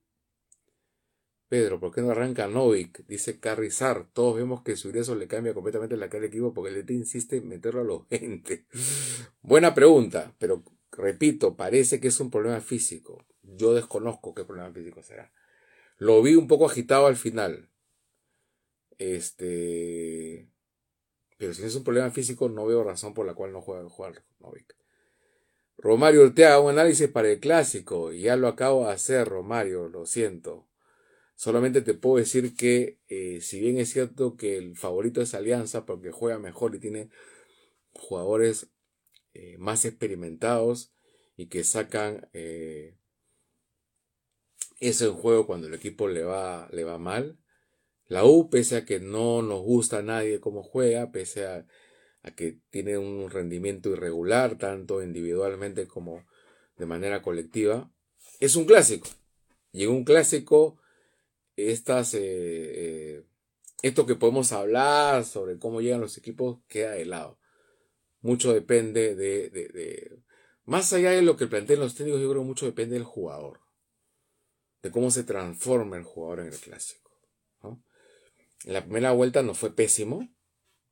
Pedro, 1.55 1.79
¿por 1.79 1.95
qué 1.95 2.01
no 2.01 2.11
arranca 2.11 2.49
Novik? 2.49 3.07
Dice 3.07 3.39
Carrizar. 3.39 4.09
Todos 4.13 4.35
vemos 4.35 4.63
que 4.65 4.75
su 4.75 4.89
ingreso 4.89 5.15
le 5.15 5.29
cambia 5.29 5.55
completamente 5.55 5.97
la 5.97 6.09
cara 6.09 6.23
del 6.23 6.31
equipo 6.31 6.53
porque 6.53 6.75
el 6.75 6.85
DT 6.85 6.91
insiste 6.95 7.37
en 7.37 7.47
meterlo 7.47 7.83
a 7.83 7.85
los 7.85 8.03
gente. 8.11 8.67
Buena 9.41 9.73
pregunta, 9.73 10.35
pero 10.41 10.65
repito, 10.91 11.55
parece 11.57 12.01
que 12.01 12.09
es 12.09 12.19
un 12.19 12.33
problema 12.33 12.61
físico. 12.61 13.25
Yo 13.45 13.73
desconozco 13.73 14.35
qué 14.35 14.45
problema 14.45 14.73
físico 14.73 15.01
será. 15.05 15.31
Lo 15.97 16.21
vi 16.23 16.35
un 16.35 16.49
poco 16.49 16.67
agitado 16.67 17.07
al 17.07 17.15
final. 17.15 17.71
Este. 18.99 20.51
Pero 21.39 21.55
si 21.55 21.63
es 21.63 21.77
un 21.77 21.85
problema 21.85 22.11
físico, 22.11 22.49
no 22.49 22.67
veo 22.67 22.83
razón 22.83 23.15
por 23.15 23.27
la 23.27 23.35
cual 23.35 23.53
no 23.53 23.61
juega 23.61 23.89
jugar 23.89 24.25
Novik. 24.41 24.75
Romario 25.79 26.23
Ortega, 26.23 26.59
un 26.59 26.71
análisis 26.71 27.07
para 27.07 27.31
el 27.31 27.39
clásico. 27.39 28.13
Y 28.13 28.23
ya 28.23 28.35
lo 28.35 28.49
acabo 28.49 28.89
de 28.89 28.93
hacer, 28.93 29.29
Romario, 29.29 29.89
lo 29.89 30.05
siento. 30.05 30.67
Solamente 31.37 31.83
te 31.83 31.95
puedo 31.95 32.17
decir 32.17 32.55
que 32.55 33.01
eh, 33.09 33.41
si 33.41 33.61
bien 33.61 33.79
es 33.79 33.91
cierto 33.93 34.37
que 34.37 34.57
el 34.57 34.77
favorito 34.77 35.21
es 35.21 35.35
Alianza 35.35 35.85
porque 35.85 36.13
juega 36.13 36.39
mejor 36.39 36.75
y 36.75 36.81
tiene 36.81 37.11
jugadores 37.93 38.69
eh, 39.35 39.57
más 39.59 39.85
experimentados 39.85 40.93
y 41.37 41.47
que 41.47 41.65
sacan 41.65 42.29
eh, 42.33 42.97
eso 44.79 45.07
en 45.07 45.15
juego 45.15 45.47
cuando 45.47 45.67
el 45.67 45.75
equipo 45.75 46.09
le 46.09 46.23
va, 46.23 46.69
le 46.73 46.85
va 46.85 46.99
mal. 46.99 47.39
La 48.07 48.25
U, 48.25 48.51
pese 48.51 48.77
a 48.77 48.85
que 48.85 49.01
no 49.01 49.43
nos 49.43 49.63
gusta 49.63 49.99
a 49.99 50.03
nadie 50.03 50.41
cómo 50.41 50.63
juega, 50.63 51.11
pese 51.11 51.47
a, 51.47 51.67
a 52.23 52.31
que 52.35 52.61
tiene 52.71 52.99
un 52.99 53.31
rendimiento 53.31 53.91
irregular, 53.91 54.59
tanto 54.59 55.03
individualmente 55.03 55.89
como 55.89 56.25
de 56.77 56.87
manera 56.87 57.23
colectiva, 57.23 57.91
es 58.41 58.57
un 58.57 58.67
clásico. 58.67 59.09
Y 59.73 59.85
en 59.85 59.91
un 59.91 60.05
clásico 60.05 60.79
estas, 61.57 62.15
eh, 62.15 62.21
eh, 62.23 63.25
esto 63.83 64.07
que 64.07 64.17
podemos 64.17 64.53
hablar 64.53 65.25
sobre 65.25 65.59
cómo 65.59 65.81
llegan 65.81 66.01
los 66.01 66.19
equipos 66.19 66.61
queda 66.69 66.93
de 66.93 67.07
lado. 67.07 67.39
Mucho 68.21 68.53
depende 68.55 69.15
de, 69.15 70.23
Más 70.65 70.93
allá 70.93 71.11
de 71.11 71.23
lo 71.23 71.37
que 71.37 71.47
plantean 71.47 71.81
los 71.81 71.95
técnicos, 71.95 72.23
yo 72.23 72.31
creo 72.31 72.43
que 72.43 72.49
mucho 72.49 72.67
depende 72.67 72.95
del 72.95 73.05
jugador. 73.05 73.61
De 74.83 74.91
cómo 74.91 75.11
se 75.11 75.25
transforma 75.25 75.97
el 75.97 76.05
jugador 76.05 76.41
en 76.41 76.47
el 76.49 76.59
clásico. 76.59 77.11
la 78.65 78.83
primera 78.83 79.13
vuelta 79.13 79.43
no 79.43 79.55
fue 79.55 79.75
pésimo. 79.75 80.29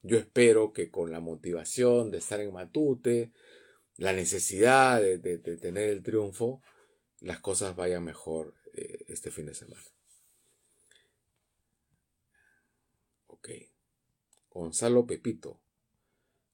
Yo 0.03 0.19
espero 0.19 0.73
que 0.73 0.91
con 0.91 1.11
la 1.11 1.21
motivación 1.21 2.11
de 2.11 2.19
estar 2.19 2.41
en 2.41 2.53
Matute, 2.53 3.33
la 3.97 4.13
necesidad 4.13 5.01
de, 5.01 5.19
tener 5.39 5.91
el 5.91 6.03
triunfo, 6.03 6.63
las 7.21 7.41
cosas 7.41 7.77
vayan 7.77 8.05
mejor 8.05 8.55
eh, 8.75 9.05
este 9.09 9.31
fin 9.31 9.47
de 9.47 9.55
semana. 9.55 9.83
Ok. 13.27 13.49
Gonzalo 14.55 15.07
Pepito. 15.07 15.63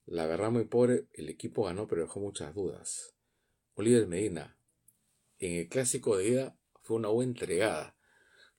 La 0.06 0.26
verdad 0.26 0.50
muy 0.52 0.64
pobre, 0.64 1.08
el 1.12 1.28
equipo 1.28 1.64
ganó 1.64 1.88
pero 1.88 2.02
dejó 2.02 2.20
muchas 2.20 2.54
dudas. 2.54 3.14
Oliver 3.74 4.06
Medina. 4.06 4.56
En 5.38 5.54
el 5.54 5.68
clásico 5.68 6.16
de 6.16 6.28
ida 6.28 6.58
fue 6.82 6.96
una 6.96 7.08
buena 7.08 7.30
entregada. 7.30 7.96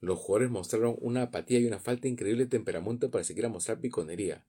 Los 0.02 0.20
jugadores 0.20 0.52
mostraron 0.52 0.96
una 1.00 1.24
apatía 1.24 1.60
y 1.60 1.66
una 1.66 1.80
falta 1.80 2.08
increíble 2.08 2.46
de 2.46 2.50
temperamento 2.50 3.10
para 3.12 3.24
seguir 3.24 3.46
a 3.46 3.50
mostrar 3.50 3.80
piconería. 3.80 4.46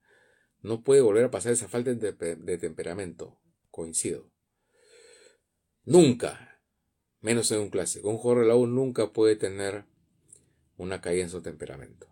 No 0.61 0.83
puede 0.83 1.01
volver 1.01 1.25
a 1.25 1.31
pasar 1.31 1.53
esa 1.53 1.69
falta 1.69 1.93
de, 1.93 2.57
temperamento. 2.57 3.39
Coincido. 3.69 4.29
Nunca, 5.85 6.61
menos 7.21 7.49
en 7.51 7.61
un 7.61 7.69
clásico, 7.69 8.09
un 8.09 8.17
jugador 8.17 8.43
de 8.43 8.49
la 8.49 8.55
U 8.55 8.67
nunca 8.67 9.11
puede 9.13 9.35
tener 9.37 9.85
una 10.77 11.01
caída 11.01 11.23
en 11.23 11.29
su 11.29 11.41
temperamento. 11.41 12.10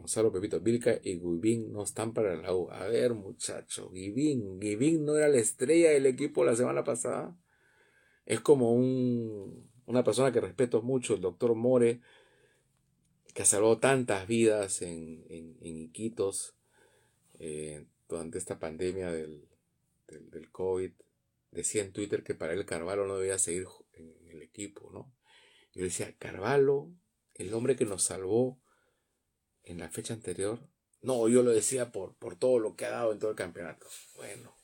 Gonzalo 0.00 0.32
Pepito 0.32 0.60
Vilca 0.60 0.98
y 1.02 1.18
Guibín 1.18 1.72
no 1.72 1.82
están 1.82 2.14
para 2.14 2.34
la 2.34 2.54
U. 2.54 2.70
A 2.70 2.86
ver, 2.86 3.14
muchacho, 3.14 3.90
Guibín, 3.90 4.58
Guibín 4.58 5.04
no 5.04 5.16
era 5.16 5.28
la 5.28 5.38
estrella 5.38 5.90
del 5.90 6.06
equipo 6.06 6.44
la 6.44 6.56
semana 6.56 6.84
pasada. 6.84 7.36
Es 8.24 8.40
como 8.40 8.72
un, 8.72 9.70
una 9.86 10.02
persona 10.02 10.32
que 10.32 10.40
respeto 10.40 10.80
mucho, 10.80 11.14
el 11.14 11.20
doctor 11.20 11.54
More, 11.54 12.00
que 13.34 13.42
ha 13.42 13.44
salvado 13.44 13.78
tantas 13.78 14.26
vidas 14.26 14.82
en, 14.82 15.24
Iquitos 15.60 16.56
eh, 17.38 17.84
durante 18.08 18.38
esta 18.38 18.58
pandemia 18.58 19.10
del, 19.12 19.48
del, 20.08 20.50
COVID. 20.50 20.92
Decía 21.50 21.82
en 21.82 21.92
Twitter 21.92 22.22
que 22.22 22.34
para 22.34 22.54
él 22.54 22.64
Carvalho 22.64 23.06
no 23.06 23.18
debía 23.18 23.38
seguir 23.38 23.66
en 23.92 24.14
el 24.30 24.42
equipo, 24.42 24.90
¿no? 24.92 25.12
Yo 25.74 25.84
decía, 25.84 26.14
Carvalho, 26.18 26.90
el 27.34 27.52
hombre 27.54 27.76
que 27.76 27.84
nos 27.84 28.02
salvó 28.02 28.59
en 29.64 29.78
la 29.78 29.88
fecha 29.88 30.14
anterior. 30.14 30.60
No, 31.02 31.28
yo 31.28 31.42
lo 31.42 31.50
decía 31.50 31.92
por, 31.92 32.14
por 32.16 32.36
todo 32.36 32.58
lo 32.58 32.76
que 32.76 32.84
ha 32.84 32.90
dado 32.90 33.12
en 33.12 33.18
todo 33.18 33.30
el 33.30 33.36
campeonato. 33.36 33.86
Bueno, 34.16 34.54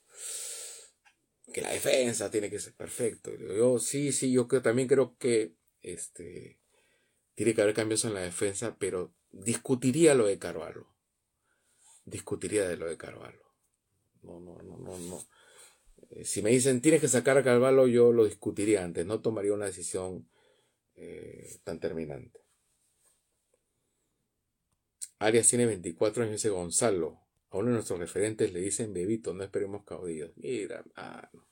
que 1.53 1.61
la 1.61 1.73
defensa 1.73 2.31
tiene 2.31 2.51
que 2.51 2.59
ser 2.59 2.75
perfecto. 2.75 3.35
Yo 3.35 3.79
sí, 3.79 4.13
sí, 4.13 4.33
yo 4.33 4.47
también 4.47 4.89
creo 4.89 5.17
que 5.19 5.55
este, 5.83 6.61
tiene 7.35 7.55
que 7.55 7.63
haber 7.63 7.75
cambios 7.75 8.05
en 8.05 8.15
la 8.15 8.21
defensa, 8.21 8.77
pero 8.79 9.15
discutiría 9.31 10.15
lo 10.15 10.27
de 10.27 10.39
Carvalho. 10.39 10.87
Discutiría 12.05 12.69
de 12.69 12.77
lo 12.77 12.87
de 12.87 12.97
Carvalho. 12.97 13.43
No, 14.23 14.41
no, 14.41 14.61
no, 14.63 14.77
no, 14.77 14.99
no. 14.99 15.27
Eh, 16.11 16.25
si 16.25 16.43
me 16.43 16.51
dicen 16.51 16.81
tienes 16.81 17.01
que 17.01 17.09
sacar 17.09 17.39
a 17.39 17.43
Carvalho, 17.43 17.87
yo 17.87 18.13
lo 18.13 18.25
discutiría 18.25 18.85
antes, 18.85 19.07
no 19.07 19.21
tomaría 19.21 19.53
una 19.53 19.67
decisión 19.67 20.29
eh, 20.95 21.59
tan 21.65 21.81
terminante. 21.81 22.46
Arias 25.19 25.49
tiene 25.49 25.67
24 25.67 26.23
años, 26.23 26.35
dice 26.35 26.51
Gonzalo. 26.51 27.21
A 27.51 27.59
uno 27.59 27.69
de 27.69 27.75
nuestros 27.75 27.99
referentes 27.99 28.53
le 28.53 28.61
dicen 28.61 28.93
bebito, 28.93 29.33
no 29.33 29.45
esperemos 29.45 29.85
caudillos. 29.85 30.33
Mira, 30.37 30.85
mano. 30.95 31.49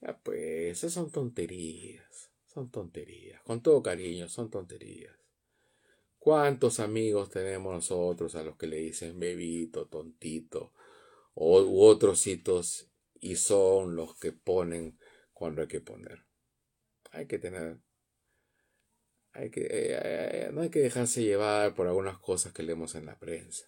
Ya 0.00 0.18
pues, 0.18 0.78
esas 0.78 0.92
son 0.92 1.10
tonterías. 1.10 2.30
Son 2.46 2.70
tonterías. 2.70 3.42
Con 3.42 3.62
todo 3.62 3.82
cariño, 3.82 4.28
son 4.28 4.50
tonterías. 4.50 5.14
¿Cuántos 6.18 6.80
amigos 6.80 7.28
tenemos 7.28 7.74
nosotros 7.74 8.34
a 8.34 8.42
los 8.42 8.56
que 8.56 8.66
le 8.66 8.76
dicen 8.76 9.20
bebito, 9.20 9.86
tontito, 9.88 10.72
o, 11.34 11.60
u 11.60 11.82
otros 11.82 12.26
hitos, 12.26 12.88
y 13.20 13.36
son 13.36 13.94
los 13.94 14.16
que 14.16 14.32
ponen 14.32 14.98
cuando 15.34 15.60
hay 15.60 15.68
que 15.68 15.82
poner? 15.82 16.24
Hay 17.10 17.26
que 17.26 17.38
tener 17.38 17.78
hay 19.34 19.50
que, 19.50 19.66
eh, 19.68 20.50
no 20.52 20.62
hay 20.62 20.70
que 20.70 20.78
dejarse 20.78 21.22
llevar 21.22 21.74
por 21.74 21.88
algunas 21.88 22.18
cosas 22.18 22.52
que 22.52 22.62
leemos 22.62 22.94
en 22.94 23.06
la 23.06 23.18
prensa. 23.18 23.66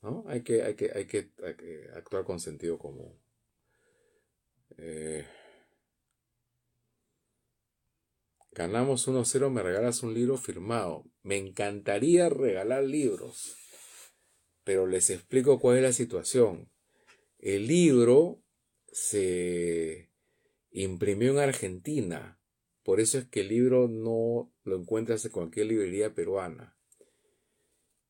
¿no? 0.00 0.24
Hay, 0.28 0.42
que, 0.42 0.62
hay, 0.62 0.74
que, 0.74 0.92
hay, 0.94 1.06
que, 1.06 1.30
actuar 1.94 2.24
con 2.24 2.38
sentido 2.38 2.78
común. 2.78 3.20
Eh, 4.78 5.26
ganamos 8.52 9.08
1-0, 9.08 9.50
me 9.50 9.62
regalas 9.62 10.04
un 10.04 10.14
libro 10.14 10.38
firmado. 10.38 11.04
Me 11.22 11.36
encantaría 11.36 12.28
regalar 12.28 12.84
libros, 12.84 13.56
pero 14.62 14.86
les 14.86 15.10
explico 15.10 15.58
cuál 15.58 15.78
es 15.78 15.82
la 15.82 15.92
situación. 15.92 16.70
El 17.38 17.66
libro 17.66 18.40
se 18.92 20.12
imprimió 20.70 21.32
en 21.32 21.38
Argentina 21.38 22.40
por 22.82 23.00
eso 23.00 23.18
es 23.18 23.26
que 23.26 23.40
el 23.40 23.48
libro 23.48 23.88
no 23.88 24.52
lo 24.70 24.76
encuentras 24.76 25.24
en 25.24 25.32
cualquier 25.32 25.66
librería 25.66 26.14
peruana. 26.14 26.74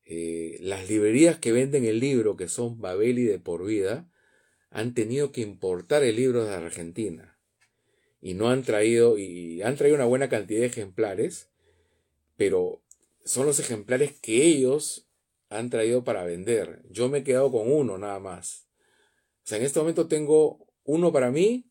Eh, 0.05 0.57
las 0.61 0.89
librerías 0.89 1.37
que 1.37 1.51
venden 1.51 1.85
el 1.85 1.99
libro, 1.99 2.37
que 2.37 2.47
son 2.47 2.79
Babel 2.79 3.19
y 3.19 3.25
de 3.25 3.39
por 3.39 3.65
vida, 3.65 4.09
han 4.69 4.93
tenido 4.93 5.31
que 5.31 5.41
importar 5.41 6.03
el 6.03 6.15
libro 6.15 6.45
de 6.45 6.53
Argentina. 6.53 7.37
Y 8.21 8.33
no 8.35 8.49
han 8.49 8.63
traído, 8.63 9.17
y 9.17 9.61
han 9.61 9.75
traído 9.75 9.95
una 9.95 10.05
buena 10.05 10.29
cantidad 10.29 10.61
de 10.61 10.67
ejemplares, 10.67 11.49
pero 12.37 12.81
son 13.25 13.45
los 13.45 13.59
ejemplares 13.59 14.13
que 14.19 14.45
ellos 14.45 15.07
han 15.49 15.69
traído 15.69 16.03
para 16.03 16.23
vender. 16.23 16.83
Yo 16.89 17.09
me 17.09 17.19
he 17.19 17.23
quedado 17.23 17.51
con 17.51 17.71
uno 17.71 17.97
nada 17.97 18.19
más. 18.19 18.67
O 19.43 19.47
sea, 19.47 19.57
en 19.57 19.65
este 19.65 19.79
momento 19.79 20.07
tengo 20.07 20.67
uno 20.83 21.11
para 21.11 21.31
mí 21.31 21.70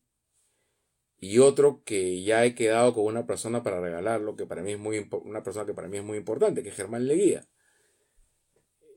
y 1.23 1.37
otro 1.37 1.83
que 1.85 2.23
ya 2.23 2.43
he 2.43 2.55
quedado 2.55 2.95
con 2.95 3.05
una 3.05 3.27
persona 3.27 3.61
para 3.61 3.79
regalarlo, 3.79 4.35
que 4.35 4.47
para 4.47 4.63
mí 4.63 4.71
es 4.71 4.79
muy 4.79 5.07
una 5.23 5.43
persona 5.43 5.67
que 5.67 5.73
para 5.75 5.87
mí 5.87 5.97
es 5.97 6.03
muy 6.03 6.17
importante, 6.17 6.63
que 6.63 6.69
es 6.69 6.75
Germán 6.75 7.07
Leguía. 7.07 7.47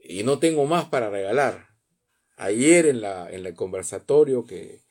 Y 0.03 0.23
no 0.23 0.39
tengo 0.39 0.65
más 0.65 0.87
para 0.87 1.11
regalar. 1.11 1.69
Ayer 2.37 2.87
en, 2.87 3.03
la, 3.03 3.31
en 3.31 3.45
el 3.45 3.55
conversatorio 3.55 4.47
que, 4.47 4.85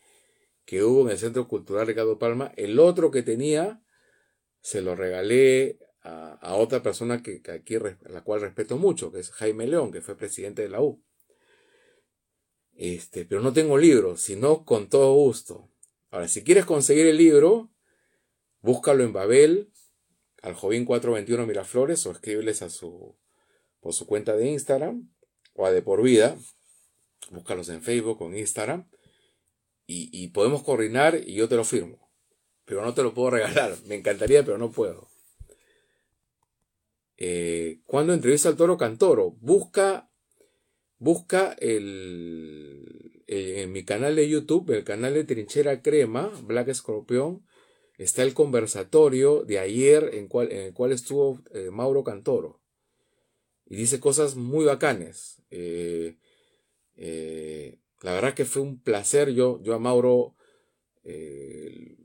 que 0.63 0.83
hubo 0.83 1.01
en 1.01 1.09
el 1.09 1.17
Centro 1.17 1.47
Cultural 1.47 1.87
Ricardo 1.87 2.19
Palma, 2.19 2.51
el 2.55 2.79
otro 2.79 3.09
que 3.09 3.23
tenía 3.23 3.81
se 4.61 4.81
lo 4.83 4.95
regalé 4.95 5.79
a, 6.03 6.53
otra 6.55 6.83
persona 6.83 7.23
que, 7.23 7.41
que, 7.41 7.51
aquí, 7.51 7.77
a 7.77 8.09
la 8.09 8.23
cual 8.23 8.41
respeto 8.41 8.77
mucho, 8.77 9.11
que 9.11 9.19
es 9.19 9.31
Jaime 9.31 9.65
León, 9.65 9.91
que 9.91 10.01
fue 10.01 10.15
presidente 10.15 10.61
de 10.61 10.69
la 10.69 10.81
U. 10.81 11.03
Este, 12.75 13.25
pero 13.25 13.41
no 13.41 13.53
tengo 13.53 13.75
libros, 13.75 14.21
sino 14.21 14.65
con 14.65 14.87
todo 14.87 15.13
gusto. 15.15 15.72
Ahora, 16.13 16.27
si 16.27 16.43
quieres 16.43 16.65
conseguir 16.65 17.07
el 17.07 17.17
libro, 17.17 17.71
búscalo 18.61 19.03
en 19.03 19.13
Babel, 19.13 19.73
al 20.43 20.53
joven 20.53 20.85
421 20.85 21.47
Miraflores, 21.47 22.05
o 22.05 22.11
escríbeles 22.11 22.61
a 22.61 22.69
su, 22.69 23.17
por 23.79 23.93
su 23.95 24.05
cuenta 24.05 24.35
de 24.35 24.45
Instagram, 24.45 25.11
o 25.55 25.65
a 25.65 25.71
De 25.71 25.81
Por 25.81 26.03
Vida, 26.03 26.37
búscalos 27.31 27.67
en 27.69 27.81
Facebook 27.81 28.21
o 28.21 28.27
en 28.27 28.37
Instagram, 28.37 28.87
y, 29.87 30.27
podemos 30.27 30.61
coordinar 30.61 31.19
y 31.25 31.33
yo 31.33 31.49
te 31.49 31.55
lo 31.55 31.63
firmo. 31.63 32.11
Pero 32.65 32.85
no 32.85 32.93
te 32.93 33.01
lo 33.01 33.15
puedo 33.15 33.29
regalar, 33.31 33.75
me 33.87 33.95
encantaría, 33.95 34.45
pero 34.45 34.59
no 34.59 34.71
puedo. 34.71 35.09
Eh, 37.17 37.81
cuando 37.85 38.13
entrevista 38.13 38.49
al 38.49 38.55
toro 38.55 38.77
Cantoro, 38.77 39.31
busca, 39.41 40.11
busca 41.03 41.53
el, 41.59 43.21
en 43.27 43.71
mi 43.73 43.83
canal 43.83 44.15
de 44.15 44.29
YouTube, 44.29 44.71
el 44.71 44.85
canal 44.85 45.13
de 45.13 45.25
Trinchera 45.25 45.81
Crema, 45.81 46.31
Black 46.45 46.69
Escorpión, 46.69 47.45
está 47.97 48.23
el 48.23 48.33
conversatorio 48.33 49.43
de 49.43 49.59
ayer 49.59 50.11
en, 50.13 50.27
cual, 50.29 50.49
el 50.51 50.73
cual 50.73 50.93
estuvo 50.93 51.41
eh, 51.53 51.69
Mauro 51.71 52.05
Cantoro. 52.05 52.61
Y 53.65 53.75
dice 53.75 53.99
cosas 53.99 54.35
muy 54.35 54.63
bacanes. 54.63 55.41
Eh, 55.51 56.15
eh, 56.95 57.79
la 58.01 58.13
verdad 58.13 58.33
que 58.33 58.45
fue 58.45 58.61
un 58.61 58.81
placer. 58.81 59.33
Yo, 59.33 59.61
yo 59.61 59.73
a 59.73 59.79
Mauro 59.79 60.35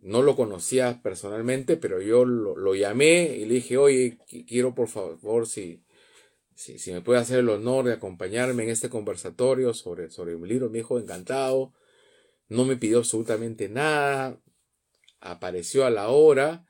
no 0.02 0.22
lo 0.22 0.34
conocía 0.34 1.00
personalmente, 1.04 1.76
pero 1.76 2.02
yo 2.02 2.24
lo, 2.24 2.56
lo, 2.56 2.74
llamé 2.74 3.36
y 3.36 3.44
le 3.44 3.54
dije, 3.54 3.76
oye, 3.76 4.18
quiero 4.48 4.74
por 4.74 4.88
favor 4.88 5.46
si 5.46 5.84
si, 6.58 6.92
me 6.92 7.00
puede 7.00 7.20
hacer 7.20 7.38
el 7.38 7.48
honor 7.50 7.84
de 7.84 7.92
acompañarme 7.92 8.64
en 8.64 8.70
este 8.70 8.90
conversatorio 8.90 9.72
sobre, 9.74 10.10
sobre 10.10 10.36
mi 10.36 10.48
libro, 10.48 10.68
mi 10.68 10.80
hijo 10.80 10.98
encantado. 10.98 11.72
No 12.48 12.64
me 12.64 12.76
pidió 12.76 12.98
absolutamente 12.98 13.68
nada. 13.68 14.40
Apareció 15.20 15.86
a 15.86 15.90
la 15.90 16.08
hora 16.08 16.66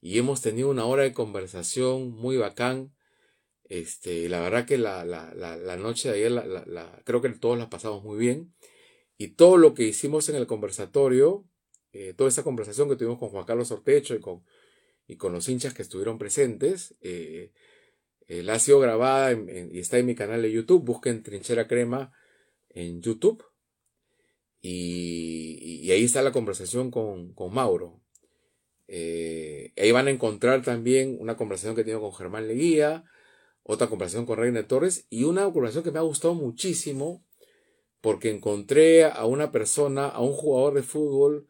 y 0.00 0.18
hemos 0.18 0.42
tenido 0.42 0.70
una 0.70 0.86
hora 0.86 1.02
de 1.02 1.12
conversación 1.12 2.12
muy 2.12 2.36
bacán. 2.36 2.94
Este, 3.64 4.28
la 4.28 4.40
verdad 4.40 4.64
que 4.64 4.78
la, 4.78 5.04
la, 5.04 5.34
la, 5.34 5.76
noche 5.76 6.08
de 6.08 6.14
ayer 6.14 6.30
la, 6.30 7.02
creo 7.04 7.20
que 7.20 7.28
todos 7.30 7.58
la 7.58 7.68
pasamos 7.68 8.04
muy 8.04 8.18
bien. 8.18 8.54
Y 9.18 9.28
todo 9.28 9.56
lo 9.56 9.74
que 9.74 9.82
hicimos 9.82 10.28
en 10.28 10.36
el 10.36 10.46
conversatorio 10.46 11.44
eh, 11.92 12.12
toda 12.12 12.28
esa 12.28 12.44
conversación 12.44 12.88
que 12.90 12.96
tuvimos 12.96 13.18
con 13.18 13.30
Juan 13.30 13.46
Carlos 13.46 13.70
Ortecho 13.70 14.14
y 14.14 14.20
con, 14.20 14.44
y 15.08 15.16
con 15.16 15.32
los 15.32 15.48
hinchas 15.48 15.72
que 15.74 15.82
estuvieron 15.82 16.18
presentes. 16.18 16.94
Eh, 17.00 17.52
la 18.28 18.54
ha 18.54 18.58
sido 18.58 18.80
grabada 18.80 19.32
y 19.32 19.78
está 19.78 19.98
en 19.98 20.06
mi 20.06 20.14
canal 20.14 20.42
de 20.42 20.52
YouTube. 20.52 20.84
Busquen 20.84 21.22
Trinchera 21.22 21.68
Crema 21.68 22.12
en 22.70 23.02
YouTube. 23.02 23.44
Y, 24.60 25.90
ahí 25.90 26.04
está 26.04 26.22
la 26.22 26.32
conversación 26.32 26.90
con, 26.90 27.32
con 27.34 27.54
Mauro. 27.54 28.00
ahí 28.88 29.92
van 29.92 30.08
a 30.08 30.10
encontrar 30.10 30.62
también 30.62 31.16
una 31.20 31.36
conversación 31.36 31.74
que 31.74 31.82
he 31.82 31.84
tenido 31.84 32.00
con 32.00 32.14
Germán 32.14 32.48
Leguía, 32.48 33.04
otra 33.62 33.88
conversación 33.88 34.26
con 34.26 34.38
Reina 34.38 34.66
Torres 34.66 35.06
y 35.10 35.24
una 35.24 35.44
conversación 35.44 35.84
que 35.84 35.90
me 35.90 35.98
ha 35.98 36.02
gustado 36.02 36.34
muchísimo 36.34 37.24
porque 38.00 38.30
encontré 38.30 39.04
a 39.04 39.26
una 39.26 39.50
persona, 39.50 40.06
a 40.06 40.20
un 40.20 40.32
jugador 40.32 40.74
de 40.74 40.84
fútbol 40.84 41.48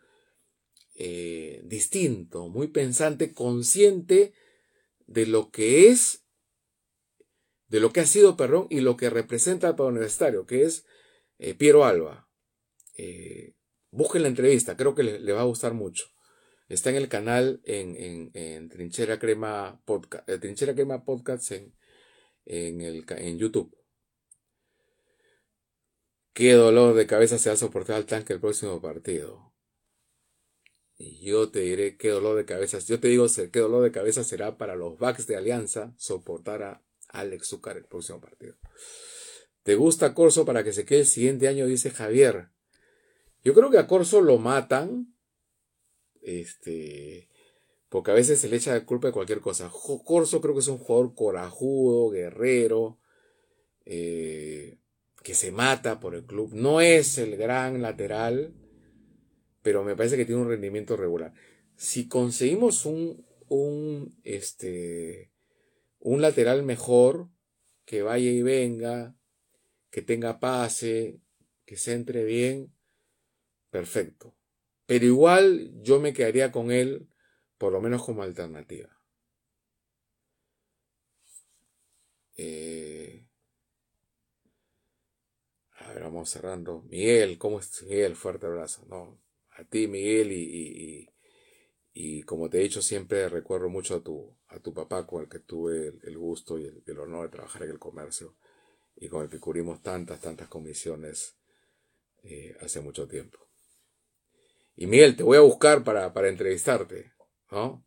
eh, 0.94 1.60
distinto, 1.64 2.48
muy 2.48 2.68
pensante, 2.68 3.34
consciente 3.34 4.32
de 5.06 5.26
lo 5.26 5.50
que 5.50 5.88
es, 5.88 6.24
de 7.68 7.80
lo 7.80 7.92
que 7.92 8.00
ha 8.00 8.06
sido 8.06 8.36
Perrón 8.36 8.66
y 8.70 8.80
lo 8.80 8.96
que 8.96 9.10
representa 9.10 9.68
el 9.70 9.80
universitario, 9.80 10.46
que 10.46 10.62
es 10.62 10.86
eh, 11.38 11.54
Piero 11.54 11.84
Alba. 11.84 12.28
Eh, 12.96 13.54
busquen 13.90 14.22
la 14.22 14.28
entrevista, 14.28 14.76
creo 14.76 14.94
que 14.94 15.02
le, 15.02 15.32
va 15.32 15.42
a 15.42 15.44
gustar 15.46 15.74
mucho. 15.74 16.06
Está 16.68 16.90
en 16.90 16.96
el 16.96 17.08
canal 17.08 17.60
en, 17.64 18.30
en, 18.34 18.68
Trinchera 18.68 19.18
Crema 19.18 19.80
Podcast, 19.84 20.28
Trinchera 20.40 20.74
Crema 20.74 21.04
Podcast 21.04 21.52
en, 21.52 21.74
en, 22.44 22.80
el, 22.80 23.04
en 23.08 23.38
YouTube. 23.38 23.76
Qué 26.32 26.52
dolor 26.52 26.94
de 26.94 27.06
cabeza 27.06 27.38
se 27.38 27.48
va 27.48 27.54
a 27.54 27.56
soportar 27.56 27.96
al 27.96 28.06
tanque 28.06 28.32
el 28.32 28.40
próximo 28.40 28.80
partido. 28.80 29.54
Y 30.98 31.24
yo 31.24 31.50
te 31.50 31.60
diré 31.60 31.96
qué 31.96 32.08
dolor 32.08 32.36
de 32.36 32.46
cabeza, 32.46 32.78
yo 32.78 32.98
te 33.00 33.08
digo 33.08 33.26
qué 33.52 33.60
dolor 33.60 33.82
de 33.82 33.92
cabeza 33.92 34.24
será 34.24 34.56
para 34.56 34.76
los 34.76 34.98
backs 34.98 35.26
de 35.26 35.36
Alianza 35.36 35.94
soportar 35.98 36.62
a 36.62 36.85
Alex 37.08 37.48
Zúcar 37.48 37.76
el 37.76 37.84
próximo 37.84 38.20
partido. 38.20 38.56
¿Te 39.62 39.74
gusta 39.74 40.14
Corso 40.14 40.44
para 40.44 40.62
que 40.62 40.72
se 40.72 40.84
quede 40.84 41.00
el 41.00 41.06
siguiente 41.06 41.48
año? 41.48 41.66
Dice 41.66 41.90
Javier. 41.90 42.50
Yo 43.42 43.52
creo 43.54 43.70
que 43.70 43.78
a 43.78 43.86
Corso 43.86 44.20
lo 44.20 44.38
matan. 44.38 45.14
Este. 46.22 47.28
Porque 47.88 48.10
a 48.10 48.14
veces 48.14 48.40
se 48.40 48.48
le 48.48 48.56
echa 48.56 48.74
la 48.74 48.84
culpa 48.84 49.08
de 49.08 49.12
cualquier 49.12 49.40
cosa. 49.40 49.70
Corso 50.04 50.40
creo 50.40 50.54
que 50.54 50.60
es 50.60 50.68
un 50.68 50.78
jugador 50.78 51.14
corajudo, 51.14 52.10
guerrero, 52.10 52.98
eh, 53.84 54.78
que 55.22 55.34
se 55.34 55.50
mata 55.50 55.98
por 55.98 56.14
el 56.14 56.24
club. 56.24 56.50
No 56.52 56.80
es 56.80 57.18
el 57.18 57.36
gran 57.36 57.82
lateral, 57.82 58.54
pero 59.62 59.82
me 59.82 59.96
parece 59.96 60.16
que 60.16 60.24
tiene 60.24 60.42
un 60.42 60.48
rendimiento 60.48 60.96
regular. 60.96 61.32
Si 61.76 62.06
conseguimos 62.06 62.86
un, 62.86 63.26
un, 63.48 64.16
este, 64.22 65.32
un 65.98 66.22
lateral 66.22 66.62
mejor, 66.62 67.28
que 67.84 68.02
vaya 68.02 68.30
y 68.30 68.42
venga, 68.42 69.16
que 69.90 70.02
tenga 70.02 70.40
pase, 70.40 71.20
que 71.64 71.76
se 71.76 71.94
entre 71.94 72.24
bien, 72.24 72.72
perfecto. 73.70 74.36
Pero 74.86 75.04
igual 75.06 75.72
yo 75.82 76.00
me 76.00 76.12
quedaría 76.12 76.52
con 76.52 76.70
él 76.70 77.08
por 77.58 77.72
lo 77.72 77.80
menos 77.80 78.04
como 78.04 78.22
alternativa. 78.22 78.96
Eh, 82.36 83.26
a 85.70 85.92
ver, 85.92 86.02
vamos 86.02 86.30
cerrando. 86.30 86.82
Miguel, 86.82 87.38
¿cómo 87.38 87.60
es 87.60 87.82
Miguel? 87.82 88.16
Fuerte 88.16 88.46
abrazo. 88.46 88.84
No, 88.88 89.20
a 89.50 89.64
ti, 89.64 89.88
Miguel, 89.88 90.32
y, 90.32 91.08
como 92.24 92.50
te 92.50 92.58
he 92.58 92.62
dicho, 92.62 92.82
siempre 92.82 93.26
recuerdo 93.30 93.70
mucho 93.70 93.96
a 93.96 94.02
tu, 94.02 94.36
a 94.48 94.58
tu 94.58 94.74
papá 94.74 95.06
con 95.06 95.22
el 95.22 95.30
que 95.30 95.38
tuve 95.38 95.94
el, 96.02 96.18
gusto 96.18 96.58
y 96.58 96.66
el, 96.84 96.98
honor 96.98 97.24
de 97.24 97.32
trabajar 97.32 97.62
en 97.62 97.70
el 97.70 97.78
comercio 97.78 98.36
y 98.96 99.08
con 99.08 99.22
el 99.22 99.30
que 99.30 99.40
cubrimos 99.40 99.82
tantas, 99.82 100.20
tantas 100.20 100.48
comisiones 100.48 101.38
eh, 102.22 102.54
hace 102.60 102.82
mucho 102.82 103.08
tiempo. 103.08 103.38
Y 104.74 104.86
Miguel, 104.86 105.16
te 105.16 105.22
voy 105.22 105.38
a 105.38 105.40
buscar 105.40 105.84
para, 105.84 106.12
para 106.12 106.28
entrevistarte. 106.28 107.12
¿no? 107.50 107.86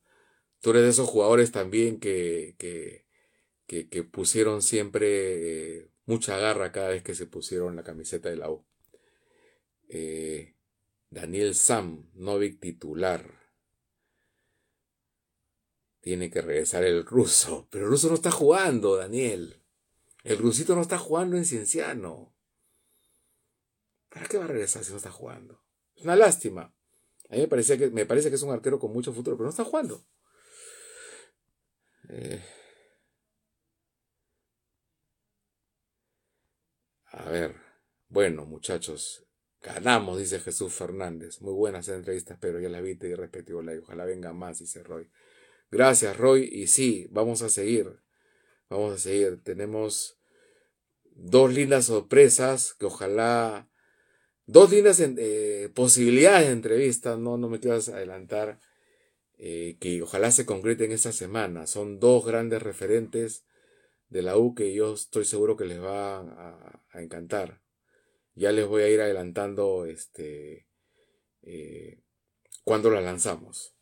Tú 0.60 0.72
eres 0.72 0.82
de 0.84 0.89
esos 0.89 1.07
jugadores 1.07 1.51
también 1.51 1.99
que, 1.99 2.55
que, 2.57 3.05
que, 3.68 4.03
pusieron 4.03 4.64
siempre 4.64 5.78
eh, 5.78 5.91
mucha 6.05 6.36
garra 6.38 6.72
cada 6.72 6.89
vez 6.89 7.03
que 7.03 7.14
se 7.14 7.28
pusieron 7.28 7.76
la 7.76 7.84
camiseta 7.84 8.30
de 8.30 8.38
la 8.38 8.49
U. 8.49 8.66
Eh, 9.88 10.55
Daniel 11.12 11.53
Sam, 11.53 12.10
Novik 12.16 12.60
titular. 12.60 13.38
Tiene 16.01 16.29
que 16.29 16.41
regresar 16.41 16.83
el 16.83 17.05
ruso. 17.05 17.67
Pero 17.71 17.85
el 17.85 17.91
ruso 17.91 18.09
no 18.09 18.15
está 18.15 18.31
jugando, 18.31 18.95
Daniel. 18.95 19.61
El 20.23 20.37
rusito 20.37 20.75
no 20.75 20.81
está 20.81 20.97
jugando 20.97 21.37
en 21.37 21.45
Cienciano. 21.45 22.35
¿Para 24.09 24.27
qué 24.27 24.37
va 24.37 24.45
a 24.45 24.47
regresar 24.47 24.83
si 24.83 24.91
no 24.91 24.97
está 24.97 25.11
jugando? 25.11 25.63
Es 25.95 26.03
una 26.03 26.15
lástima. 26.15 26.73
A 27.29 27.35
mí 27.35 27.41
me, 27.41 27.47
parece 27.47 27.77
que, 27.77 27.89
me 27.89 28.05
parece 28.05 28.29
que 28.29 28.35
es 28.35 28.41
un 28.41 28.51
arquero 28.51 28.79
con 28.79 28.91
mucho 28.91 29.13
futuro, 29.13 29.37
pero 29.37 29.45
no 29.45 29.51
está 29.51 29.63
jugando. 29.63 30.03
Eh, 32.09 32.43
a 37.11 37.29
ver, 37.29 37.55
bueno, 38.07 38.45
muchachos, 38.45 39.27
ganamos, 39.61 40.17
dice 40.17 40.39
Jesús 40.39 40.73
Fernández. 40.73 41.39
Muy 41.41 41.53
buenas 41.53 41.87
entrevistas, 41.87 42.39
pero 42.41 42.59
ya 42.59 42.69
la 42.69 42.81
viste 42.81 43.07
y 43.07 43.13
respectivo 43.13 43.61
like. 43.61 43.83
Ojalá 43.83 44.05
venga 44.05 44.33
más, 44.33 44.59
dice 44.59 44.81
Roy. 44.83 45.09
Gracias, 45.72 46.17
Roy. 46.17 46.49
Y 46.51 46.67
sí, 46.67 47.07
vamos 47.11 47.41
a 47.41 47.49
seguir. 47.49 47.99
Vamos 48.70 48.93
a 48.93 48.97
seguir. 48.97 49.41
Tenemos 49.43 50.17
dos 51.15 51.53
lindas 51.53 51.86
sorpresas 51.86 52.74
que 52.74 52.86
ojalá 52.86 53.70
dos 54.45 54.72
lindas 54.72 54.99
eh, 54.99 55.70
posibilidades 55.76 56.47
de 56.47 56.53
entrevista, 56.53 57.17
no, 57.17 57.38
no 57.38 57.49
me 57.49 57.59
quiero 57.59 57.78
adelantar, 57.78 58.59
eh, 59.38 59.78
que 59.80 60.01
ojalá 60.01 60.32
se 60.32 60.45
concreten 60.45 60.91
esta 60.91 61.11
semana. 61.11 61.67
Son 61.67 61.99
dos 61.99 62.26
grandes 62.26 62.61
referentes 62.61 63.45
de 64.09 64.24
la 64.24 64.38
U 64.38 64.55
que 64.55 64.74
yo 64.74 64.93
estoy 64.93 65.26
seguro 65.26 65.55
que 65.55 65.65
les 65.65 65.82
va 65.82 66.20
a, 66.20 66.99
encantar. 66.99 67.61
Ya 68.34 68.51
les 68.51 68.67
voy 68.67 68.84
a 68.84 68.89
ir 68.89 69.01
adelantando 69.01 69.86
este 69.86 70.67
eh, 71.43 72.01
cuando 72.63 72.89
las 72.89 73.03
lanzamos. 73.03 73.76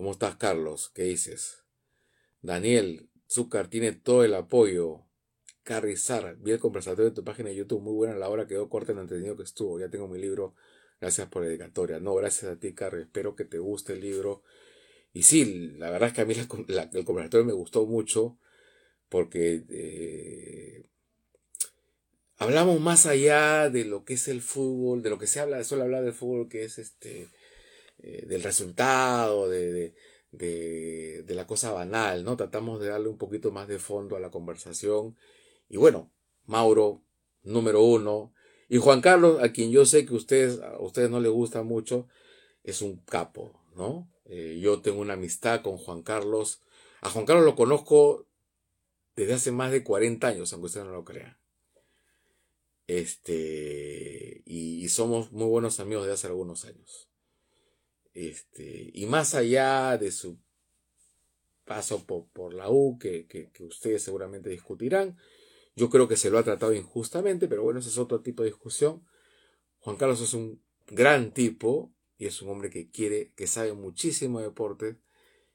¿Cómo 0.00 0.12
estás, 0.12 0.36
Carlos? 0.36 0.90
¿Qué 0.94 1.02
dices? 1.02 1.62
Daniel, 2.40 3.10
Zúcar 3.30 3.68
tiene 3.68 3.92
todo 3.92 4.24
el 4.24 4.32
apoyo 4.32 5.04
Carrizar, 5.62 6.38
vi 6.38 6.52
el 6.52 6.58
conversatorio 6.58 7.10
de 7.10 7.14
tu 7.14 7.22
página 7.22 7.50
de 7.50 7.56
YouTube, 7.56 7.82
muy 7.82 7.92
buena 7.92 8.14
la 8.14 8.30
hora, 8.30 8.46
quedó 8.46 8.70
corta 8.70 8.92
en 8.92 8.96
el 8.96 9.02
entretenido 9.02 9.36
que 9.36 9.42
estuvo. 9.42 9.78
Ya 9.78 9.90
tengo 9.90 10.08
mi 10.08 10.18
libro, 10.18 10.54
gracias 11.02 11.28
por 11.28 11.42
la 11.42 11.48
dedicatoria. 11.48 12.00
No, 12.00 12.14
gracias 12.14 12.50
a 12.50 12.58
ti, 12.58 12.72
Carri, 12.72 13.02
espero 13.02 13.36
que 13.36 13.44
te 13.44 13.58
guste 13.58 13.92
el 13.92 14.00
libro. 14.00 14.42
Y 15.12 15.24
sí, 15.24 15.74
la 15.76 15.90
verdad 15.90 16.08
es 16.08 16.14
que 16.14 16.22
a 16.22 16.24
mí 16.24 16.32
el 16.32 17.04
conversatorio 17.04 17.44
me 17.44 17.52
gustó 17.52 17.84
mucho 17.84 18.38
porque 19.10 19.64
eh, 19.68 20.88
hablamos 22.38 22.80
más 22.80 23.04
allá 23.04 23.68
de 23.68 23.84
lo 23.84 24.06
que 24.06 24.14
es 24.14 24.28
el 24.28 24.40
fútbol, 24.40 25.02
de 25.02 25.10
lo 25.10 25.18
que 25.18 25.26
se 25.26 25.40
habla, 25.40 25.62
suele 25.62 25.84
hablar 25.84 26.04
del 26.04 26.14
fútbol, 26.14 26.48
que 26.48 26.64
es 26.64 26.78
este, 26.78 27.28
eh, 28.02 28.24
del 28.26 28.42
resultado, 28.42 29.48
de, 29.48 29.94
de, 30.32 31.22
de, 31.22 31.34
la 31.34 31.46
cosa 31.46 31.72
banal, 31.72 32.24
¿no? 32.24 32.36
Tratamos 32.36 32.80
de 32.80 32.88
darle 32.88 33.08
un 33.08 33.18
poquito 33.18 33.50
más 33.50 33.68
de 33.68 33.78
fondo 33.78 34.16
a 34.16 34.20
la 34.20 34.30
conversación 34.30 35.16
y 35.70 35.76
bueno, 35.76 36.10
Mauro, 36.46 37.02
número 37.44 37.82
uno. 37.82 38.34
Y 38.68 38.78
Juan 38.78 39.00
Carlos, 39.00 39.42
a 39.42 39.52
quien 39.52 39.70
yo 39.70 39.86
sé 39.86 40.04
que 40.04 40.14
ustedes, 40.14 40.60
a 40.60 40.78
ustedes 40.80 41.10
no 41.10 41.20
les 41.20 41.30
gusta 41.30 41.62
mucho, 41.62 42.08
es 42.64 42.82
un 42.82 42.98
capo, 42.98 43.52
¿no? 43.76 44.10
Eh, 44.26 44.58
yo 44.60 44.80
tengo 44.80 45.00
una 45.00 45.14
amistad 45.14 45.62
con 45.62 45.76
Juan 45.76 46.02
Carlos. 46.02 46.60
A 47.00 47.10
Juan 47.10 47.24
Carlos 47.26 47.44
lo 47.44 47.56
conozco 47.56 48.26
desde 49.16 49.34
hace 49.34 49.52
más 49.52 49.70
de 49.70 49.84
40 49.84 50.26
años, 50.26 50.52
aunque 50.52 50.66
ustedes 50.66 50.86
no 50.86 50.92
lo 50.92 51.04
crean. 51.04 51.36
Este, 52.86 54.42
y, 54.44 54.88
somos 54.88 55.30
muy 55.30 55.46
buenos 55.46 55.78
amigos 55.78 56.06
de 56.06 56.12
hace 56.12 56.26
algunos 56.26 56.64
años. 56.64 57.09
Este, 58.14 58.90
y 58.92 59.06
más 59.06 59.34
allá 59.34 59.96
de 59.98 60.10
su 60.10 60.38
paso 61.64 62.04
por, 62.04 62.54
la 62.54 62.70
U, 62.70 62.98
que, 62.98 63.26
que 63.26 63.64
ustedes 63.64 64.02
seguramente 64.02 64.48
discutirán, 64.50 65.16
yo 65.76 65.88
creo 65.88 66.08
que 66.08 66.16
se 66.16 66.30
lo 66.30 66.38
ha 66.38 66.42
tratado 66.42 66.74
injustamente, 66.74 67.48
pero 67.48 67.62
bueno, 67.62 67.80
ese 67.80 67.88
es 67.88 67.98
otro 67.98 68.20
tipo 68.20 68.42
de 68.42 68.50
discusión. 68.50 69.06
Juan 69.78 69.96
Carlos 69.96 70.20
es 70.20 70.34
un 70.34 70.62
gran 70.86 71.32
tipo 71.32 71.92
y 72.18 72.26
es 72.26 72.42
un 72.42 72.50
hombre 72.50 72.70
que 72.70 72.90
quiere, 72.90 73.32
que 73.34 73.46
sabe 73.46 73.72
muchísimo 73.72 74.40
de 74.40 74.46
deporte 74.46 74.98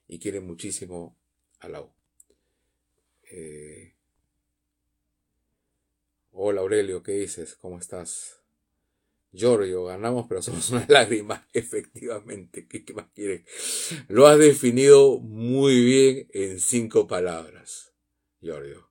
y 0.08 0.18
quiere 0.18 0.40
muchísimo 0.40 1.16
a 1.60 1.68
la 1.68 1.82
U. 1.82 1.92
Eh, 3.30 3.94
hola 6.32 6.60
Aurelio, 6.62 7.02
¿qué 7.02 7.12
dices? 7.12 7.54
¿Cómo 7.54 7.78
estás? 7.78 8.35
Giorgio, 9.32 9.84
ganamos, 9.84 10.26
pero 10.28 10.42
somos 10.42 10.70
una 10.70 10.86
lágrima, 10.88 11.46
efectivamente. 11.52 12.66
¿Qué, 12.66 12.84
más 12.94 13.06
quieres? 13.14 13.44
Lo 14.08 14.26
has 14.26 14.38
definido 14.38 15.18
muy 15.18 15.84
bien 15.84 16.28
en 16.32 16.60
cinco 16.60 17.06
palabras, 17.06 17.92
Giorgio. 18.40 18.90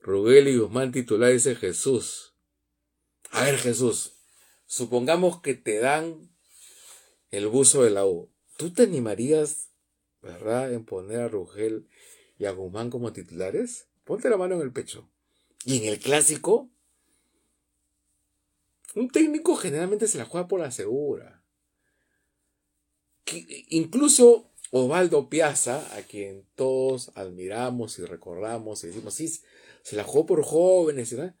Rugel 0.00 0.48
y 0.48 0.56
Guzmán 0.56 0.92
titular 0.92 1.32
dice 1.32 1.54
Jesús. 1.56 2.34
A 3.30 3.44
ver, 3.44 3.58
Jesús, 3.58 4.14
supongamos 4.66 5.40
que 5.40 5.54
te 5.54 5.78
dan 5.78 6.30
el 7.30 7.48
buzo 7.48 7.84
de 7.84 7.90
la 7.90 8.06
U. 8.06 8.32
¿Tú 8.56 8.72
te 8.72 8.82
animarías, 8.82 9.70
verdad, 10.22 10.72
en 10.72 10.84
poner 10.84 11.20
a 11.20 11.28
Rugel 11.28 11.88
y 12.38 12.46
a 12.46 12.52
Guzmán 12.52 12.90
como 12.90 13.12
titulares? 13.12 13.88
Ponte 14.04 14.30
la 14.30 14.36
mano 14.36 14.56
en 14.56 14.62
el 14.62 14.72
pecho. 14.72 15.10
Y 15.64 15.78
en 15.78 15.84
el 15.84 15.98
clásico, 15.98 16.70
un 18.94 19.08
técnico 19.08 19.56
generalmente 19.56 20.08
se 20.08 20.18
la 20.18 20.24
juega 20.24 20.48
por 20.48 20.60
la 20.60 20.70
segura. 20.70 21.42
incluso 23.68 24.50
Osvaldo 24.72 25.28
Piazza, 25.28 25.96
a 25.96 26.02
quien 26.02 26.46
todos 26.54 27.10
admiramos 27.14 27.98
y 27.98 28.04
recordamos 28.04 28.82
y 28.82 28.88
decimos, 28.88 29.14
sí, 29.14 29.28
se 29.82 29.96
la 29.96 30.04
jugó 30.04 30.26
por 30.26 30.42
jóvenes, 30.42 31.12
¿verdad? 31.12 31.34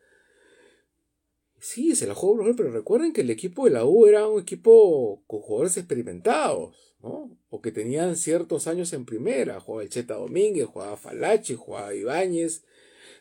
Sí, 1.58 1.94
se 1.94 2.06
la 2.06 2.14
jugó 2.14 2.32
por 2.32 2.40
jóvenes, 2.42 2.56
pero 2.56 2.72
recuerden 2.72 3.12
que 3.12 3.20
el 3.20 3.30
equipo 3.30 3.64
de 3.64 3.70
la 3.72 3.84
U 3.84 4.06
era 4.06 4.26
un 4.26 4.40
equipo 4.40 5.22
con 5.26 5.40
jugadores 5.40 5.76
experimentados, 5.76 6.94
¿no? 7.02 7.36
O 7.50 7.60
que 7.60 7.70
tenían 7.70 8.16
ciertos 8.16 8.66
años 8.66 8.92
en 8.92 9.04
primera. 9.04 9.60
Jugaba 9.60 9.82
el 9.82 9.90
Cheta 9.90 10.14
Domínguez, 10.14 10.66
jugaba 10.66 10.96
Falachi, 10.96 11.54
jugaba 11.54 11.94
Ibáñez. 11.94 12.64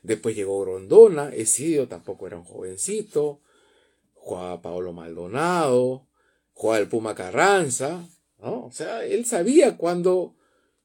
Después 0.02 0.36
llegó 0.36 0.62
Grondona, 0.62 1.34
Esidio 1.36 1.88
tampoco 1.88 2.26
era 2.28 2.38
un 2.38 2.46
jovencito 2.46 3.42
jugaba 4.20 4.62
Paolo 4.62 4.94
Maldonado, 4.94 6.08
jugaba 6.54 6.80
el 6.80 6.90
Puma 6.90 7.16
Carranza, 7.16 8.08
¿no? 8.38 8.66
O 8.66 8.72
sea, 8.72 9.06
él 9.06 9.26
sabía 9.26 9.78
cuando 9.78 10.36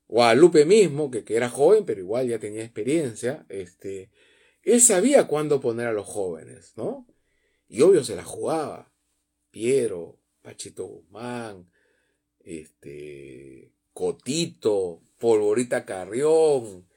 Guadalupe 0.06 0.64
mismo, 0.64 1.10
que, 1.10 1.24
que, 1.24 1.36
era 1.36 1.50
joven, 1.50 1.84
pero 1.84 2.00
igual 2.00 2.28
ya 2.28 2.38
tenía 2.38 2.62
experiencia, 2.62 3.44
este, 3.48 4.10
él 4.62 4.80
sabía 4.80 5.26
cuándo 5.26 5.60
poner 5.60 5.88
a 5.88 5.92
los 5.92 6.06
jóvenes, 6.06 6.72
¿no? 6.76 7.06
Y 7.68 7.82
obvio 7.82 8.04
se 8.04 8.16
la 8.16 8.24
jugaba. 8.24 8.92
Piero, 9.50 10.18
Pachito 10.42 10.86
Guzmán, 10.86 11.70
este, 12.40 13.72
Cotito, 13.92 15.02
Polvorita 15.18 15.84
Carrión, 15.84 16.88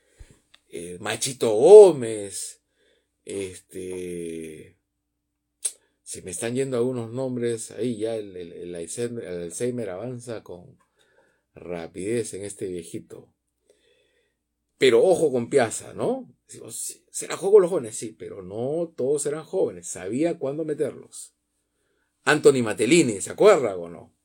eh, 0.69 0.97
Machito 0.99 1.53
Gómez, 1.53 2.61
este, 3.25 4.76
se 6.07 6.21
me 6.21 6.31
están 6.31 6.55
yendo 6.55 6.77
algunos 6.77 7.11
nombres, 7.11 7.71
ahí 7.71 7.97
ya 7.97 8.15
el, 8.15 8.33
el, 8.37 8.73
Alzheimer, 8.73 9.89
avanza 9.89 10.41
con 10.41 10.79
rapidez 11.53 12.33
en 12.33 12.45
este 12.45 12.65
viejito. 12.67 13.33
Pero 14.77 15.03
ojo 15.03 15.33
con 15.33 15.49
Piazza, 15.49 15.93
¿no? 15.93 16.33
¿Será 17.11 17.35
juego 17.35 17.59
los 17.59 17.69
jóvenes? 17.69 17.97
Sí, 17.97 18.15
pero 18.17 18.41
no 18.41 18.93
todos 18.95 19.25
eran 19.25 19.43
jóvenes. 19.43 19.89
Sabía 19.89 20.39
cuándo 20.39 20.63
meterlos. 20.63 21.35
Anthony 22.23 22.63
Matellini, 22.63 23.19
¿se 23.19 23.31
acuerda 23.31 23.75
o 23.75 23.89
no? 23.89 24.15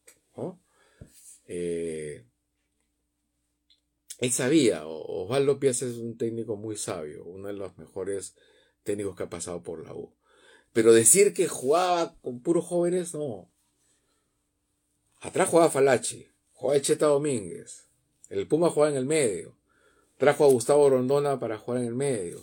Eh, 1.48 2.24
él 4.18 4.30
sabía, 4.30 4.86
Osvaldo 4.86 5.58
Piazza 5.58 5.86
es 5.86 5.96
un 5.96 6.16
técnico 6.16 6.54
muy 6.54 6.76
sabio, 6.76 7.24
uno 7.24 7.48
de 7.48 7.54
los 7.54 7.76
mejores 7.76 8.36
técnicos 8.84 9.16
que 9.16 9.24
ha 9.24 9.28
pasado 9.28 9.64
por 9.64 9.84
la 9.84 9.92
U. 9.92 10.14
Pero 10.72 10.92
decir 10.92 11.34
que 11.34 11.48
jugaba 11.48 12.16
con 12.22 12.40
puros 12.40 12.64
jóvenes, 12.64 13.14
no. 13.14 13.50
Atrás 15.20 15.48
jugaba 15.48 15.70
Falachi, 15.70 16.28
jugaba 16.52 16.80
Cheta 16.80 17.06
Domínguez. 17.06 17.88
El 18.28 18.48
Puma 18.48 18.70
jugaba 18.70 18.90
en 18.90 18.96
el 18.96 19.06
medio. 19.06 19.56
Trajo 20.16 20.44
a 20.44 20.48
Gustavo 20.48 20.88
Rondona 20.88 21.38
para 21.38 21.58
jugar 21.58 21.82
en 21.82 21.88
el 21.88 21.94
medio. 21.94 22.40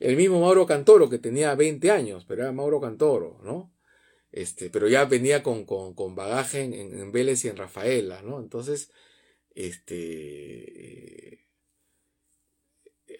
El 0.00 0.16
mismo 0.16 0.40
Mauro 0.40 0.66
Cantoro, 0.66 1.08
que 1.08 1.18
tenía 1.18 1.54
20 1.54 1.90
años, 1.90 2.24
pero 2.26 2.42
era 2.42 2.52
Mauro 2.52 2.80
Cantoro, 2.80 3.40
¿no? 3.42 3.72
Este, 4.30 4.70
pero 4.70 4.88
ya 4.88 5.04
venía 5.04 5.42
con, 5.42 5.64
con, 5.64 6.14
bagaje 6.14 6.62
en, 6.62 7.12
Vélez 7.12 7.44
y 7.44 7.48
en 7.48 7.56
Rafaela, 7.56 8.22
¿no? 8.22 8.40
Entonces, 8.40 8.90
este, 9.54 11.34
eh, 11.34 11.46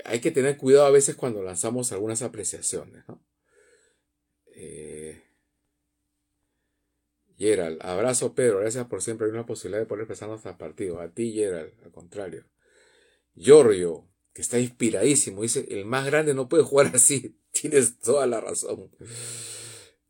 hay 0.05 0.21
que 0.21 0.31
tener 0.31 0.57
cuidado 0.57 0.87
a 0.87 0.91
veces 0.91 1.17
cuando 1.17 1.43
lanzamos 1.43 1.93
algunas 1.93 2.23
apreciaciones, 2.23 3.05
¿no? 3.09 3.23
Eh, 4.61 5.23
Gerald, 7.37 7.79
abrazo 7.81 8.35
Pedro, 8.35 8.59
gracias 8.59 8.87
por 8.89 9.03
siempre. 9.03 9.27
Hay 9.27 9.33
una 9.33 9.47
posibilidad 9.47 9.81
de 9.81 9.87
poder 9.87 10.03
empezar 10.03 10.29
nuestro 10.29 10.59
partido. 10.59 11.01
A 11.01 11.11
ti, 11.11 11.33
Gerald, 11.33 11.73
al 11.85 11.93
contrario. 11.93 12.45
Giorgio, 13.37 14.09
que 14.33 14.43
está 14.43 14.59
inspiradísimo, 14.59 15.43
dice, 15.43 15.67
el 15.71 15.85
más 15.85 16.07
grande 16.07 16.35
no 16.35 16.49
puede 16.49 16.65
jugar 16.65 16.91
así. 16.93 17.39
Tienes 17.53 18.01
toda 18.01 18.27
la 18.27 18.41
razón. 18.41 18.91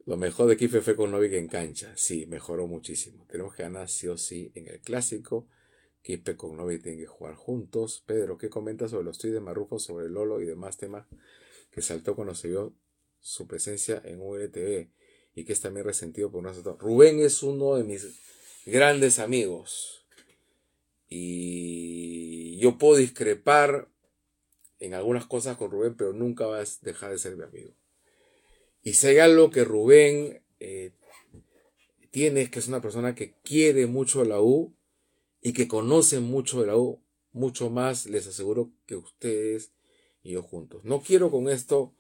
Lo 0.07 0.17
mejor 0.17 0.49
de 0.49 0.57
Kife 0.57 0.81
fue 0.81 0.97
con 0.97 1.11
Novik 1.11 1.35
en 1.35 1.49
cancha. 1.49 1.93
Sí, 1.95 2.25
mejoró 2.27 2.67
muchísimo. 2.67 3.27
Tenemos 3.29 3.55
que 3.55 3.65
ganar 3.65 3.91
sí 3.91 4.09
o 4.09 4.17
sí 4.17 4.51
en 4.55 4.69
el 4.69 4.81
clásico. 4.81 5.47
Kipe 6.01 6.37
con 6.37 6.57
Novik 6.57 6.83
tienen 6.83 7.01
que 7.01 7.07
jugar 7.07 7.35
juntos. 7.35 8.03
Pedro, 8.07 8.39
¿qué 8.39 8.49
comentas 8.49 8.93
sobre 8.93 9.05
los 9.05 9.19
tweets 9.19 9.35
de 9.35 9.41
Marrufo, 9.41 9.79
sobre 9.79 10.09
Lolo 10.09 10.41
y 10.41 10.47
demás 10.47 10.79
temas 10.79 11.07
que 11.71 11.83
saltó 11.83 12.17
cuando 12.17 12.35
se 12.35 12.49
vio 12.49 12.73
su 13.29 13.47
presencia 13.47 14.01
en 14.07 14.23
ULTV 14.23 14.89
y 15.35 15.45
que 15.45 15.53
es 15.53 15.61
también 15.61 15.85
resentido 15.85 16.31
por 16.31 16.43
nosotros. 16.43 16.79
Rubén 16.79 17.21
es 17.21 17.43
uno 17.43 17.77
de 17.77 17.85
mis 17.85 18.19
grandes 18.65 19.19
amigos 19.19 20.07
y 21.11 22.59
yo 22.59 22.79
puedo 22.79 22.97
discrepar 22.97 23.89
en 24.79 24.95
algunas 24.95 25.27
cosas 25.27 25.59
con 25.59 25.71
Rubén, 25.71 25.95
pero 25.95 26.15
nunca 26.15 26.47
va 26.47 26.61
a 26.61 26.65
dejar 26.81 27.11
de 27.11 27.19
ser 27.19 27.37
mi 27.37 27.45
amigo. 27.45 27.75
Y 28.83 28.95
si 28.95 29.09
hay 29.09 29.19
algo 29.19 29.51
que 29.51 29.63
Rubén 29.65 30.43
eh, 30.59 30.93
tiene 32.11 32.41
es 32.41 32.51
que 32.51 32.61
es 32.61 32.69
una 32.69 32.81
persona 32.81 33.15
que 33.15 33.35
quiere 33.45 33.87
mucho 33.87 34.25
la 34.25 34.41
U 34.41 34.75
y 35.43 35.53
que 35.53 35.69
conoce 35.69 36.21
mucho 36.21 36.65
la 36.65 36.79
U, 36.79 37.03
mucho 37.33 37.69
más 37.69 38.07
les 38.07 38.27
aseguro 38.27 38.73
que 38.87 38.97
ustedes 38.97 39.73
y 40.23 40.33
yo 40.33 40.43
juntos. 40.43 40.83
No 40.85 41.03
quiero 41.03 41.31
con 41.31 41.51
esto 41.51 41.93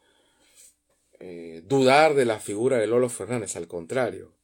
eh, 1.21 1.62
dudar 1.66 2.14
de 2.14 2.25
la 2.25 2.39
figura 2.39 2.79
de 2.79 2.87
Lolo 2.87 3.09
Fernández, 3.09 3.57
al 3.57 3.66
contrario. 3.66 4.35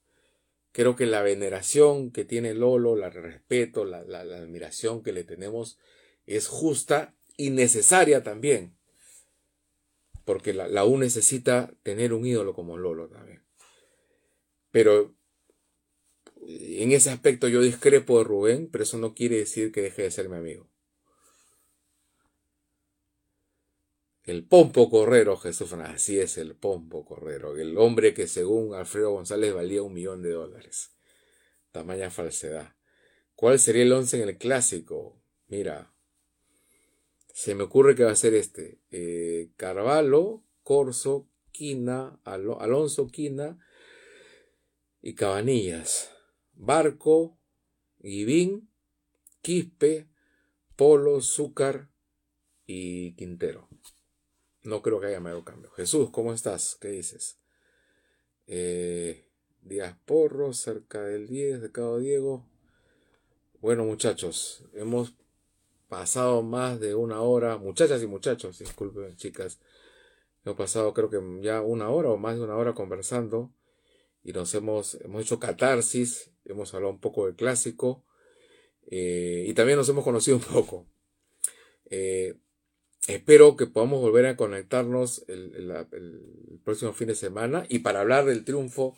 Creo 0.72 0.96
que 0.96 1.06
la 1.06 1.22
veneración 1.22 2.10
que 2.10 2.24
tiene 2.24 2.52
Lolo, 2.52 2.96
el 2.96 3.12
respeto, 3.12 3.84
la, 3.84 3.98
admiración 3.98 5.02
que 5.02 5.12
le 5.12 5.22
tenemos 5.22 5.78
es 6.26 6.48
justa 6.48 7.14
y 7.36 7.50
necesaria 7.50 8.22
también. 8.22 8.76
Porque 10.24 10.52
la, 10.52 10.66
la, 10.66 10.84
U 10.84 10.98
necesita 10.98 11.72
tener 11.82 12.12
un 12.12 12.26
ídolo 12.26 12.54
como 12.54 12.76
Lolo 12.76 13.08
también. 13.08 13.44
Pero 14.70 15.14
en 16.46 16.92
ese 16.92 17.10
aspecto 17.10 17.48
yo 17.48 17.60
discrepo 17.60 18.18
de 18.18 18.24
Rubén, 18.24 18.68
pero 18.70 18.84
eso 18.84 18.98
no 18.98 19.14
quiere 19.14 19.36
decir 19.36 19.70
que 19.70 19.82
deje 19.82 20.02
de 20.02 20.10
ser 20.10 20.28
mi 20.28 20.36
amigo. 20.36 20.68
El 24.24 24.46
Pompo 24.46 24.88
Correro, 24.88 25.36
Jesús 25.36 25.74
Así 25.74 26.18
es 26.18 26.38
el 26.38 26.56
Pompo 26.56 27.04
Correro. 27.04 27.58
El 27.58 27.76
hombre 27.76 28.14
que 28.14 28.26
según 28.26 28.74
Alfredo 28.74 29.10
González 29.10 29.52
valía 29.52 29.82
un 29.82 29.92
millón 29.92 30.22
de 30.22 30.30
dólares. 30.30 30.96
Tamaña 31.72 32.10
falsedad. 32.10 32.74
¿Cuál 33.34 33.58
sería 33.58 33.82
el 33.82 33.92
once 33.92 34.22
en 34.22 34.26
el 34.26 34.38
clásico? 34.38 35.20
Mira. 35.48 35.92
Se 37.34 37.54
me 37.54 37.64
ocurre 37.64 37.94
que 37.94 38.04
va 38.04 38.12
a 38.12 38.16
ser 38.16 38.32
este. 38.32 38.80
Eh, 38.90 39.50
Carvalho, 39.56 40.42
Corso, 40.62 41.28
Quina, 41.52 42.18
Alonso 42.24 43.08
Quina 43.08 43.58
y 45.02 45.14
Cabanillas. 45.14 46.10
Barco, 46.54 47.38
Guivín, 47.98 48.70
Quispe, 49.42 50.08
Polo, 50.76 51.20
Zúcar 51.20 51.90
y 52.64 53.14
Quintero. 53.16 53.68
No 54.64 54.80
creo 54.80 54.98
que 54.98 55.08
haya 55.08 55.20
mayor 55.20 55.44
cambio. 55.44 55.70
Jesús, 55.72 56.08
¿cómo 56.10 56.32
estás? 56.32 56.76
¿Qué 56.80 56.88
dices? 56.88 57.38
Eh, 58.46 59.28
Díaz 59.60 59.94
Porro, 60.06 60.54
cerca 60.54 61.02
del 61.02 61.28
10 61.28 61.60
de 61.60 61.70
Cabo 61.70 61.98
Diego. 61.98 62.46
Bueno, 63.60 63.84
muchachos, 63.84 64.64
hemos 64.72 65.14
pasado 65.88 66.42
más 66.42 66.80
de 66.80 66.94
una 66.94 67.20
hora. 67.20 67.58
Muchachas 67.58 68.02
y 68.02 68.06
muchachos, 68.06 68.58
disculpen, 68.58 69.14
chicas. 69.16 69.60
Hemos 70.46 70.56
pasado 70.56 70.94
creo 70.94 71.10
que 71.10 71.20
ya 71.42 71.60
una 71.60 71.90
hora 71.90 72.08
o 72.08 72.16
más 72.16 72.36
de 72.36 72.42
una 72.44 72.56
hora 72.56 72.72
conversando. 72.72 73.52
Y 74.22 74.32
nos 74.32 74.54
hemos, 74.54 74.94
hemos 75.02 75.22
hecho 75.22 75.38
catarsis. 75.38 76.30
Hemos 76.46 76.72
hablado 76.72 76.94
un 76.94 77.00
poco 77.00 77.26
del 77.26 77.36
clásico. 77.36 78.02
Eh, 78.90 79.44
y 79.46 79.52
también 79.52 79.76
nos 79.76 79.90
hemos 79.90 80.04
conocido 80.04 80.38
un 80.38 80.42
poco. 80.42 80.86
Eh, 81.90 82.38
Espero 83.06 83.56
que 83.56 83.66
podamos 83.66 84.00
volver 84.00 84.24
a 84.26 84.36
conectarnos 84.36 85.24
el, 85.28 86.60
próximo 86.64 86.94
fin 86.94 87.08
de 87.08 87.14
semana 87.14 87.66
y 87.68 87.80
para 87.80 88.00
hablar 88.00 88.24
del 88.24 88.44
triunfo 88.44 88.96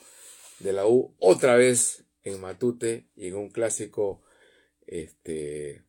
de 0.61 0.73
la 0.73 0.87
U 0.87 1.17
otra 1.19 1.57
vez 1.57 2.05
en 2.23 2.41
Matute 2.41 3.09
y 3.17 3.29
en 3.29 3.35
un 3.35 3.51
clásico 3.51 4.23
este, 4.87 5.85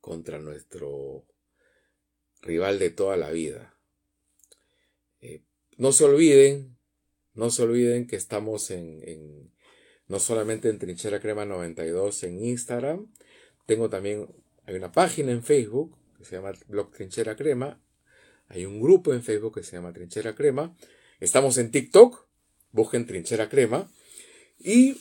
contra 0.00 0.38
nuestro 0.38 1.26
rival 2.40 2.78
de 2.78 2.90
toda 2.90 3.16
la 3.16 3.30
vida. 3.30 3.76
Eh, 5.20 5.42
no 5.76 5.90
se 5.90 6.04
olviden, 6.04 6.78
no 7.34 7.50
se 7.50 7.64
olviden 7.64 8.06
que 8.06 8.16
estamos 8.16 8.70
en, 8.70 9.52
no 10.06 10.20
solamente 10.20 10.68
en 10.68 10.78
Trinchera 10.78 11.20
Crema 11.20 11.44
92 11.44 12.22
en 12.22 12.44
Instagram, 12.44 13.12
tengo 13.66 13.90
también, 13.90 14.26
hay 14.66 14.74
una 14.74 14.92
página 14.92 15.32
en 15.32 15.42
Facebook 15.42 15.96
que 16.18 16.24
se 16.24 16.36
llama 16.36 16.52
Blog 16.68 16.90
Trinchera 16.92 17.36
Crema, 17.36 17.80
hay 18.48 18.66
un 18.66 18.80
grupo 18.80 19.12
en 19.14 19.22
Facebook 19.22 19.54
que 19.54 19.62
se 19.62 19.76
llama 19.76 19.92
Trinchera 19.92 20.34
Crema, 20.34 20.76
estamos 21.18 21.56
en 21.58 21.70
TikTok, 21.70 22.26
busquen 22.72 23.06
Trinchera 23.06 23.48
Crema, 23.48 23.90
y 24.58 25.00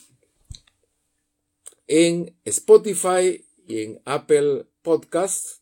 en 1.87 2.35
Spotify 2.45 3.45
y 3.67 3.81
en 3.81 4.01
Apple 4.05 4.65
Podcasts, 4.81 5.61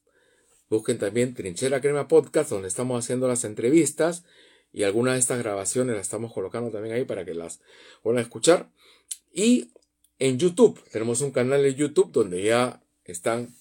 busquen 0.70 1.00
también 1.00 1.34
Trinchera 1.34 1.82
Crema 1.82 2.08
Podcast, 2.08 2.50
donde 2.50 2.68
estamos 2.68 3.04
haciendo 3.04 3.28
las 3.28 3.43
entrevistas 3.45 4.24
y 4.72 4.84
algunas 4.84 5.16
de 5.16 5.20
estas 5.22 5.39
grabaciones 5.39 5.95
las 5.95 6.06
estamos 6.06 6.34
colocando 6.34 6.70
también 6.70 6.93
ahí 6.93 7.06
para 7.06 7.26
que 7.26 7.34
las 7.34 7.62
puedan 8.04 8.22
escuchar. 8.22 8.70
Y 9.32 9.72
en 10.20 10.38
YouTube, 10.38 10.84
tenemos 10.91 11.22
un 11.22 11.32
canal 11.32 11.64
de 11.64 11.74
YouTube 11.74 12.12
donde 12.12 12.43
ya 12.43 12.84
están 13.06 13.56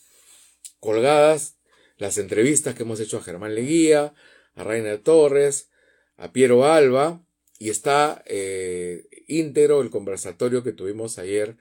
colgadas 0.80 1.58
las 1.96 2.18
entrevistas 2.18 2.74
que 2.74 2.82
hemos 2.82 3.00
hecho 3.00 3.18
a 3.18 3.22
Germán 3.22 3.54
Leguía, 3.54 4.14
a 4.54 4.64
Rainer 4.64 4.98
Torres, 4.98 5.70
a 6.16 6.32
Piero 6.32 6.66
Alba, 6.66 7.22
y 7.58 7.70
está 7.70 8.22
eh, 8.26 9.08
íntegro 9.26 9.80
el 9.80 9.90
conversatorio 9.90 10.62
que 10.62 10.72
tuvimos 10.72 11.18
ayer 11.18 11.56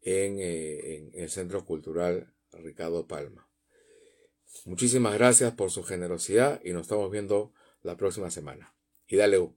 en, 0.00 0.38
eh, 0.40 0.96
en 0.96 1.10
el 1.14 1.30
Centro 1.30 1.64
Cultural 1.64 2.32
Ricardo 2.52 3.06
Palma. 3.06 3.48
Muchísimas 4.64 5.14
gracias 5.14 5.52
por 5.52 5.70
su 5.70 5.82
generosidad 5.82 6.60
y 6.64 6.72
nos 6.72 6.82
estamos 6.82 7.10
viendo 7.10 7.52
la 7.82 7.96
próxima 7.96 8.30
semana. 8.30 8.74
Y 9.06 9.16
dale 9.16 9.38
U. 9.38 9.54